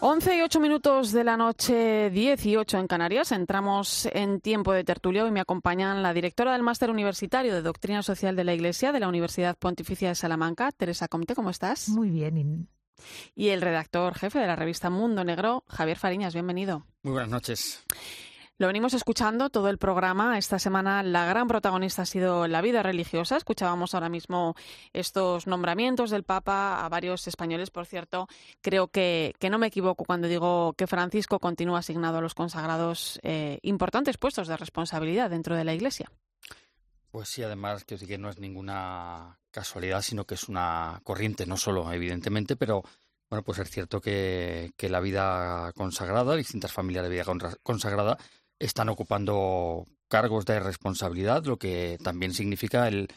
11 0.00 0.36
y 0.36 0.42
8 0.42 0.60
minutos 0.60 1.10
de 1.12 1.24
la 1.24 1.38
noche, 1.38 2.10
18 2.10 2.78
en 2.78 2.86
Canarias. 2.86 3.32
Entramos 3.32 4.06
en 4.12 4.40
tiempo 4.40 4.72
de 4.72 4.84
tertulio 4.84 5.26
y 5.26 5.30
me 5.30 5.40
acompañan 5.40 6.02
la 6.02 6.12
directora 6.12 6.52
del 6.52 6.62
Máster 6.62 6.90
Universitario 6.90 7.54
de 7.54 7.62
Doctrina 7.62 8.02
Social 8.02 8.36
de 8.36 8.44
la 8.44 8.52
Iglesia 8.52 8.92
de 8.92 9.00
la 9.00 9.08
Universidad 9.08 9.56
Pontificia 9.56 10.08
de 10.08 10.14
Salamanca, 10.14 10.70
Teresa 10.72 11.08
Comte. 11.08 11.34
¿Cómo 11.34 11.48
estás? 11.48 11.88
Muy 11.88 12.10
bien. 12.10 12.68
Y 13.34 13.48
el 13.48 13.62
redactor 13.62 14.14
jefe 14.14 14.38
de 14.38 14.46
la 14.46 14.56
revista 14.56 14.90
Mundo 14.90 15.24
Negro, 15.24 15.64
Javier 15.66 15.96
Fariñas. 15.96 16.34
Bienvenido. 16.34 16.86
Muy 17.02 17.12
buenas 17.12 17.30
noches. 17.30 17.82
Lo 18.58 18.68
venimos 18.68 18.94
escuchando 18.94 19.50
todo 19.50 19.68
el 19.68 19.76
programa. 19.76 20.38
Esta 20.38 20.58
semana 20.58 21.02
la 21.02 21.26
gran 21.26 21.46
protagonista 21.46 22.02
ha 22.02 22.06
sido 22.06 22.48
la 22.48 22.62
vida 22.62 22.82
religiosa. 22.82 23.36
Escuchábamos 23.36 23.92
ahora 23.92 24.08
mismo 24.08 24.54
estos 24.94 25.46
nombramientos 25.46 26.08
del 26.08 26.24
Papa 26.24 26.82
a 26.82 26.88
varios 26.88 27.28
españoles. 27.28 27.70
Por 27.70 27.84
cierto, 27.84 28.28
creo 28.62 28.88
que, 28.88 29.34
que 29.38 29.50
no 29.50 29.58
me 29.58 29.66
equivoco 29.66 30.04
cuando 30.04 30.26
digo 30.26 30.72
que 30.72 30.86
Francisco 30.86 31.38
continúa 31.38 31.80
asignado 31.80 32.16
a 32.16 32.20
los 32.22 32.34
consagrados 32.34 33.20
eh, 33.22 33.58
importantes 33.60 34.16
puestos 34.16 34.48
de 34.48 34.56
responsabilidad 34.56 35.28
dentro 35.28 35.54
de 35.54 35.64
la 35.64 35.74
Iglesia. 35.74 36.10
Pues 37.10 37.28
sí, 37.28 37.42
además 37.42 37.84
que 37.84 37.98
que 37.98 38.16
no 38.16 38.30
es 38.30 38.38
ninguna 38.38 39.38
casualidad, 39.50 40.00
sino 40.00 40.24
que 40.24 40.34
es 40.34 40.48
una 40.48 41.02
corriente, 41.04 41.44
no 41.44 41.58
solo, 41.58 41.92
evidentemente, 41.92 42.56
pero 42.56 42.82
bueno, 43.28 43.42
pues 43.42 43.58
es 43.58 43.70
cierto 43.70 44.00
que, 44.00 44.72
que 44.78 44.88
la 44.88 45.00
vida 45.00 45.72
consagrada, 45.74 46.36
distintas 46.36 46.72
familias 46.72 47.04
de 47.04 47.10
vida 47.10 47.24
consagrada, 47.62 48.16
están 48.58 48.88
ocupando 48.88 49.86
cargos 50.08 50.46
de 50.46 50.60
responsabilidad, 50.60 51.44
lo 51.44 51.58
que 51.58 51.98
también 52.02 52.32
significa 52.32 52.88
el, 52.88 53.08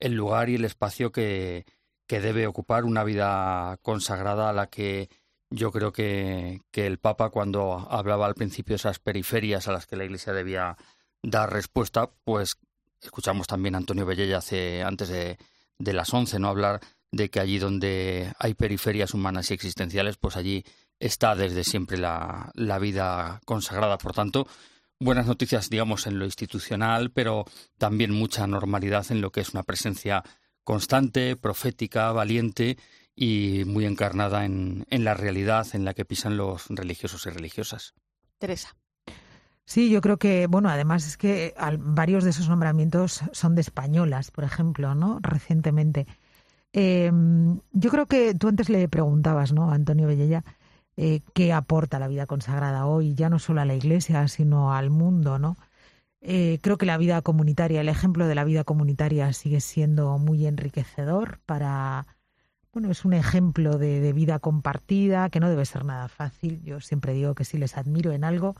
el 0.00 0.14
lugar 0.14 0.48
y 0.48 0.54
el 0.54 0.64
espacio 0.64 1.12
que, 1.12 1.66
que, 2.06 2.20
debe 2.20 2.46
ocupar 2.46 2.84
una 2.84 3.04
vida 3.04 3.78
consagrada 3.82 4.48
a 4.50 4.52
la 4.52 4.68
que 4.68 5.08
yo 5.50 5.72
creo 5.72 5.92
que, 5.92 6.60
que, 6.70 6.86
el 6.86 6.98
Papa, 6.98 7.30
cuando 7.30 7.86
hablaba 7.90 8.26
al 8.26 8.34
principio 8.34 8.72
de 8.72 8.76
esas 8.76 8.98
periferias 8.98 9.68
a 9.68 9.72
las 9.72 9.86
que 9.86 9.96
la 9.96 10.04
Iglesia 10.04 10.32
debía 10.32 10.76
dar 11.22 11.52
respuesta, 11.52 12.10
pues 12.24 12.58
escuchamos 13.00 13.46
también 13.46 13.74
a 13.74 13.78
Antonio 13.78 14.06
Bellella 14.06 14.38
hace, 14.38 14.82
antes 14.82 15.08
de, 15.08 15.38
de 15.78 15.92
las 15.92 16.12
once, 16.12 16.38
¿no? 16.38 16.48
Hablar 16.48 16.80
de 17.10 17.30
que 17.30 17.40
allí 17.40 17.58
donde 17.58 18.32
hay 18.38 18.54
periferias 18.54 19.14
humanas 19.14 19.50
y 19.50 19.54
existenciales, 19.54 20.16
pues 20.16 20.36
allí 20.36 20.64
está 21.00 21.34
desde 21.34 21.64
siempre 21.64 21.96
la, 21.96 22.50
la 22.54 22.78
vida 22.78 23.40
consagrada. 23.46 23.98
Por 23.98 24.12
tanto, 24.12 24.46
buenas 25.00 25.26
noticias, 25.26 25.70
digamos, 25.70 26.06
en 26.06 26.18
lo 26.18 26.24
institucional, 26.24 27.10
pero 27.10 27.44
también 27.78 28.12
mucha 28.12 28.46
normalidad 28.46 29.06
en 29.10 29.20
lo 29.20 29.30
que 29.30 29.40
es 29.40 29.50
una 29.50 29.62
presencia 29.62 30.22
constante, 30.64 31.36
profética, 31.36 32.12
valiente 32.12 32.78
y 33.14 33.64
muy 33.66 33.86
encarnada 33.86 34.44
en, 34.44 34.86
en 34.90 35.04
la 35.04 35.14
realidad 35.14 35.66
en 35.72 35.84
la 35.84 35.94
que 35.94 36.04
pisan 36.04 36.36
los 36.36 36.66
religiosos 36.68 37.26
y 37.26 37.30
religiosas. 37.30 37.94
Teresa. 38.38 38.76
Sí, 39.64 39.90
yo 39.90 40.00
creo 40.00 40.16
que, 40.16 40.46
bueno, 40.46 40.70
además 40.70 41.06
es 41.06 41.18
que 41.18 41.54
varios 41.78 42.24
de 42.24 42.30
esos 42.30 42.48
nombramientos 42.48 43.20
son 43.32 43.54
de 43.54 43.60
españolas, 43.60 44.30
por 44.30 44.44
ejemplo, 44.44 44.94
¿no? 44.94 45.18
Recientemente. 45.20 46.06
Em, 46.72 47.60
yo 47.72 47.90
creo 47.90 48.06
que 48.06 48.34
tú 48.34 48.48
antes 48.48 48.70
le 48.70 48.88
preguntabas, 48.88 49.52
¿no, 49.52 49.70
Antonio 49.70 50.06
Bellella, 50.06 50.42
eh, 51.00 51.20
qué 51.32 51.52
aporta 51.52 52.00
la 52.00 52.08
vida 52.08 52.26
consagrada 52.26 52.84
hoy, 52.86 53.14
ya 53.14 53.28
no 53.28 53.38
solo 53.38 53.60
a 53.60 53.64
la 53.64 53.76
Iglesia, 53.76 54.26
sino 54.26 54.74
al 54.74 54.90
mundo, 54.90 55.38
¿no? 55.38 55.56
Eh, 56.20 56.58
creo 56.60 56.76
que 56.76 56.86
la 56.86 56.98
vida 56.98 57.22
comunitaria, 57.22 57.80
el 57.80 57.88
ejemplo 57.88 58.26
de 58.26 58.34
la 58.34 58.42
vida 58.42 58.64
comunitaria 58.64 59.32
sigue 59.32 59.60
siendo 59.60 60.18
muy 60.18 60.44
enriquecedor 60.44 61.38
para, 61.46 62.08
bueno, 62.72 62.90
es 62.90 63.04
un 63.04 63.12
ejemplo 63.12 63.78
de, 63.78 64.12
vida 64.12 64.40
compartida 64.40 65.30
que 65.30 65.38
no 65.38 65.48
debe 65.48 65.66
ser 65.66 65.84
nada 65.84 66.08
fácil. 66.08 66.60
Yo 66.64 66.80
siempre 66.80 67.12
digo 67.12 67.36
que 67.36 67.44
sí 67.44 67.58
les 67.58 67.76
admiro 67.76 68.10
en 68.10 68.24
algo, 68.24 68.56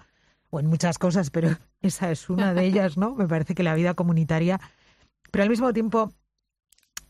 o 0.51 0.61
en 0.61 0.67
muchas 0.67 0.97
cosas, 0.99 1.31
pero 1.31 1.49
esa 1.83 2.13
es 2.13 2.31
una 2.31 2.55
de 2.55 2.65
ellas, 2.67 2.97
¿no? 2.97 3.17
Me 3.17 3.27
parece 3.27 3.57
que 3.57 3.65
la 3.65 3.75
vida 3.75 3.95
comunitaria, 3.95 4.61
pero 5.33 5.43
al 5.43 5.51
mismo 5.51 5.73
tiempo, 5.73 6.13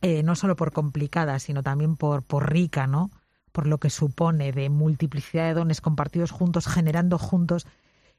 eh, 0.01 0.23
no 0.23 0.37
solo 0.37 0.57
por 0.57 0.73
complicada, 0.73 1.39
sino 1.39 1.63
también 1.63 1.97
por, 1.97 2.23
por 2.23 2.51
rica, 2.51 2.87
¿no? 2.87 3.11
Por 3.59 3.67
lo 3.67 3.79
que 3.79 3.91
supone 3.91 4.53
de 4.53 4.71
multiplicidad 4.71 5.49
de 5.49 5.55
dones 5.55 5.81
compartidos 5.81 6.31
juntos, 6.31 6.69
generando 6.69 7.19
juntos 7.19 7.67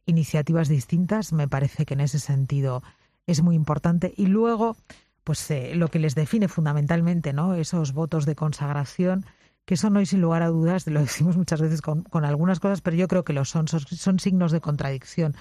iniciativas 0.06 0.68
distintas, 0.68 1.32
me 1.32 1.48
parece 1.48 1.86
que 1.86 1.94
en 1.94 2.02
ese 2.02 2.20
sentido 2.20 2.84
es 3.26 3.42
muy 3.42 3.56
importante. 3.56 4.14
Y 4.18 4.26
luego, 4.26 4.76
pues 5.24 5.50
eh, 5.50 5.76
lo 5.76 5.88
que 5.88 6.00
les 6.00 6.14
define 6.14 6.50
fundamentalmente, 6.50 7.32
¿no? 7.32 7.54
Esos 7.54 7.94
votos 7.94 8.26
de 8.26 8.36
consagración, 8.36 9.26
que 9.64 9.76
eso 9.76 9.90
no 9.90 10.00
hay 10.00 10.08
sin 10.08 10.20
lugar 10.20 10.42
a 10.42 10.50
dudas, 10.50 10.86
lo 10.88 11.00
decimos 11.00 11.38
muchas 11.38 11.62
veces 11.62 11.82
con, 11.82 12.04
algunas 12.26 12.60
cosas, 12.60 12.82
pero 12.82 12.98
yo 12.98 13.08
creo 13.08 13.24
que 13.24 13.32
lo 13.32 13.46
son, 13.46 13.70
son, 13.70 14.20
signos 14.20 14.52
de 14.52 14.60
contradicción 14.60 15.38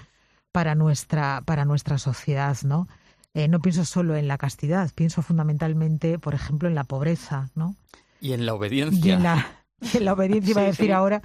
para 0.53 0.75
nuestra, 0.75 1.41
para 1.45 1.65
nuestra 1.65 1.97
sociedad, 1.97 2.55
¿no? 2.63 2.87
Eh, 3.33 3.49
no 3.49 3.59
pienso 3.59 3.83
solo 3.83 4.15
en 4.15 4.29
la 4.29 4.37
castidad, 4.37 4.91
pienso 4.95 5.21
fundamentalmente, 5.23 6.19
por 6.19 6.35
ejemplo, 6.35 6.69
en 6.69 6.75
la 6.75 6.85
pobreza, 6.85 7.49
¿no? 7.53 7.75
Y 8.21 8.31
en 8.31 8.45
la 8.45 8.53
obediencia. 8.53 9.05
Y 9.05 9.11
en 9.11 9.23
la, 9.23 9.58
obediencia 10.11 10.51
iba 10.51 10.61
a 10.61 10.65
decir 10.65 10.93
ahora 10.93 11.21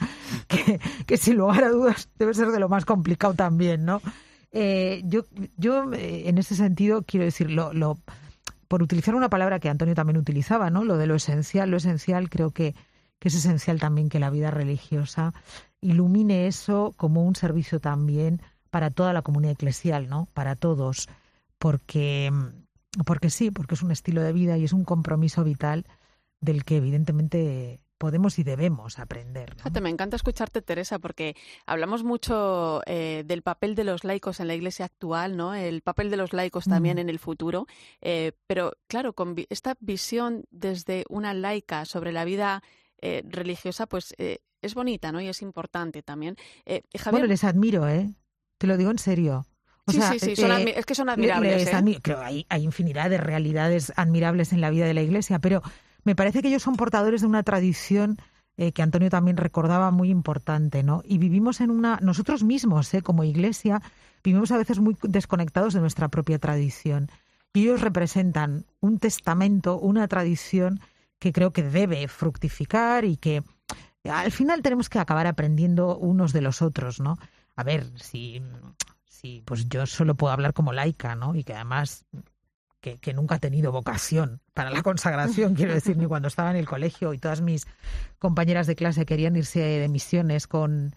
que, 0.49 0.81
que, 1.07 1.17
sin 1.17 1.37
lugar 1.37 1.65
a 1.65 1.71
dudas 1.71 2.09
debe 2.19 2.35
ser 2.35 2.49
de 2.49 2.61
lo 2.61 2.69
más 2.69 2.85
complicado 2.85 3.35
también, 3.35 3.85
¿no? 3.85 4.01
Eh, 4.53 5.03
yo, 5.05 5.25
yo 5.57 5.93
eh, 5.93 6.29
en 6.29 6.39
ese 6.39 6.55
sentido 6.55 7.03
quiero 7.03 7.25
decir, 7.25 7.51
lo, 7.51 7.73
lo, 7.73 7.99
por 8.69 8.83
utilizar 8.83 9.15
una 9.15 9.29
palabra 9.29 9.59
que 9.59 9.69
Antonio 9.69 9.95
también 9.95 10.17
utilizaba, 10.17 10.71
¿no? 10.71 10.85
Lo 10.85 10.97
de 10.97 11.07
lo 11.07 11.17
esencial, 11.17 11.71
lo 11.71 11.77
esencial 11.77 12.31
creo 12.31 12.51
que 12.51 12.75
que 13.25 13.29
es 13.29 13.37
esencial 13.37 13.81
también 13.81 14.11
que 14.11 14.19
la 14.19 14.29
vida 14.29 14.51
religiosa 14.51 15.33
ilumine 15.81 16.47
eso 16.47 16.93
como 16.99 17.25
un 17.25 17.35
servicio 17.35 17.81
también 17.81 18.43
para 18.69 18.91
toda 18.91 19.15
la 19.15 19.23
comunidad 19.23 19.55
eclesial, 19.55 20.11
¿no? 20.11 20.29
Para 20.35 20.57
todos, 20.57 21.09
porque 21.59 22.31
porque 23.07 23.31
sí, 23.31 23.51
porque 23.51 23.77
es 23.77 23.83
un 23.83 23.93
estilo 23.93 24.21
de 24.21 24.35
vida 24.35 24.59
y 24.59 24.65
es 24.65 24.75
un 24.75 24.85
compromiso 24.85 25.43
vital 25.43 25.87
del 26.43 26.65
que 26.65 26.77
evidentemente 26.77 27.81
podemos 27.99 28.39
y 28.39 28.45
debemos 28.45 28.99
aprender. 28.99 29.55
me 29.81 29.91
encanta 29.91 30.17
escucharte, 30.17 30.63
Teresa, 30.63 30.99
porque 30.99 31.37
hablamos 31.67 32.05
mucho 32.05 32.83
eh, 32.87 33.25
del 33.27 33.43
papel 33.43 33.75
de 33.75 33.85
los 33.85 34.05
laicos 34.05 34.41
en 34.41 34.49
la 34.49 34.55
Iglesia 34.55 34.87
actual, 34.87 35.37
¿no? 35.37 35.55
El 35.55 35.83
papel 35.83 36.11
de 36.11 36.17
los 36.17 36.33
laicos 36.33 36.65
también 36.65 36.99
en 36.99 37.09
el 37.09 37.19
futuro. 37.19 37.67
Eh, 38.01 38.33
pero 38.47 38.73
claro, 38.87 39.15
con 39.15 39.35
esta 39.49 39.75
visión 39.81 40.45
desde 40.51 41.05
una 41.09 41.35
laica 41.35 41.85
sobre 41.85 42.13
la 42.13 42.25
vida 42.25 42.63
eh, 43.01 43.23
religiosa, 43.29 43.87
pues 43.87 44.15
eh, 44.19 44.39
es 44.63 44.75
bonita, 44.75 45.13
¿no? 45.13 45.21
Y 45.21 45.29
es 45.29 45.43
importante 45.43 46.03
también. 46.03 46.37
Eh, 46.65 46.83
bueno, 47.11 47.27
les 47.27 47.45
admiro, 47.45 47.89
¿eh? 47.89 48.11
Te 48.59 48.67
lo 48.67 48.77
digo 48.77 48.91
en 48.91 48.99
serio. 48.99 49.47
sí, 49.89 50.01
sí, 50.01 50.19
sí, 50.19 50.45
es 50.75 50.87
que 50.87 50.95
son 50.95 51.11
admirables. 51.11 51.69
Creo 52.03 52.21
hay, 52.21 52.47
hay 52.49 52.63
infinidad 52.63 53.11
de 53.11 53.19
realidades 53.19 53.93
admirables 53.97 54.53
en 54.53 54.63
la 54.63 54.71
vida 54.71 54.87
de 54.87 54.95
la 54.95 55.03
Iglesia, 55.03 55.39
pero 55.39 55.63
me 56.05 56.15
parece 56.15 56.43
que 56.43 56.49
ellos 56.49 56.63
son 56.63 56.77
portadores 56.77 57.23
de 57.23 57.27
una 57.27 57.43
tradición 57.43 58.19
que 58.57 58.83
Antonio 58.83 59.11
también 59.11 59.37
recordaba 59.37 59.91
muy 59.91 60.11
importante, 60.11 60.85
¿no? 60.85 61.03
Y 61.05 61.19
vivimos 61.19 61.61
en 61.61 61.71
una, 61.71 61.99
nosotros 62.01 62.45
mismos, 62.45 62.93
¿eh? 62.95 63.03
como 63.03 63.25
Iglesia, 63.25 63.83
vivimos 64.23 64.53
a 64.53 64.59
veces 64.59 64.79
muy 64.79 64.97
desconectados 65.03 65.75
de 65.75 65.81
nuestra 65.81 66.09
propia 66.09 66.39
tradición. 66.39 67.09
Y 67.53 67.63
ellos 67.63 67.81
representan 67.81 68.65
un 68.81 68.99
testamento, 68.99 69.79
una 69.79 70.07
tradición 70.07 70.81
que 71.19 71.33
creo 71.33 71.53
que 71.53 71.63
debe 71.63 72.07
fructificar 72.07 73.05
y 73.05 73.17
que 73.17 73.43
al 74.05 74.31
final 74.31 74.63
tenemos 74.63 74.89
que 74.89 74.99
acabar 74.99 75.27
aprendiendo 75.27 75.97
unos 75.97 76.33
de 76.33 76.43
los 76.43 76.63
otros, 76.63 77.01
¿no? 77.01 77.19
A 77.57 77.65
ver, 77.65 77.87
si, 77.99 78.43
si 79.07 79.43
pues 79.45 79.69
yo 79.69 79.87
solo 79.87 80.15
puedo 80.15 80.33
hablar 80.33 80.53
como 80.53 80.73
laica, 80.73 81.15
¿no? 81.17 81.35
Y 81.35 81.43
que 81.43 81.55
además 81.55 82.07
que, 83.01 83.15
nunca 83.15 83.37
he 83.37 83.39
tenido 83.39 83.73
vocación 83.73 84.41
para 84.53 84.71
la 84.71 84.83
consagración, 84.83 85.55
quiero 85.55 85.73
decir, 85.73 85.97
ni 85.97 86.07
cuando 86.07 86.29
estaba 86.29 86.51
en 86.51 86.57
el 86.57 86.67
colegio 86.67 87.15
y 87.15 87.19
todas 87.19 87.41
mis 87.41 87.67
compañeras 88.19 88.67
de 88.67 88.77
clase 88.77 89.07
querían 89.07 89.37
irse 89.37 89.61
de 89.61 89.89
misiones 89.89 90.47
con, 90.47 90.95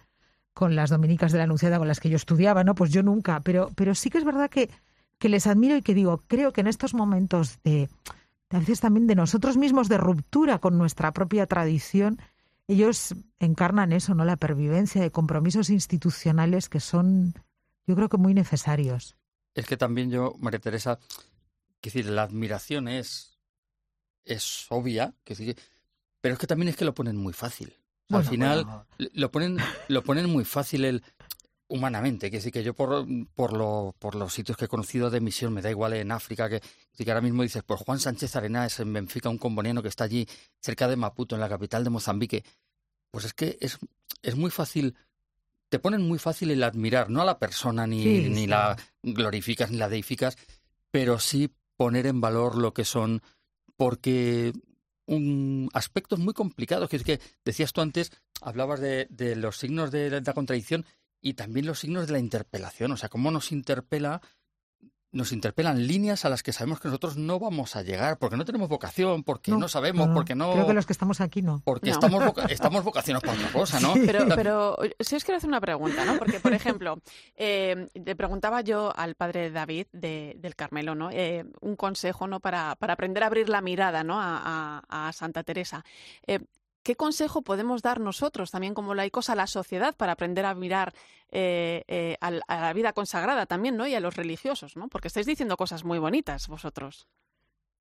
con 0.52 0.76
las 0.76 0.90
dominicas 0.90 1.32
de 1.32 1.38
la 1.38 1.44
Anunciada 1.44 1.78
con 1.78 1.88
las 1.88 2.00
que 2.00 2.10
yo 2.10 2.16
estudiaba, 2.16 2.64
¿no? 2.64 2.74
Pues 2.74 2.90
yo 2.90 3.02
nunca, 3.02 3.40
pero, 3.40 3.70
pero 3.74 3.94
sí 3.94 4.10
que 4.10 4.18
es 4.18 4.24
verdad 4.24 4.50
que, 4.50 4.70
que 5.18 5.28
les 5.28 5.46
admiro 5.46 5.76
y 5.76 5.82
que 5.82 5.94
digo, 5.94 6.22
creo 6.26 6.52
que 6.52 6.60
en 6.60 6.66
estos 6.66 6.92
momentos 6.92 7.58
de, 7.64 7.88
a 8.50 8.58
veces 8.58 8.80
también 8.80 9.06
de 9.06 9.14
nosotros 9.14 9.56
mismos, 9.56 9.88
de 9.88 9.98
ruptura 9.98 10.58
con 10.58 10.76
nuestra 10.76 11.12
propia 11.12 11.46
tradición, 11.46 12.18
ellos 12.66 13.14
encarnan 13.38 13.92
eso, 13.92 14.14
¿no? 14.14 14.24
La 14.24 14.36
pervivencia 14.36 15.00
de 15.00 15.10
compromisos 15.10 15.70
institucionales 15.70 16.68
que 16.68 16.80
son, 16.80 17.32
yo 17.86 17.96
creo 17.96 18.10
que 18.10 18.18
muy 18.18 18.34
necesarios. 18.34 19.16
Es 19.54 19.66
que 19.66 19.76
también 19.76 20.10
yo, 20.10 20.34
María 20.38 20.60
Teresa, 20.60 20.98
que 21.80 21.90
decir, 21.90 22.06
la 22.06 22.22
admiración 22.22 22.88
es, 22.88 23.38
es 24.24 24.66
obvia, 24.70 25.14
que 25.24 25.34
decir, 25.34 25.56
pero 26.20 26.34
es 26.34 26.38
que 26.38 26.46
también 26.46 26.68
es 26.68 26.76
que 26.76 26.84
lo 26.84 26.94
ponen 26.94 27.16
muy 27.16 27.32
fácil. 27.32 27.76
Al 28.10 28.24
final 28.24 28.86
lo 28.98 29.30
ponen, 29.30 29.58
lo 29.88 30.02
ponen 30.02 30.30
muy 30.30 30.44
fácil 30.44 30.84
el 30.86 31.02
humanamente, 31.68 32.30
que 32.30 32.40
sí 32.40 32.50
que 32.50 32.62
yo 32.62 32.74
por, 32.74 33.06
por, 33.34 33.52
lo, 33.52 33.94
por 33.98 34.14
los 34.14 34.32
sitios 34.32 34.56
que 34.56 34.64
he 34.64 34.68
conocido 34.68 35.10
de 35.10 35.20
misión, 35.20 35.52
me 35.52 35.60
da 35.60 35.70
igual 35.70 35.92
en 35.92 36.10
África, 36.10 36.48
que, 36.48 36.62
que 36.96 37.10
ahora 37.10 37.20
mismo 37.20 37.42
dices, 37.42 37.62
pues 37.62 37.80
Juan 37.80 38.00
Sánchez 38.00 38.34
Arenas 38.36 38.80
en 38.80 38.92
Benfica, 38.92 39.28
un 39.28 39.38
comboniano 39.38 39.82
que 39.82 39.88
está 39.88 40.04
allí 40.04 40.26
cerca 40.60 40.88
de 40.88 40.96
Maputo, 40.96 41.34
en 41.34 41.42
la 41.42 41.48
capital 41.48 41.84
de 41.84 41.90
Mozambique, 41.90 42.44
pues 43.10 43.26
es 43.26 43.34
que 43.34 43.58
es, 43.60 43.78
es 44.22 44.34
muy 44.34 44.50
fácil, 44.50 44.96
te 45.68 45.78
ponen 45.78 46.00
muy 46.00 46.18
fácil 46.18 46.50
el 46.50 46.62
admirar, 46.62 47.10
no 47.10 47.20
a 47.20 47.26
la 47.26 47.38
persona 47.38 47.86
ni, 47.86 48.04
ni 48.30 48.46
la 48.46 48.76
glorificas 49.02 49.70
ni 49.70 49.76
la 49.76 49.90
deificas, 49.90 50.38
pero 50.90 51.18
sí 51.18 51.52
poner 51.78 52.06
en 52.06 52.20
valor 52.20 52.58
lo 52.58 52.74
que 52.74 52.84
son, 52.84 53.22
porque 53.76 54.52
un 55.06 55.70
aspectos 55.72 56.18
muy 56.18 56.34
complicados, 56.34 56.90
que 56.90 56.96
es 56.96 57.04
que 57.04 57.20
decías 57.44 57.72
tú 57.72 57.80
antes, 57.80 58.12
hablabas 58.42 58.80
de, 58.80 59.06
de 59.08 59.36
los 59.36 59.56
signos 59.56 59.90
de 59.90 60.20
la 60.20 60.34
contradicción, 60.34 60.84
y 61.20 61.34
también 61.34 61.66
los 61.66 61.78
signos 61.78 62.06
de 62.06 62.12
la 62.12 62.18
interpelación, 62.18 62.92
o 62.92 62.96
sea, 62.96 63.08
cómo 63.08 63.30
nos 63.30 63.52
interpela 63.52 64.20
nos 65.10 65.32
interpelan 65.32 65.86
líneas 65.86 66.24
a 66.24 66.28
las 66.28 66.42
que 66.42 66.52
sabemos 66.52 66.80
que 66.80 66.88
nosotros 66.88 67.16
no 67.16 67.38
vamos 67.38 67.76
a 67.76 67.82
llegar, 67.82 68.18
porque 68.18 68.36
no 68.36 68.44
tenemos 68.44 68.68
vocación, 68.68 69.24
porque 69.24 69.52
no, 69.52 69.68
sabemos, 69.68 70.10
porque 70.12 70.34
no... 70.34 70.52
Creo 70.52 70.66
que 70.66 70.74
los 70.74 70.86
que 70.86 70.92
estamos 70.92 71.20
aquí 71.20 71.40
no. 71.40 71.62
Porque 71.64 71.90
Estamos, 71.90 72.22
estamos 72.50 72.84
vocacionados 72.84 73.22
para 73.24 73.38
otra 73.38 73.52
cosa, 73.52 73.80
¿no? 73.80 73.94
Pero, 73.94 74.26
pero 74.34 74.78
si 75.00 75.16
os 75.16 75.24
quiero 75.24 75.38
hacer 75.38 75.48
una 75.48 75.60
pregunta, 75.60 76.04
¿no? 76.04 76.18
Porque, 76.18 76.40
por 76.40 76.52
ejemplo, 76.52 76.98
eh, 77.36 77.88
le 77.94 78.16
preguntaba 78.16 78.60
yo 78.60 78.92
al 78.94 79.14
padre 79.14 79.50
David 79.50 79.86
de, 79.92 80.36
del 80.38 80.54
Carmelo, 80.54 80.94
¿no? 80.94 81.10
Eh, 81.10 81.44
un 81.60 81.76
consejo, 81.76 82.26
¿no? 82.26 82.40
Para, 82.40 82.76
para 82.76 82.92
aprender 82.92 83.22
a 83.22 83.26
abrir 83.26 83.48
la 83.48 83.60
mirada, 83.60 84.04
¿no? 84.04 84.20
A, 84.20 84.82
a, 84.88 85.12
Santa 85.12 85.42
Teresa. 85.42 85.84
Eh, 86.26 86.40
¿Qué 86.82 86.96
consejo 86.96 87.42
podemos 87.42 87.82
dar 87.82 88.00
nosotros 88.00 88.50
también 88.50 88.74
como 88.74 88.94
laicos 88.94 89.30
a 89.30 89.34
la 89.34 89.46
sociedad 89.46 89.94
para 89.96 90.12
aprender 90.12 90.46
a 90.46 90.54
mirar 90.54 90.94
eh, 91.30 91.84
eh, 91.88 92.16
a, 92.20 92.30
la 92.30 92.72
vida 92.72 92.92
consagrada 92.92 93.46
también, 93.46 93.76
¿no? 93.76 93.86
Y 93.86 93.94
a 93.94 94.00
los 94.00 94.16
religiosos, 94.16 94.76
¿no? 94.76 94.88
Porque 94.88 95.08
estáis 95.08 95.26
diciendo 95.26 95.56
cosas 95.56 95.84
muy 95.84 95.98
bonitas 95.98 96.48
vosotros. 96.48 97.08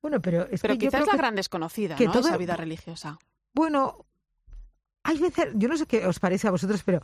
Bueno, 0.02 0.22
pero 0.22 0.48
es 0.50 0.62
pero 0.62 0.78
quizás 0.78 1.08
la 1.08 1.16
gran 1.16 1.36
desconocida, 1.36 1.96
¿no? 1.98 2.20
Esa 2.20 2.38
vida 2.38 2.56
religiosa. 2.56 3.18
Bueno, 3.54 4.06
hay 5.04 5.18
veces, 5.20 5.50
yo 5.56 5.68
no 5.70 5.78
sé 5.78 5.86
qué 5.86 6.06
os 6.06 6.20
parece 6.20 6.48
a 6.48 6.52
vosotros, 6.52 6.84
pero 6.84 7.02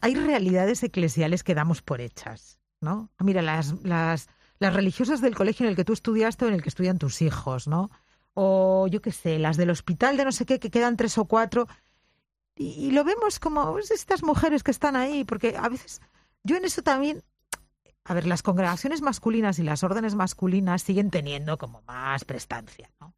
hay 0.00 0.14
realidades 0.14 0.82
eclesiales 0.82 1.42
que 1.42 1.54
damos 1.54 1.82
por 1.82 2.00
hechas, 2.00 2.60
¿no? 2.80 3.10
Mira, 3.18 3.42
las, 3.42 3.72
las, 3.84 4.28
las 4.58 4.74
religiosas 4.74 5.20
del 5.20 5.34
colegio 5.34 5.64
en 5.64 5.70
el 5.70 5.76
que 5.76 5.84
tú 5.84 5.92
estudiaste 5.92 6.44
o 6.44 6.48
en 6.48 6.54
el 6.54 6.62
que 6.62 6.68
estudian 6.68 6.98
tus 6.98 7.22
hijos, 7.22 7.66
¿no? 7.66 7.90
O 8.40 8.86
yo 8.86 9.02
qué 9.02 9.10
sé, 9.10 9.40
las 9.40 9.56
del 9.56 9.68
hospital 9.68 10.16
de 10.16 10.24
no 10.24 10.30
sé 10.30 10.46
qué, 10.46 10.60
que 10.60 10.70
quedan 10.70 10.96
tres 10.96 11.18
o 11.18 11.24
cuatro, 11.24 11.66
y, 12.54 12.92
lo 12.92 13.02
vemos 13.02 13.40
como 13.40 13.72
pues, 13.72 13.90
estas 13.90 14.22
mujeres 14.22 14.62
que 14.62 14.70
están 14.70 14.94
ahí, 14.94 15.24
porque 15.24 15.56
a 15.56 15.68
veces 15.68 16.00
yo 16.44 16.56
en 16.56 16.64
eso 16.64 16.82
también, 16.82 17.24
a 18.04 18.14
ver, 18.14 18.28
las 18.28 18.44
congregaciones 18.44 19.02
masculinas 19.02 19.58
y 19.58 19.64
las 19.64 19.82
órdenes 19.82 20.14
masculinas 20.14 20.82
siguen 20.82 21.10
teniendo 21.10 21.58
como 21.58 21.82
más 21.82 22.24
prestancia, 22.24 22.88
¿no? 23.00 23.12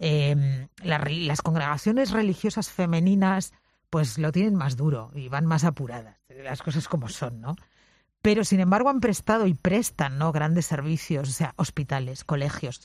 Em, 0.00 0.66
las 0.82 1.42
congregaciones 1.42 2.10
religiosas 2.10 2.70
femeninas 2.70 3.52
pues 3.88 4.18
lo 4.18 4.32
tienen 4.32 4.56
más 4.56 4.76
duro 4.76 5.12
y 5.14 5.28
van 5.28 5.46
más 5.46 5.62
apuradas, 5.62 6.16
las 6.28 6.62
cosas 6.62 6.88
como 6.88 7.08
son, 7.08 7.40
¿no? 7.40 7.54
Pero 8.20 8.42
sin 8.42 8.58
embargo 8.58 8.88
han 8.88 9.00
prestado 9.00 9.46
y 9.46 9.54
prestan, 9.54 10.18
¿no? 10.18 10.32
Grandes 10.32 10.66
servicios, 10.66 11.28
o 11.28 11.32
sea, 11.32 11.54
hospitales, 11.56 12.24
colegios. 12.24 12.80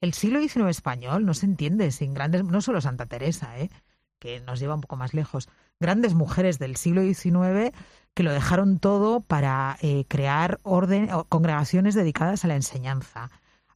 El 0.00 0.14
siglo 0.14 0.40
XIX 0.40 0.68
español 0.68 1.26
no 1.26 1.34
se 1.34 1.46
entiende 1.46 1.90
sin 1.90 2.14
grandes, 2.14 2.44
no 2.44 2.60
solo 2.60 2.80
Santa 2.80 3.06
Teresa, 3.06 3.58
¿eh? 3.58 3.70
que 4.18 4.40
nos 4.40 4.60
lleva 4.60 4.74
un 4.74 4.80
poco 4.80 4.96
más 4.96 5.14
lejos, 5.14 5.48
grandes 5.80 6.14
mujeres 6.14 6.58
del 6.58 6.76
siglo 6.76 7.02
XIX 7.02 7.72
que 8.14 8.22
lo 8.22 8.32
dejaron 8.32 8.78
todo 8.78 9.20
para 9.20 9.76
eh, 9.80 10.04
crear 10.08 10.58
orden, 10.62 11.08
congregaciones 11.28 11.94
dedicadas 11.94 12.44
a 12.44 12.48
la 12.48 12.56
enseñanza, 12.56 13.30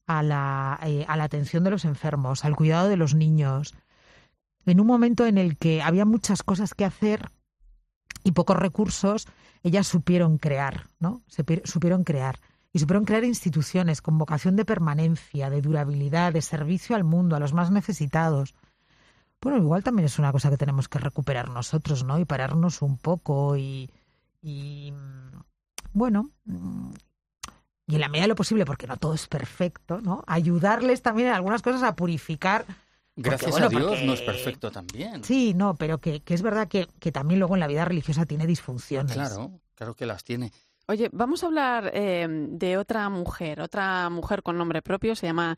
a 0.07 0.23
la, 0.23 0.81
eh, 0.83 1.05
a 1.09 1.17
la 1.17 1.25
atención 1.25 1.65
de 1.65 1.71
los 1.71 1.85
enfermos, 1.85 2.45
al 2.45 2.57
cuidado 2.57 2.89
de 2.89 2.97
los 2.97 3.15
niños. 3.15 3.75
En 4.67 4.81
un 4.81 4.87
momento 4.87 5.27
en 5.27 5.39
el 5.39 5.57
que 5.57 5.83
había 5.83 6.05
muchas 6.05 6.43
cosas 6.43 6.75
que 6.75 6.85
hacer 6.85 7.31
y 8.25 8.33
pocos 8.33 8.57
recursos, 8.57 9.29
ellas 9.63 9.87
supieron 9.87 10.39
crear, 10.39 10.87
¿no? 10.99 11.23
supieron 11.65 12.05
crear. 12.05 12.39
Y 12.73 12.79
supieron 12.79 13.05
crear 13.05 13.25
instituciones 13.25 14.01
con 14.01 14.17
vocación 14.17 14.57
de 14.57 14.65
permanencia, 14.65 15.51
de 15.51 15.61
durabilidad, 15.61 16.33
de 16.33 16.41
servicio 16.41 16.97
al 16.97 17.05
mundo, 17.05 17.37
a 17.37 17.41
los 17.41 17.53
más 17.53 17.71
necesitados. 17.71 18.55
Bueno, 19.41 19.59
igual 19.59 19.83
también 19.83 20.07
es 20.07 20.19
una 20.19 20.33
cosa 20.33 20.51
que 20.51 20.57
tenemos 20.57 20.89
que 20.89 20.99
recuperar 20.99 21.51
nosotros, 21.51 22.05
¿no? 22.05 22.19
Y 22.19 22.25
pararnos 22.25 22.81
un 22.81 22.97
poco 22.97 23.57
y, 23.57 23.91
y 24.41 24.93
bueno, 25.93 26.31
y 27.87 27.95
en 27.97 28.01
la 28.01 28.09
medida 28.09 28.23
de 28.23 28.29
lo 28.29 28.37
posible, 28.37 28.65
porque 28.65 28.87
no 28.87 28.97
todo 28.97 29.15
es 29.15 29.27
perfecto, 29.27 30.01
¿no? 30.01 30.25
Ayudarles 30.27 31.03
también 31.03 31.29
en 31.29 31.35
algunas 31.35 31.61
cosas 31.61 31.83
a 31.83 31.97
purificar. 31.97 32.65
Gracias 33.17 33.61
a 33.61 33.69
Dios 33.69 34.03
no 34.03 34.15
es 34.15 34.23
perfecto 34.23 34.71
también. 34.71 35.23
Sí, 35.25 35.53
no, 35.53 35.75
pero 35.75 35.99
que, 35.99 36.23
es 36.25 36.43
verdad 36.43 36.69
que, 36.69 36.89
que, 36.99 37.13
también 37.13 37.41
luego 37.41 37.55
en 37.55 37.61
la 37.61 37.67
vida 37.67 37.85
religiosa 37.85 38.25
tiene 38.25 38.47
disfunciones. 38.47 39.13
Claro, 39.13 39.61
claro 39.75 39.95
que 39.95 40.07
las 40.07 40.25
tiene. 40.25 40.53
Oye, 40.89 41.09
vamos 41.13 41.43
a 41.43 41.47
hablar 41.47 41.91
eh, 41.95 42.27
de 42.29 42.77
otra 42.77 43.09
mujer, 43.09 43.61
otra 43.61 44.11
mujer 44.11 44.43
con 44.43 44.59
nombre 44.59 44.83
propio, 44.83 45.15
se 45.15 45.27
llama 45.27 45.57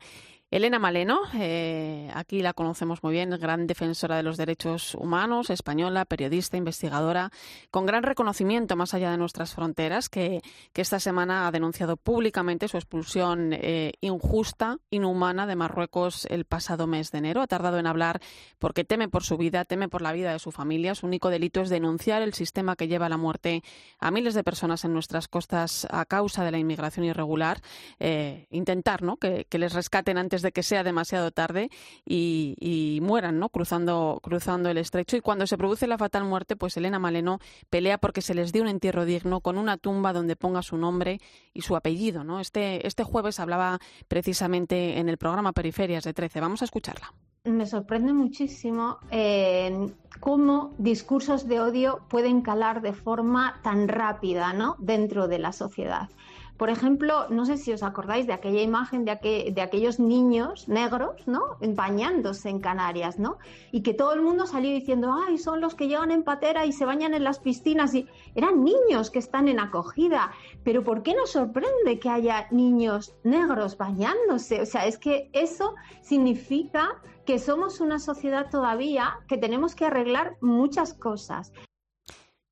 Elena 0.55 0.79
Maleno, 0.79 1.19
eh, 1.33 2.09
aquí 2.13 2.41
la 2.41 2.53
conocemos 2.53 3.03
muy 3.03 3.11
bien, 3.11 3.29
gran 3.31 3.67
defensora 3.67 4.15
de 4.15 4.23
los 4.23 4.37
derechos 4.37 4.95
humanos, 4.95 5.49
española, 5.49 6.05
periodista, 6.05 6.55
investigadora, 6.55 7.29
con 7.71 7.85
gran 7.85 8.03
reconocimiento 8.03 8.77
más 8.77 8.93
allá 8.93 9.11
de 9.11 9.17
nuestras 9.17 9.53
fronteras, 9.53 10.07
que, 10.07 10.41
esta 10.73 11.01
semana 11.01 11.45
ha 11.45 11.51
denunciado 11.51 11.97
públicamente 11.97 12.69
su 12.69 12.77
expulsión 12.77 13.51
eh, 13.51 13.93
injusta, 13.99 14.77
inhumana 14.91 15.45
de 15.45 15.57
Marruecos 15.57 16.25
el 16.29 16.45
pasado 16.45 16.87
mes 16.87 17.11
de 17.11 17.17
enero. 17.17 17.41
Ha 17.41 17.47
tardado 17.47 17.77
en 17.77 17.87
hablar 17.87 18.21
porque 18.57 18.85
teme 18.85 19.09
por 19.09 19.23
su 19.23 19.35
vida, 19.35 19.65
teme 19.65 19.89
por 19.89 20.01
la 20.01 20.13
vida 20.13 20.31
de 20.31 20.39
su 20.39 20.53
familia. 20.53 20.95
Su 20.95 21.07
único 21.07 21.31
delito 21.31 21.59
es 21.61 21.69
denunciar 21.69 22.21
el 22.21 22.33
sistema 22.33 22.77
que 22.77 22.87
lleva 22.87 23.07
a 23.07 23.09
la 23.09 23.17
muerte 23.17 23.61
a 23.99 24.11
miles 24.11 24.35
de 24.35 24.43
personas 24.43 24.85
en 24.85 24.93
nuestras 24.93 25.27
costas 25.27 25.85
a 25.89 26.05
causa 26.05 26.45
de 26.45 26.51
la 26.51 26.59
inmigración 26.59 27.05
irregular. 27.05 27.59
Eh, 27.99 28.45
intentar 28.51 29.01
¿no? 29.01 29.17
que, 29.17 29.47
que 29.49 29.57
les 29.57 29.73
rescaten 29.73 30.17
antes 30.17 30.44
de 30.45 30.53
que 30.53 30.63
sea 30.63 30.83
demasiado 30.83 31.31
tarde 31.31 31.69
y, 32.05 32.99
mueran, 33.01 33.39
¿no? 33.39 33.49
Cruzando, 33.49 34.19
cruzando 34.23 34.69
el 34.69 34.77
estrecho. 34.77 35.17
Y 35.17 35.21
cuando 35.21 35.45
se 35.47 35.57
produce 35.57 35.87
la 35.87 35.97
fatal 35.97 36.23
muerte, 36.23 36.55
pues 36.55 36.77
Elena 36.77 36.99
Maleno 36.99 37.39
pelea 37.69 37.97
porque 37.97 38.21
se 38.21 38.33
les 38.33 38.53
dé 38.53 38.61
un 38.61 38.67
entierro 38.67 39.03
digno 39.03 39.41
con 39.41 39.57
una 39.57 39.77
tumba 39.77 40.13
donde 40.13 40.35
ponga 40.35 40.61
su 40.61 40.77
nombre 40.77 41.19
y 41.53 41.61
su 41.61 41.75
apellido, 41.75 42.23
¿no? 42.23 42.39
Este, 42.39 42.87
este 42.87 43.03
jueves 43.03 43.39
hablaba 43.39 43.79
precisamente 44.07 44.99
en 44.99 45.09
el 45.09 45.17
programa 45.17 45.51
Periferias 45.51 46.03
de 46.03 46.13
13. 46.13 46.39
Vamos 46.39 46.61
a 46.61 46.65
escucharla 46.65 47.13
me 47.45 47.65
sorprende 47.67 48.11
muchísimo 48.11 48.97
eh, 49.11 49.93
cómo 50.19 50.73
discursos 50.77 51.47
de 51.47 51.59
odio 51.59 52.01
pueden 52.09 52.41
calar 52.41 52.81
de 52.81 52.93
forma 52.93 53.59
tan 53.63 53.87
rápida 53.87 54.53
¿no? 54.53 54.75
dentro 54.79 55.27
de 55.27 55.39
la 55.39 55.51
sociedad. 55.51 56.09
Por 56.57 56.69
ejemplo, 56.69 57.27
no 57.29 57.45
sé 57.45 57.57
si 57.57 57.73
os 57.73 57.83
acordáis 57.83 58.27
de 58.27 58.33
aquella 58.33 58.61
imagen 58.61 59.03
de, 59.03 59.51
de 59.53 59.61
aquellos 59.61 59.99
niños 59.99 60.69
negros, 60.69 61.27
¿no? 61.27 61.57
Bañándose 61.59 62.49
en 62.49 62.59
Canarias, 62.59 63.19
¿no? 63.19 63.37
Y 63.73 63.81
que 63.81 63.93
todo 63.93 64.13
el 64.13 64.21
mundo 64.21 64.47
salió 64.47 64.71
diciendo, 64.71 65.13
ay, 65.13 65.37
son 65.37 65.59
los 65.59 65.75
que 65.75 65.87
llegan 65.87 66.11
en 66.11 66.23
patera 66.23 66.65
y 66.65 66.71
se 66.71 66.85
bañan 66.85 67.13
en 67.13 67.25
las 67.25 67.39
piscinas. 67.39 67.93
Y 67.93 68.07
eran 68.35 68.63
niños 68.63 69.11
que 69.11 69.19
están 69.19 69.49
en 69.49 69.59
acogida. 69.59 70.31
Pero 70.63 70.81
¿por 70.81 71.03
qué 71.03 71.13
nos 71.13 71.31
sorprende 71.31 71.99
que 71.99 72.09
haya 72.09 72.47
niños 72.51 73.13
negros 73.23 73.77
bañándose? 73.77 74.61
O 74.61 74.65
sea, 74.65 74.85
es 74.85 74.97
que 74.97 75.29
eso 75.33 75.75
significa 76.01 77.01
que 77.25 77.37
somos 77.37 77.81
una 77.81 77.99
sociedad 77.99 78.49
todavía 78.49 79.19
que 79.27 79.37
tenemos 79.37 79.75
que 79.75 79.85
arreglar 79.85 80.37
muchas 80.39 80.93
cosas. 80.93 81.51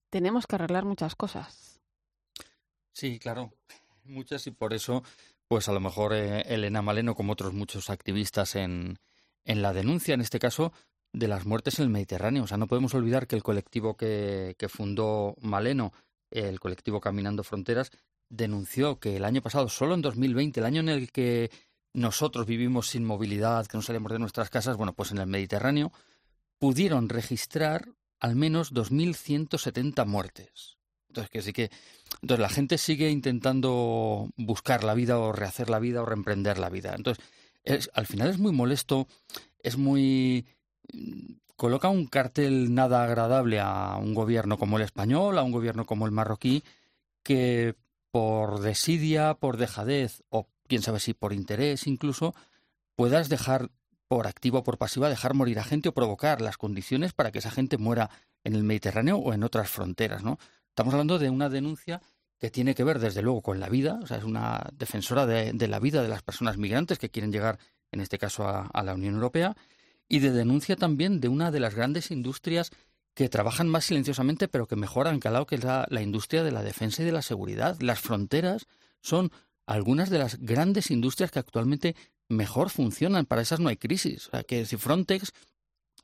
Tenemos 0.09 0.45
que 0.45 0.55
arreglar 0.55 0.83
muchas 0.83 1.15
cosas. 1.15 1.79
Sí, 2.91 3.17
claro 3.17 3.53
muchas 4.05 4.47
y 4.47 4.51
por 4.51 4.73
eso, 4.73 5.03
pues 5.47 5.67
a 5.69 5.73
lo 5.73 5.79
mejor 5.79 6.13
eh, 6.13 6.41
Elena 6.47 6.81
Maleno, 6.81 7.15
como 7.15 7.33
otros 7.33 7.53
muchos 7.53 7.89
activistas 7.89 8.55
en, 8.55 8.99
en 9.45 9.61
la 9.61 9.73
denuncia, 9.73 10.13
en 10.13 10.21
este 10.21 10.39
caso, 10.39 10.73
de 11.11 11.27
las 11.27 11.45
muertes 11.45 11.79
en 11.79 11.83
el 11.83 11.91
Mediterráneo. 11.91 12.43
O 12.43 12.47
sea, 12.47 12.57
no 12.57 12.67
podemos 12.67 12.93
olvidar 12.93 13.27
que 13.27 13.35
el 13.35 13.43
colectivo 13.43 13.95
que, 13.95 14.55
que 14.57 14.69
fundó 14.69 15.35
Maleno, 15.41 15.93
el 16.31 16.59
colectivo 16.59 16.99
Caminando 16.99 17.43
Fronteras, 17.43 17.91
denunció 18.29 18.99
que 18.99 19.17
el 19.17 19.25
año 19.25 19.41
pasado, 19.41 19.69
solo 19.69 19.93
en 19.93 20.01
2020, 20.01 20.59
el 20.59 20.65
año 20.65 20.79
en 20.81 20.89
el 20.89 21.11
que 21.11 21.51
nosotros 21.93 22.47
vivimos 22.47 22.87
sin 22.87 23.05
movilidad, 23.05 23.67
que 23.67 23.77
no 23.77 23.83
salimos 23.83 24.11
de 24.11 24.19
nuestras 24.19 24.49
casas, 24.49 24.77
bueno, 24.77 24.93
pues 24.93 25.11
en 25.11 25.19
el 25.19 25.27
Mediterráneo, 25.27 25.91
pudieron 26.57 27.09
registrar 27.09 27.87
al 28.19 28.35
menos 28.35 28.73
2.170 28.73 30.05
muertes. 30.05 30.77
Entonces, 31.09 31.29
que 31.29 31.41
sí 31.43 31.53
que. 31.53 31.69
Entonces, 32.23 32.41
la 32.41 32.49
gente 32.49 32.77
sigue 32.77 33.09
intentando 33.09 34.29
buscar 34.37 34.85
la 34.85 34.93
vida 34.93 35.19
o 35.19 35.33
rehacer 35.33 35.69
la 35.69 35.79
vida 35.79 36.01
o 36.01 36.05
reemprender 36.05 36.57
la 36.57 36.69
vida. 36.69 36.93
Entonces, 36.95 37.21
al 37.93 38.07
final 38.07 38.29
es 38.29 38.39
muy 38.39 38.53
molesto, 38.53 39.07
es 39.59 39.77
muy. 39.77 40.47
coloca 41.57 41.89
un 41.89 42.05
cartel 42.05 42.73
nada 42.73 43.03
agradable 43.03 43.59
a 43.59 43.97
un 43.97 44.13
gobierno 44.13 44.57
como 44.57 44.77
el 44.77 44.83
español, 44.83 45.37
a 45.37 45.43
un 45.43 45.51
gobierno 45.51 45.85
como 45.85 46.05
el 46.05 46.13
marroquí, 46.13 46.63
que 47.23 47.75
por 48.09 48.61
desidia, 48.61 49.33
por 49.33 49.57
dejadez 49.57 50.23
o 50.29 50.47
quién 50.69 50.81
sabe 50.81 51.01
si 51.01 51.13
por 51.13 51.33
interés 51.33 51.87
incluso, 51.87 52.33
puedas 52.95 53.27
dejar 53.27 53.69
por 54.07 54.27
activa 54.27 54.59
o 54.59 54.63
por 54.63 54.77
pasiva 54.77 55.09
dejar 55.09 55.33
morir 55.33 55.59
a 55.59 55.65
gente 55.65 55.89
o 55.89 55.93
provocar 55.93 56.39
las 56.39 56.55
condiciones 56.55 57.11
para 57.11 57.33
que 57.33 57.39
esa 57.39 57.51
gente 57.51 57.77
muera 57.77 58.09
en 58.45 58.55
el 58.55 58.63
Mediterráneo 58.63 59.17
o 59.17 59.33
en 59.33 59.43
otras 59.43 59.69
fronteras, 59.69 60.23
¿no? 60.23 60.39
Estamos 60.69 60.93
hablando 60.93 61.19
de 61.19 61.29
una 61.29 61.49
denuncia 61.49 62.01
que 62.43 62.51
tiene 62.51 62.75
que 62.75 62.83
ver, 62.83 62.99
desde 62.99 63.21
luego, 63.21 63.41
con 63.41 63.61
la 63.61 63.69
vida, 63.69 64.01
o 64.03 64.05
sea, 64.05 64.17
es 64.17 64.25
una 64.25 64.69
defensora 64.73 65.25
de, 65.25 65.67
la 65.69 65.79
vida 65.79 66.03
de 66.03 66.09
las 66.09 66.23
personas 66.23 66.57
migrantes 66.57 66.99
que 66.99 67.09
quieren 67.09 67.31
llegar, 67.31 67.57
en 67.89 68.01
este 68.01 68.17
caso, 68.17 68.45
a, 68.45 68.83
la 68.83 68.95
Unión 68.95 69.13
Europea, 69.13 69.55
y 70.09 70.19
de 70.19 70.31
denuncia 70.31 70.75
también 70.75 71.21
de 71.21 71.29
una 71.29 71.51
de 71.51 71.61
las 71.61 71.73
grandes 71.73 72.11
industrias 72.11 72.71
que 73.13 73.29
trabajan 73.29 73.69
más 73.69 73.85
silenciosamente, 73.85 74.49
pero 74.49 74.67
que 74.67 74.75
mejor 74.75 75.07
han 75.07 75.21
calado, 75.21 75.45
que 75.45 75.55
es 75.55 75.63
la, 75.63 75.87
industria 76.01 76.43
de 76.43 76.51
la 76.51 76.63
defensa 76.63 77.01
y 77.01 77.05
de 77.05 77.13
la 77.13 77.21
seguridad. 77.21 77.79
Las 77.79 78.01
fronteras 78.01 78.67
son 78.99 79.31
algunas 79.65 80.09
de 80.09 80.19
las 80.19 80.37
grandes 80.41 80.91
industrias 80.91 81.31
que 81.31 81.39
actualmente 81.39 81.95
mejor 82.27 82.71
funcionan. 82.71 83.25
Para 83.25 83.41
esas 83.41 83.61
no 83.61 83.69
hay 83.69 83.77
crisis. 83.77 84.27
O 84.27 84.31
sea, 84.31 84.43
que 84.43 84.65
si 84.65 84.75
Frontex, 84.75 85.31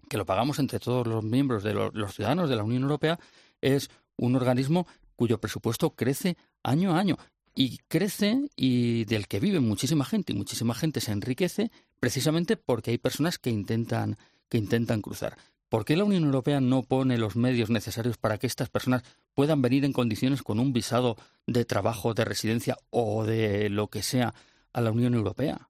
que 0.08 0.16
lo 0.16 0.26
pagamos 0.26 0.58
entre 0.60 0.80
todos 0.80 1.06
los 1.06 1.22
miembros 1.22 1.64
de 1.64 1.74
los 1.74 2.16
ciudadanos 2.16 2.50
de 2.50 2.56
la 2.56 2.64
Unión 2.64 2.84
Europea, 2.84 3.20
es 3.60 3.90
un 4.16 4.36
organismo 4.36 4.88
cuyo 5.20 5.42
presupuesto 5.42 5.96
crece 5.98 6.38
año 6.64 6.96
a 6.96 7.00
año 7.00 7.18
y 7.54 7.80
crece 7.90 8.48
y 8.56 9.04
del 9.04 9.28
que 9.28 9.42
vive 9.42 9.60
muchísima 9.60 10.06
gente 10.06 10.32
y 10.32 10.36
muchísima 10.38 10.74
gente 10.74 11.02
se 11.02 11.12
enriquece 11.12 11.72
precisamente 12.00 12.56
porque 12.56 12.92
hay 12.92 13.00
personas 13.00 13.38
que 13.38 13.50
intentan 13.50 14.18
que 14.48 14.58
intentan 14.58 15.02
cruzar. 15.02 15.38
¿Por 15.68 15.84
qué 15.84 15.98
la 15.98 16.06
Unión 16.06 16.24
Europea 16.24 16.62
no 16.62 16.84
pone 16.84 17.18
los 17.18 17.36
medios 17.36 17.70
necesarios 17.70 18.18
para 18.18 18.38
que 18.38 18.48
estas 18.48 18.70
personas 18.70 19.04
puedan 19.34 19.62
venir 19.62 19.84
en 19.84 19.92
condiciones 19.92 20.42
con 20.42 20.58
un 20.58 20.72
visado 20.72 21.18
de 21.46 21.66
trabajo, 21.66 22.14
de 22.14 22.24
residencia 22.24 22.78
o 22.90 23.26
de 23.26 23.70
lo 23.70 23.90
que 23.90 24.04
sea 24.04 24.34
a 24.72 24.80
la 24.80 24.92
Unión 24.92 25.16
Europea? 25.16 25.69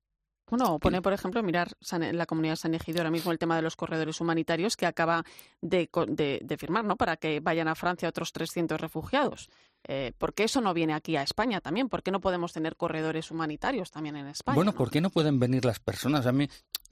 Bueno, 0.50 0.80
pone, 0.80 1.02
por 1.02 1.14
ejemplo, 1.14 1.44
mirar 1.44 1.70
la 2.12 2.26
comunidad 2.26 2.56
San 2.56 2.74
Egidio 2.74 3.02
ahora 3.02 3.12
mismo 3.12 3.32
el 3.32 3.38
tema 3.38 3.56
de 3.56 3.62
los 3.62 3.76
corredores 3.76 4.20
humanitarios 4.20 4.76
que 4.76 4.86
acaba 4.86 5.24
de, 5.62 5.90
firmar, 6.58 6.86
¿no? 6.86 6.96
Para 6.96 7.18
que 7.18 7.40
vayan 7.40 7.68
a 7.68 7.76
Francia 7.76 8.10
otros 8.10 8.34
300 8.34 8.80
refugiados. 8.80 9.50
Eh, 9.88 10.12
¿Por 10.18 10.34
qué 10.34 10.44
eso 10.44 10.60
no 10.62 10.74
viene 10.74 10.94
aquí 10.94 11.16
a 11.16 11.24
España 11.24 11.62
también? 11.62 11.88
¿Por 11.88 12.04
qué 12.04 12.12
no 12.12 12.20
podemos 12.20 12.52
tener 12.52 12.76
corredores 12.76 13.32
humanitarios 13.32 13.92
también 13.92 14.16
en 14.16 14.28
España? 14.28 14.56
Bueno, 14.56 14.74
¿por 14.74 14.90
qué 14.90 15.02
no 15.02 15.10
pueden 15.10 15.40
venir 15.40 15.64
las 15.66 15.80
personas? 15.80 16.26
A 16.26 16.32
mí, 16.32 16.50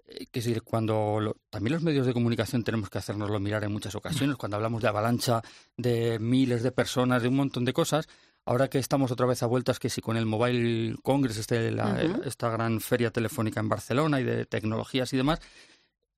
eh, 0.07 0.25
que 0.31 0.39
decir, 0.39 0.61
cuando 0.63 1.35
también 1.49 1.73
los 1.73 1.83
medios 1.83 2.05
de 2.05 2.13
comunicación 2.13 2.63
tenemos 2.63 2.89
que 2.89 2.97
hacernoslo 2.97 3.39
mirar 3.39 3.63
en 3.63 3.73
muchas 3.73 3.95
ocasiones, 3.95 4.37
cuando 4.37 4.55
hablamos 4.55 4.81
de 4.81 4.87
avalancha 4.87 5.41
de 5.75 6.17
miles 6.19 6.63
de 6.63 6.71
personas, 6.71 7.21
de 7.21 7.27
un 7.27 7.35
montón 7.35 7.65
de 7.65 7.73
cosas, 7.73 8.07
Ahora 8.47 8.69
que 8.69 8.79
estamos 8.79 9.11
otra 9.11 9.25
vez 9.25 9.43
a 9.43 9.45
vueltas, 9.45 9.77
que 9.77 9.89
si 9.89 9.99
con 9.99 10.15
el 10.15 10.25
Mobile 10.25 10.95
Congress, 11.03 11.37
este, 11.37 11.75
esta 12.23 12.49
gran 12.49 12.79
feria 12.79 13.11
telefónica 13.11 13.59
en 13.59 13.67
Barcelona 13.67 14.21
y 14.21 14.23
de 14.23 14.45
tecnologías 14.45 15.11
y 15.11 15.17
demás, 15.17 15.41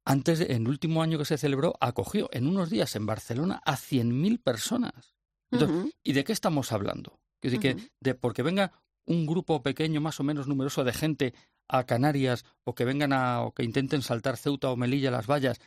antes, 0.05 0.39
en 0.41 0.61
el 0.61 0.67
último 0.67 1.01
año 1.01 1.17
que 1.17 1.25
se 1.25 1.39
celebró, 1.39 1.75
acogió 1.79 2.29
en 2.31 2.45
unos 2.45 2.69
días 2.69 2.95
en 2.95 3.07
Barcelona 3.07 3.61
a 3.65 3.75
100.000 3.75 4.43
personas. 4.43 5.15
Entonces, 5.51 5.95
¿Y 6.03 6.13
de 6.13 6.23
qué 6.23 6.31
estamos 6.31 6.71
hablando? 6.71 7.19
Es 7.41 7.57
que 7.57 7.77
de 7.99 8.13
porque 8.13 8.43
venga 8.43 8.73
un 9.07 9.25
grupo 9.25 9.63
pequeño, 9.63 9.99
más 9.99 10.19
o 10.19 10.23
menos 10.23 10.47
numeroso 10.47 10.83
de 10.83 10.93
gente 10.93 11.33
a 11.67 11.85
Canarias 11.85 12.45
o 12.63 12.75
que 12.75 12.85
vengan 12.85 13.11
a 13.11 13.41
o 13.41 13.53
que 13.53 13.63
intenten 13.63 14.03
saltar 14.03 14.37
Ceuta 14.37 14.69
o 14.69 14.75
Melilla 14.75 15.09
las 15.09 15.25
vallas, 15.25 15.59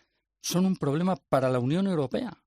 son 0.43 0.67
un 0.67 0.77
problema 0.77 1.17
para 1.17 1.51
la 1.51 1.59
Unión 1.59 1.89
Europea. 1.89 2.42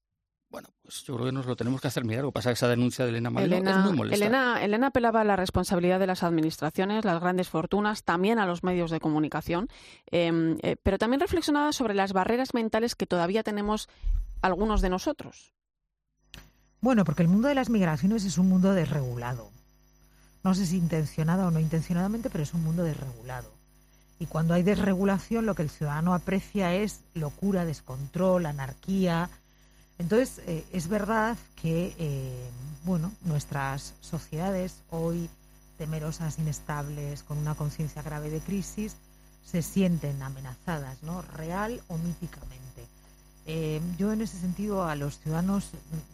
Bueno, 0.56 0.70
pues 0.84 1.04
yo 1.04 1.16
creo 1.16 1.26
que 1.26 1.32
nos 1.34 1.46
lo 1.46 1.58
tenemos 1.58 1.82
que 1.82 1.90
hacer 1.90 2.06
mirar. 2.06 2.24
Lo 2.24 2.30
que 2.30 2.36
pasa 2.36 2.50
es 2.50 2.54
que 2.54 2.66
esa 2.66 2.70
denuncia 2.70 3.04
de 3.04 3.12
Elena 3.12 3.30
Maleno 3.30 3.70
es 3.70 3.78
muy 3.80 3.92
molesta. 3.92 4.16
Elena, 4.16 4.64
Elena 4.64 4.88
apelaba 4.88 5.20
a 5.20 5.24
la 5.26 5.36
responsabilidad 5.36 6.00
de 6.00 6.08
las 6.08 6.24
administraciones, 6.24 7.04
las 7.04 7.20
grandes 7.20 7.50
fortunas, 7.50 8.06
también 8.06 8.40
a 8.40 8.46
los 8.46 8.64
medios 8.64 8.90
de 8.90 9.02
comunicación, 9.02 9.68
em, 10.12 10.56
eh, 10.64 10.78
pero 10.82 10.98
también 10.98 11.20
reflexionaba 11.20 11.74
sobre 11.74 11.94
las 11.94 12.14
barreras 12.14 12.54
mentales 12.54 12.96
que 12.96 13.06
todavía 13.06 13.44
tenemos 13.44 13.90
algunos 14.42 14.80
de 14.80 14.92
nosotros. 14.92 15.52
Bueno, 16.80 17.04
porque 17.04 17.24
el 17.24 17.28
mundo 17.28 17.50
de 17.50 17.56
las 17.56 17.70
migraciones 17.70 18.24
es 18.24 18.38
un 18.38 18.48
mundo 18.48 18.72
desregulado. 18.72 19.52
No 20.46 20.56
sé 20.56 20.66
si 20.66 20.78
intencionada 20.78 21.48
o 21.48 21.52
no 21.52 21.60
intencionadamente, 21.60 22.30
pero 22.30 22.46
es 22.46 22.54
un 22.54 22.64
mundo 22.64 22.86
desregulado. 22.86 23.52
Y 24.20 24.28
cuando 24.28 24.54
hay 24.54 24.64
desregulación, 24.64 25.46
lo 25.46 25.54
que 25.54 25.64
el 25.64 25.70
ciudadano 25.70 26.14
aprecia 26.14 26.74
es 26.76 27.02
locura, 27.14 27.66
descontrol, 27.66 28.46
anarquía, 28.46 29.30
entonces, 29.98 30.42
eh, 30.46 30.66
es 30.74 30.88
verdad 30.88 31.38
que, 31.56 31.96
eh, 31.98 32.50
bueno, 32.84 33.12
nuestras 33.24 33.94
sociedades 34.02 34.76
hoy 34.90 35.30
temerosas, 35.78 36.40
inestables, 36.40 37.24
con 37.24 37.38
una 37.38 37.56
conciencia 37.56 38.02
grave 38.02 38.30
de 38.30 38.40
crisis, 38.40 38.96
se 39.46 39.62
sienten 39.62 40.22
amenazadas, 40.22 41.02
¿no? 41.04 41.22
Real 41.22 41.82
o 41.88 41.98
míticamente. 41.98 42.88
Eh, 43.46 43.80
yo 43.98 44.12
en 44.12 44.22
ese 44.22 44.40
sentido 44.40 44.86
a 44.86 44.96
los 44.96 45.20
ciudadanos 45.20 45.70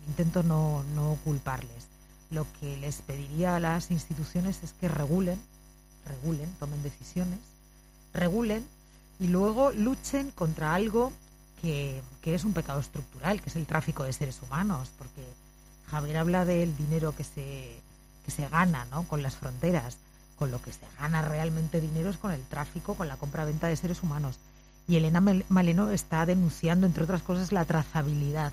intento 0.08 0.44
no, 0.44 0.84
no 0.96 1.18
culparles. 1.24 1.88
Lo 2.30 2.46
que 2.60 2.78
les 2.78 3.02
pediría 3.02 3.56
a 3.56 3.60
las 3.60 3.92
instituciones 3.92 4.64
es 4.64 4.74
que 4.74 4.88
regulen, 4.90 5.40
regulen, 6.06 6.52
tomen 6.60 6.84
decisiones, 6.84 7.40
regulen 8.14 8.66
y 9.20 9.28
luego 9.28 9.72
luchen 9.72 10.32
contra 10.32 10.74
algo 10.74 11.14
que, 11.62 12.02
es 12.24 12.44
un 12.44 12.54
pecado 12.54 12.80
estructural, 12.80 13.42
que 13.42 13.50
es 13.50 13.56
el 13.56 13.66
tráfico 13.66 14.04
de 14.04 14.14
seres 14.14 14.42
humanos, 14.42 14.90
porque 14.98 15.24
Javier 15.90 16.18
habla 16.18 16.46
del 16.46 16.76
dinero 16.76 17.16
que 17.16 17.24
se, 17.24 17.80
que 18.26 18.32
se 18.32 18.48
gana 18.50 18.86
¿no? 18.92 19.04
con 19.04 19.22
las 19.22 19.36
fronteras, 19.36 19.98
con 20.38 20.52
lo 20.52 20.62
que 20.62 20.74
se 20.74 20.86
gana 21.00 21.22
realmente 21.22 21.82
dinero 21.82 22.10
es 22.10 22.18
con 22.18 22.32
el 22.32 22.44
tráfico, 22.44 22.96
con 22.96 23.08
la 23.08 23.18
compra-venta 23.18 23.68
de 23.68 23.76
seres 23.76 24.02
humanos. 24.02 24.38
Y 24.88 24.96
Elena 24.96 25.22
Maleno 25.50 25.92
está 25.92 26.26
denunciando, 26.26 26.88
entre 26.88 27.04
otras 27.04 27.22
cosas, 27.22 27.52
la 27.52 27.66
trazabilidad 27.66 28.52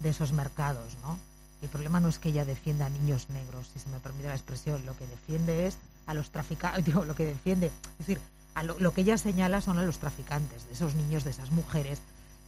de 0.00 0.10
esos 0.10 0.32
mercados. 0.32 0.96
¿no? 1.02 1.18
El 1.60 1.68
problema 1.68 1.98
no 1.98 2.08
es 2.08 2.18
que 2.18 2.28
ella 2.28 2.44
defienda 2.44 2.86
a 2.86 2.90
niños 2.90 3.30
negros, 3.30 3.68
si 3.72 3.80
se 3.80 3.88
me 3.88 3.98
permite 3.98 4.28
la 4.28 4.34
expresión, 4.34 4.86
lo 4.86 4.96
que 4.96 5.06
defiende 5.06 5.66
es 5.66 5.76
a 6.06 6.14
los 6.14 6.30
traficantes, 6.30 6.84
digo, 6.86 7.04
lo 7.04 7.16
que 7.16 7.24
defiende, 7.24 7.66
es 7.66 8.06
decir, 8.06 8.20
lo, 8.62 8.94
que 8.94 9.00
ella 9.00 9.18
señala 9.18 9.60
son 9.60 9.78
a 9.78 9.82
los 9.82 9.98
traficantes, 9.98 10.66
de 10.66 10.74
esos 10.74 10.94
niños, 10.94 11.24
de 11.24 11.30
esas 11.30 11.50
mujeres, 11.50 12.00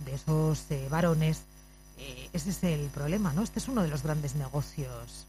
de 0.04 0.14
esos 0.14 0.70
eh, 0.70 0.86
varones. 0.90 1.42
Eh, 1.98 2.28
ese 2.32 2.50
es 2.50 2.62
el 2.64 2.88
problema, 2.90 3.32
¿no? 3.32 3.42
Este 3.42 3.58
es 3.58 3.68
uno 3.68 3.82
de 3.82 3.88
los 3.88 4.02
grandes 4.02 4.34
negocios. 4.34 5.26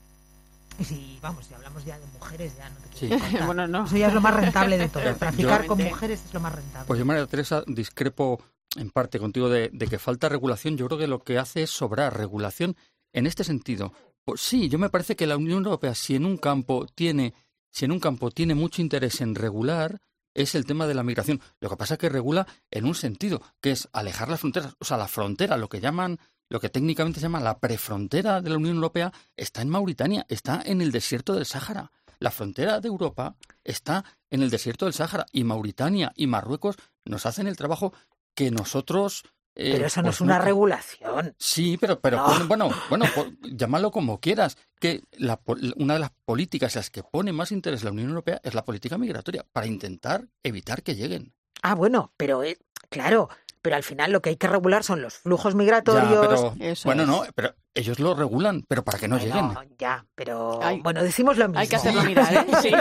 Y 0.80 0.84
si, 0.84 1.20
vamos, 1.22 1.46
si 1.46 1.54
hablamos 1.54 1.86
ya 1.86 1.98
de 1.98 2.06
mujeres, 2.20 2.56
ya 2.58 2.70
no 2.70 2.76
te 2.78 2.90
quiero 2.90 3.26
sí. 3.26 3.38
bueno, 3.46 3.68
no. 3.68 3.86
Eso 3.86 3.98
ya 3.98 4.08
es 4.08 4.14
lo 4.14 4.22
más 4.22 4.36
rentable 4.36 4.78
de 4.78 4.90
todo. 4.90 5.16
Traficar 5.20 5.66
con 5.66 5.82
mujeres 5.82 6.24
es 6.26 6.34
lo 6.34 6.40
más 6.40 6.54
rentable. 6.54 6.88
Pues 6.88 7.00
yo, 7.00 7.06
María 7.06 7.26
Teresa, 7.26 7.64
discrepo 7.66 8.42
en 8.76 8.90
parte 8.92 9.18
contigo 9.20 9.50
de, 9.50 9.70
de, 9.72 9.88
que 9.88 9.98
falta 9.98 10.30
regulación. 10.30 10.78
Yo 10.78 10.88
creo 10.88 11.00
que 11.00 11.08
lo 11.08 11.24
que 11.24 11.40
hace 11.40 11.64
es 11.64 11.72
sobrar 11.72 12.16
regulación 12.16 12.76
en 13.14 13.26
este 13.26 13.44
sentido. 13.44 13.94
Pues 14.24 14.42
sí, 14.42 14.68
yo 14.70 14.78
me 14.78 14.90
parece 14.90 15.16
que 15.16 15.26
la 15.26 15.38
Unión 15.38 15.64
Europea, 15.64 15.96
si 15.96 16.16
en 16.16 16.26
un 16.26 16.38
campo 16.38 16.86
tiene, 16.94 17.34
si 17.72 17.86
en 17.86 17.94
un 17.94 18.00
campo 18.00 18.30
tiene 18.30 18.56
mucho 18.56 18.82
interés 18.82 19.22
en 19.22 19.36
regular, 19.36 20.02
es 20.38 20.56
el 20.56 20.66
tema 20.66 20.88
de 20.88 20.94
la 20.94 21.04
migración. 21.04 21.42
Lo 21.60 21.70
que 21.70 21.76
pasa 21.76 21.96
es 21.96 22.00
que 22.00 22.10
regula 22.10 22.48
en 22.72 22.86
un 22.86 22.96
sentido, 22.96 23.42
que 23.60 23.72
es 23.72 23.90
alejar 23.92 24.30
las 24.30 24.40
fronteras. 24.40 24.76
O 24.80 24.86
sea, 24.86 24.96
la 24.98 25.08
frontera, 25.08 25.58
lo 25.58 25.68
que 25.68 25.82
llaman, 25.82 26.20
lo 26.48 26.60
que 26.60 26.70
técnicamente 26.70 27.20
se 27.20 27.26
llama 27.26 27.40
la 27.40 27.60
prefrontera 27.60 28.42
de 28.42 28.52
la 28.52 28.58
Unión 28.58 28.76
Europea, 28.76 29.12
está 29.36 29.62
en 29.62 29.70
Mauritania, 29.70 30.26
está 30.30 30.62
en 30.64 30.82
el 30.82 30.92
desierto 30.92 31.34
del 31.34 31.46
Sáhara. 31.46 31.92
La 32.20 32.32
frontera 32.32 32.80
de 32.80 32.88
Europa 32.88 33.36
está 33.64 34.06
en 34.30 34.44
el 34.44 34.50
desierto 34.50 34.86
del 34.86 34.94
Sáhara 34.94 35.26
y 35.32 35.44
Mauritania 35.44 36.14
y 36.16 36.28
Marruecos 36.28 36.78
nos 37.04 37.26
hacen 37.26 37.48
el 37.48 37.58
trabajo 37.58 37.94
que 38.36 38.52
nosotros 38.52 39.24
eh, 39.60 39.72
pero 39.74 39.88
eso 39.88 40.04
no 40.04 40.12
es 40.12 40.22
una 40.22 40.38
regulación. 40.38 41.36
Sí, 41.40 41.78
pero, 41.80 42.00
pero 42.00 42.24
bueno, 42.48 42.70
bueno, 42.90 43.06
llámalo 43.42 43.90
como 43.92 44.20
quieras. 44.20 44.58
Que 44.80 45.02
la, 45.18 45.40
una 45.78 45.96
de 45.96 46.00
las 46.00 46.12
políticas 46.26 46.76
las 46.76 46.92
que 46.92 47.02
pone 47.02 47.34
más 47.34 47.52
interés 47.52 47.84
la 47.84 47.90
Unión 47.90 48.10
Europea 48.10 48.40
es 48.44 48.54
la 48.54 48.64
política 48.64 49.00
migratoria, 49.00 49.44
para 49.52 49.66
intentar 49.66 50.28
evitar 50.44 50.84
que 50.84 50.96
lleguen. 50.96 51.34
Ah, 51.64 51.74
bueno, 51.74 52.14
pero 52.18 52.44
eh, 52.44 52.60
claro, 52.90 53.30
pero 53.64 53.76
al 53.76 53.84
final 53.84 54.12
lo 54.12 54.22
que 54.22 54.30
hay 54.30 54.36
que 54.36 54.48
regular 54.48 54.84
son 54.84 55.02
los 55.02 55.16
flujos 55.16 55.56
migratorios. 55.56 56.54
bueno, 56.84 57.08
no, 57.08 57.24
pero 57.34 57.56
ellos 57.78 58.00
lo 58.00 58.16
regulan, 58.16 58.64
pero 58.68 58.84
para 58.84 58.98
que 58.98 59.08
no 59.08 59.18
lleguen. 59.18 59.52
Ya, 59.78 60.06
pero 60.16 60.60
bueno, 60.82 61.04
decimos 61.04 61.38
lo 61.38 61.48
mismo. 61.48 61.60
Hay 61.60 61.68
que 61.68 61.76
hacerlo 61.76 62.04
mirar, 62.04 62.34
¿eh? 62.34 62.46
Sí. 62.62 62.72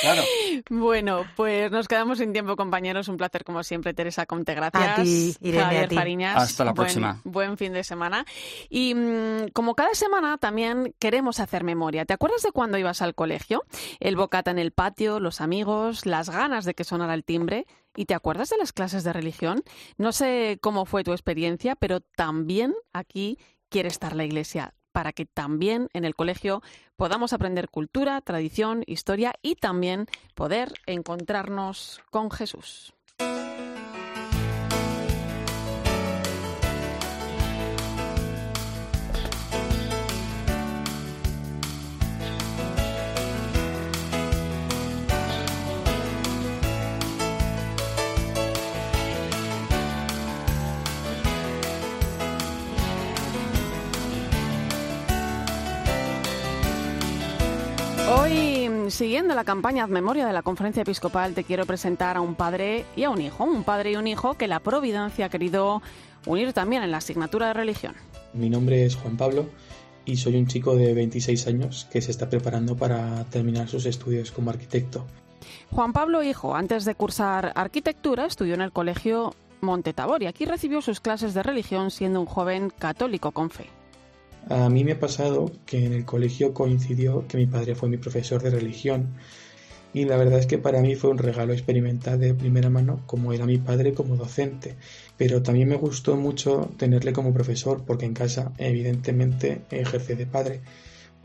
claro. 0.00 0.22
Bueno, 0.70 1.24
pues 1.36 1.70
nos 1.70 1.86
quedamos 1.86 2.18
sin 2.18 2.32
tiempo, 2.32 2.56
compañeros. 2.56 3.08
Un 3.08 3.18
placer, 3.18 3.44
como 3.44 3.62
siempre, 3.62 3.92
Teresa 3.92 4.24
Conte. 4.24 4.54
Gracias. 4.54 4.98
A 4.98 5.02
ti, 5.02 5.36
Irene, 5.40 5.80
a 5.80 5.88
ti. 5.88 5.94
Fariñas. 5.94 6.36
Hasta 6.36 6.64
la 6.64 6.72
próxima. 6.72 7.20
Buen 7.24 7.58
fin 7.58 7.72
de 7.72 7.84
semana. 7.84 8.24
Y 8.70 8.94
mm, 8.94 9.48
como 9.52 9.74
cada 9.74 9.94
semana, 9.94 10.38
también 10.38 10.94
queremos 10.98 11.40
hacer 11.40 11.62
memoria. 11.62 12.06
¿Te 12.06 12.14
acuerdas 12.14 12.42
de 12.42 12.52
cuando 12.52 12.78
ibas 12.78 13.02
al 13.02 13.14
colegio? 13.14 13.64
El 14.00 14.16
bocata 14.16 14.50
en 14.50 14.58
el 14.58 14.72
patio, 14.72 15.20
los 15.20 15.40
amigos, 15.40 16.06
las 16.06 16.30
ganas 16.30 16.64
de 16.64 16.74
que 16.74 16.84
sonara 16.84 17.14
el 17.14 17.24
timbre. 17.24 17.66
¿Y 17.96 18.04
te 18.04 18.14
acuerdas 18.14 18.50
de 18.50 18.58
las 18.58 18.72
clases 18.72 19.04
de 19.04 19.12
religión? 19.12 19.62
No 19.96 20.12
sé 20.12 20.58
cómo 20.60 20.84
fue 20.84 21.02
tu 21.02 21.12
experiencia, 21.12 21.76
pero 21.76 22.00
también 22.00 22.74
aquí 22.92 23.38
quiere 23.68 23.88
estar 23.88 24.14
la 24.14 24.24
Iglesia 24.24 24.74
para 24.92 25.12
que 25.12 25.26
también 25.26 25.88
en 25.92 26.04
el 26.06 26.14
colegio 26.14 26.62
podamos 26.96 27.34
aprender 27.34 27.68
cultura, 27.68 28.20
tradición, 28.22 28.82
historia 28.86 29.34
y 29.42 29.56
también 29.56 30.06
poder 30.34 30.72
encontrarnos 30.86 32.00
con 32.10 32.30
Jesús. 32.30 32.94
Siguiendo 58.90 59.34
la 59.34 59.44
campaña 59.44 59.86
Memoria 59.86 60.26
de 60.26 60.32
la 60.32 60.42
Conferencia 60.42 60.82
Episcopal, 60.82 61.34
te 61.34 61.44
quiero 61.44 61.66
presentar 61.66 62.16
a 62.16 62.20
un 62.20 62.34
padre 62.34 62.84
y 62.94 63.04
a 63.04 63.10
un 63.10 63.20
hijo, 63.20 63.44
un 63.44 63.64
padre 63.64 63.92
y 63.92 63.96
un 63.96 64.06
hijo 64.06 64.34
que 64.34 64.48
la 64.48 64.60
providencia 64.60 65.26
ha 65.26 65.28
querido 65.28 65.82
unir 66.26 66.52
también 66.52 66.82
en 66.82 66.90
la 66.90 66.98
asignatura 66.98 67.48
de 67.48 67.54
religión. 67.54 67.94
Mi 68.32 68.50
nombre 68.50 68.84
es 68.84 68.96
Juan 68.96 69.16
Pablo 69.16 69.46
y 70.04 70.16
soy 70.16 70.36
un 70.36 70.46
chico 70.46 70.76
de 70.76 70.94
26 70.94 71.46
años 71.46 71.88
que 71.90 72.00
se 72.00 72.10
está 72.10 72.28
preparando 72.28 72.76
para 72.76 73.24
terminar 73.24 73.68
sus 73.68 73.86
estudios 73.86 74.30
como 74.30 74.50
arquitecto. 74.50 75.06
Juan 75.70 75.92
Pablo, 75.92 76.22
hijo, 76.22 76.54
antes 76.54 76.84
de 76.84 76.94
cursar 76.94 77.52
arquitectura, 77.54 78.26
estudió 78.26 78.54
en 78.54 78.60
el 78.60 78.72
colegio 78.72 79.34
Montetabor 79.60 80.22
y 80.22 80.26
aquí 80.26 80.44
recibió 80.44 80.80
sus 80.82 81.00
clases 81.00 81.34
de 81.34 81.42
religión 81.42 81.90
siendo 81.90 82.20
un 82.20 82.26
joven 82.26 82.70
católico 82.70 83.32
con 83.32 83.50
fe. 83.50 83.66
A 84.48 84.68
mí 84.68 84.84
me 84.84 84.92
ha 84.92 85.00
pasado 85.00 85.50
que 85.66 85.84
en 85.84 85.92
el 85.92 86.04
colegio 86.04 86.54
coincidió 86.54 87.26
que 87.26 87.36
mi 87.36 87.46
padre 87.46 87.74
fue 87.74 87.88
mi 87.88 87.96
profesor 87.96 88.40
de 88.42 88.50
religión 88.50 89.16
y 89.92 90.04
la 90.04 90.16
verdad 90.16 90.38
es 90.38 90.46
que 90.46 90.58
para 90.58 90.80
mí 90.82 90.94
fue 90.94 91.10
un 91.10 91.18
regalo 91.18 91.52
experimentar 91.52 92.16
de 92.18 92.32
primera 92.32 92.70
mano 92.70 93.02
cómo 93.06 93.32
era 93.32 93.44
mi 93.44 93.58
padre 93.58 93.92
como 93.92 94.16
docente, 94.16 94.76
pero 95.16 95.42
también 95.42 95.68
me 95.68 95.76
gustó 95.76 96.16
mucho 96.16 96.70
tenerle 96.76 97.12
como 97.12 97.32
profesor 97.32 97.82
porque 97.84 98.06
en 98.06 98.14
casa 98.14 98.52
evidentemente 98.58 99.62
ejerce 99.70 100.14
de 100.14 100.26
padre, 100.26 100.60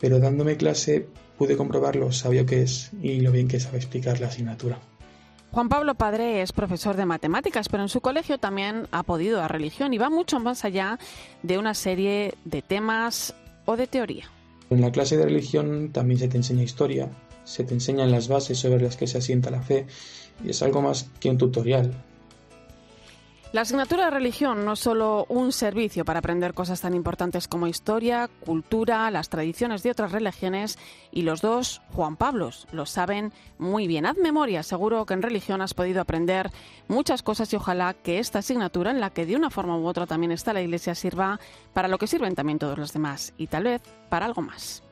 pero 0.00 0.18
dándome 0.18 0.56
clase 0.56 1.06
pude 1.38 1.56
comprobar 1.56 1.94
lo 1.94 2.10
sabio 2.10 2.44
que 2.44 2.62
es 2.62 2.90
y 3.02 3.20
lo 3.20 3.30
bien 3.30 3.46
que 3.46 3.60
sabe 3.60 3.76
explicar 3.76 4.20
la 4.20 4.28
asignatura. 4.28 4.80
Juan 5.52 5.68
Pablo 5.68 5.94
Padre 5.94 6.40
es 6.40 6.50
profesor 6.50 6.96
de 6.96 7.04
matemáticas, 7.04 7.68
pero 7.68 7.82
en 7.82 7.90
su 7.90 8.00
colegio 8.00 8.38
también 8.38 8.86
ha 8.90 9.02
podido 9.02 9.42
a 9.42 9.48
religión 9.48 9.92
y 9.92 9.98
va 9.98 10.08
mucho 10.08 10.40
más 10.40 10.64
allá 10.64 10.98
de 11.42 11.58
una 11.58 11.74
serie 11.74 12.34
de 12.46 12.62
temas 12.62 13.34
o 13.66 13.76
de 13.76 13.86
teoría. 13.86 14.30
En 14.70 14.80
la 14.80 14.90
clase 14.90 15.18
de 15.18 15.26
religión 15.26 15.90
también 15.92 16.18
se 16.18 16.28
te 16.28 16.38
enseña 16.38 16.62
historia, 16.62 17.10
se 17.44 17.64
te 17.64 17.74
enseñan 17.74 18.10
las 18.10 18.28
bases 18.28 18.58
sobre 18.58 18.82
las 18.82 18.96
que 18.96 19.06
se 19.06 19.18
asienta 19.18 19.50
la 19.50 19.60
fe 19.60 19.86
y 20.42 20.48
es 20.48 20.62
algo 20.62 20.80
más 20.80 21.10
que 21.20 21.28
un 21.28 21.36
tutorial. 21.36 21.92
La 23.52 23.60
asignatura 23.60 24.06
de 24.06 24.10
religión 24.12 24.64
no 24.64 24.72
es 24.72 24.78
solo 24.78 25.26
un 25.28 25.52
servicio 25.52 26.06
para 26.06 26.20
aprender 26.20 26.54
cosas 26.54 26.80
tan 26.80 26.94
importantes 26.94 27.48
como 27.48 27.66
historia, 27.66 28.30
cultura, 28.46 29.10
las 29.10 29.28
tradiciones 29.28 29.82
de 29.82 29.90
otras 29.90 30.10
religiones 30.10 30.78
y 31.10 31.20
los 31.20 31.42
dos 31.42 31.82
Juan 31.92 32.16
Pablos 32.16 32.66
lo 32.72 32.86
saben 32.86 33.30
muy 33.58 33.86
bien. 33.86 34.06
Haz 34.06 34.16
memoria, 34.16 34.62
seguro 34.62 35.04
que 35.04 35.12
en 35.12 35.20
religión 35.20 35.60
has 35.60 35.74
podido 35.74 36.00
aprender 36.00 36.50
muchas 36.88 37.22
cosas 37.22 37.52
y 37.52 37.56
ojalá 37.56 37.92
que 37.92 38.20
esta 38.20 38.38
asignatura 38.38 38.90
en 38.90 39.00
la 39.00 39.10
que 39.10 39.26
de 39.26 39.36
una 39.36 39.50
forma 39.50 39.76
u 39.76 39.86
otra 39.86 40.06
también 40.06 40.32
está 40.32 40.54
la 40.54 40.62
Iglesia 40.62 40.94
sirva 40.94 41.38
para 41.74 41.88
lo 41.88 41.98
que 41.98 42.06
sirven 42.06 42.34
también 42.34 42.58
todos 42.58 42.78
los 42.78 42.94
demás 42.94 43.34
y 43.36 43.48
tal 43.48 43.64
vez 43.64 43.82
para 44.08 44.24
algo 44.24 44.40
más. 44.40 44.82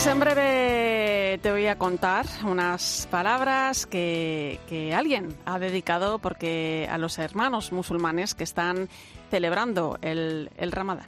Pues 0.00 0.12
en 0.14 0.18
breve 0.18 1.38
te 1.42 1.50
voy 1.50 1.66
a 1.66 1.76
contar 1.76 2.24
unas 2.46 3.06
palabras 3.10 3.84
que, 3.84 4.58
que, 4.66 4.94
alguien 4.94 5.36
ha 5.44 5.58
dedicado 5.58 6.18
porque 6.20 6.88
a 6.90 6.96
los 6.96 7.18
hermanos 7.18 7.70
musulmanes 7.70 8.34
que 8.34 8.44
están 8.44 8.88
celebrando 9.30 9.98
el, 10.00 10.50
el 10.56 10.72
Ramadán. 10.72 11.04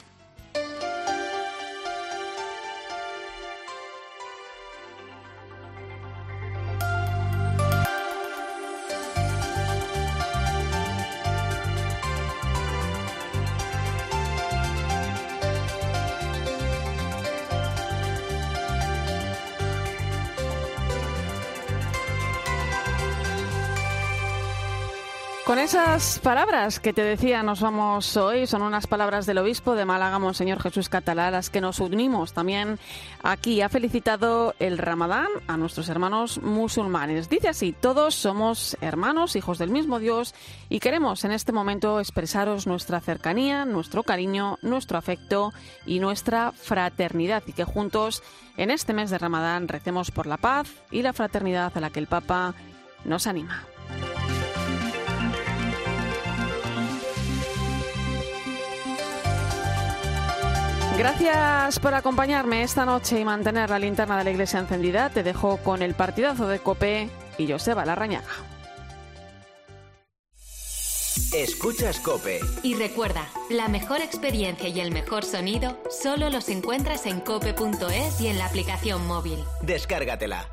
Con 25.53 25.59
esas 25.59 26.17
palabras 26.17 26.79
que 26.79 26.93
te 26.93 27.03
decía, 27.03 27.43
nos 27.43 27.61
vamos 27.61 28.17
hoy. 28.17 28.47
Son 28.47 28.63
unas 28.63 28.87
palabras 28.87 29.27
del 29.27 29.37
obispo 29.37 29.75
de 29.75 29.85
Málaga, 29.85 30.17
Monseñor 30.17 30.59
Jesús 30.59 30.89
Catalá, 30.89 31.29
las 31.29 31.51
que 31.51 31.61
nos 31.61 31.79
unimos 31.79 32.33
también 32.33 32.79
aquí. 33.21 33.61
Ha 33.61 33.69
felicitado 33.69 34.55
el 34.57 34.79
Ramadán 34.79 35.27
a 35.45 35.55
nuestros 35.55 35.89
hermanos 35.89 36.41
musulmanes. 36.41 37.29
Dice 37.29 37.49
así: 37.49 37.71
Todos 37.71 38.15
somos 38.15 38.75
hermanos, 38.81 39.35
hijos 39.35 39.59
del 39.59 39.69
mismo 39.69 39.99
Dios, 39.99 40.33
y 40.69 40.79
queremos 40.79 41.23
en 41.23 41.31
este 41.31 41.51
momento 41.51 41.99
expresaros 41.99 42.65
nuestra 42.65 42.99
cercanía, 42.99 43.63
nuestro 43.63 44.01
cariño, 44.01 44.57
nuestro 44.63 44.97
afecto 44.97 45.53
y 45.85 45.99
nuestra 45.99 46.51
fraternidad. 46.51 47.43
Y 47.45 47.53
que 47.53 47.63
juntos, 47.63 48.23
en 48.57 48.71
este 48.71 48.93
mes 48.93 49.11
de 49.11 49.19
Ramadán, 49.19 49.67
recemos 49.67 50.09
por 50.09 50.25
la 50.25 50.37
paz 50.37 50.67
y 50.89 51.03
la 51.03 51.13
fraternidad 51.13 51.71
a 51.75 51.79
la 51.79 51.91
que 51.91 51.99
el 51.99 52.07
Papa 52.07 52.55
nos 53.05 53.27
anima. 53.27 53.67
Gracias 60.97 61.79
por 61.79 61.93
acompañarme 61.95 62.63
esta 62.63 62.85
noche 62.85 63.19
y 63.19 63.25
mantener 63.25 63.69
la 63.69 63.79
linterna 63.79 64.17
de 64.17 64.23
la 64.23 64.31
iglesia 64.31 64.59
encendida. 64.59 65.09
Te 65.09 65.23
dejo 65.23 65.57
con 65.57 65.81
el 65.81 65.95
partidazo 65.95 66.47
de 66.47 66.59
Cope 66.59 67.09
y 67.37 67.51
Joseba 67.51 67.83
Larrañaga. 67.83 68.29
Escuchas 71.33 71.99
Cope. 71.99 72.39
Y 72.61 72.75
recuerda, 72.75 73.27
la 73.49 73.67
mejor 73.67 74.01
experiencia 74.01 74.69
y 74.69 74.79
el 74.79 74.91
mejor 74.91 75.25
sonido 75.25 75.81
solo 75.89 76.29
los 76.29 76.47
encuentras 76.49 77.07
en 77.07 77.21
cope.es 77.21 78.21
y 78.21 78.27
en 78.27 78.37
la 78.37 78.45
aplicación 78.45 79.07
móvil. 79.07 79.39
Descárgatela. 79.63 80.47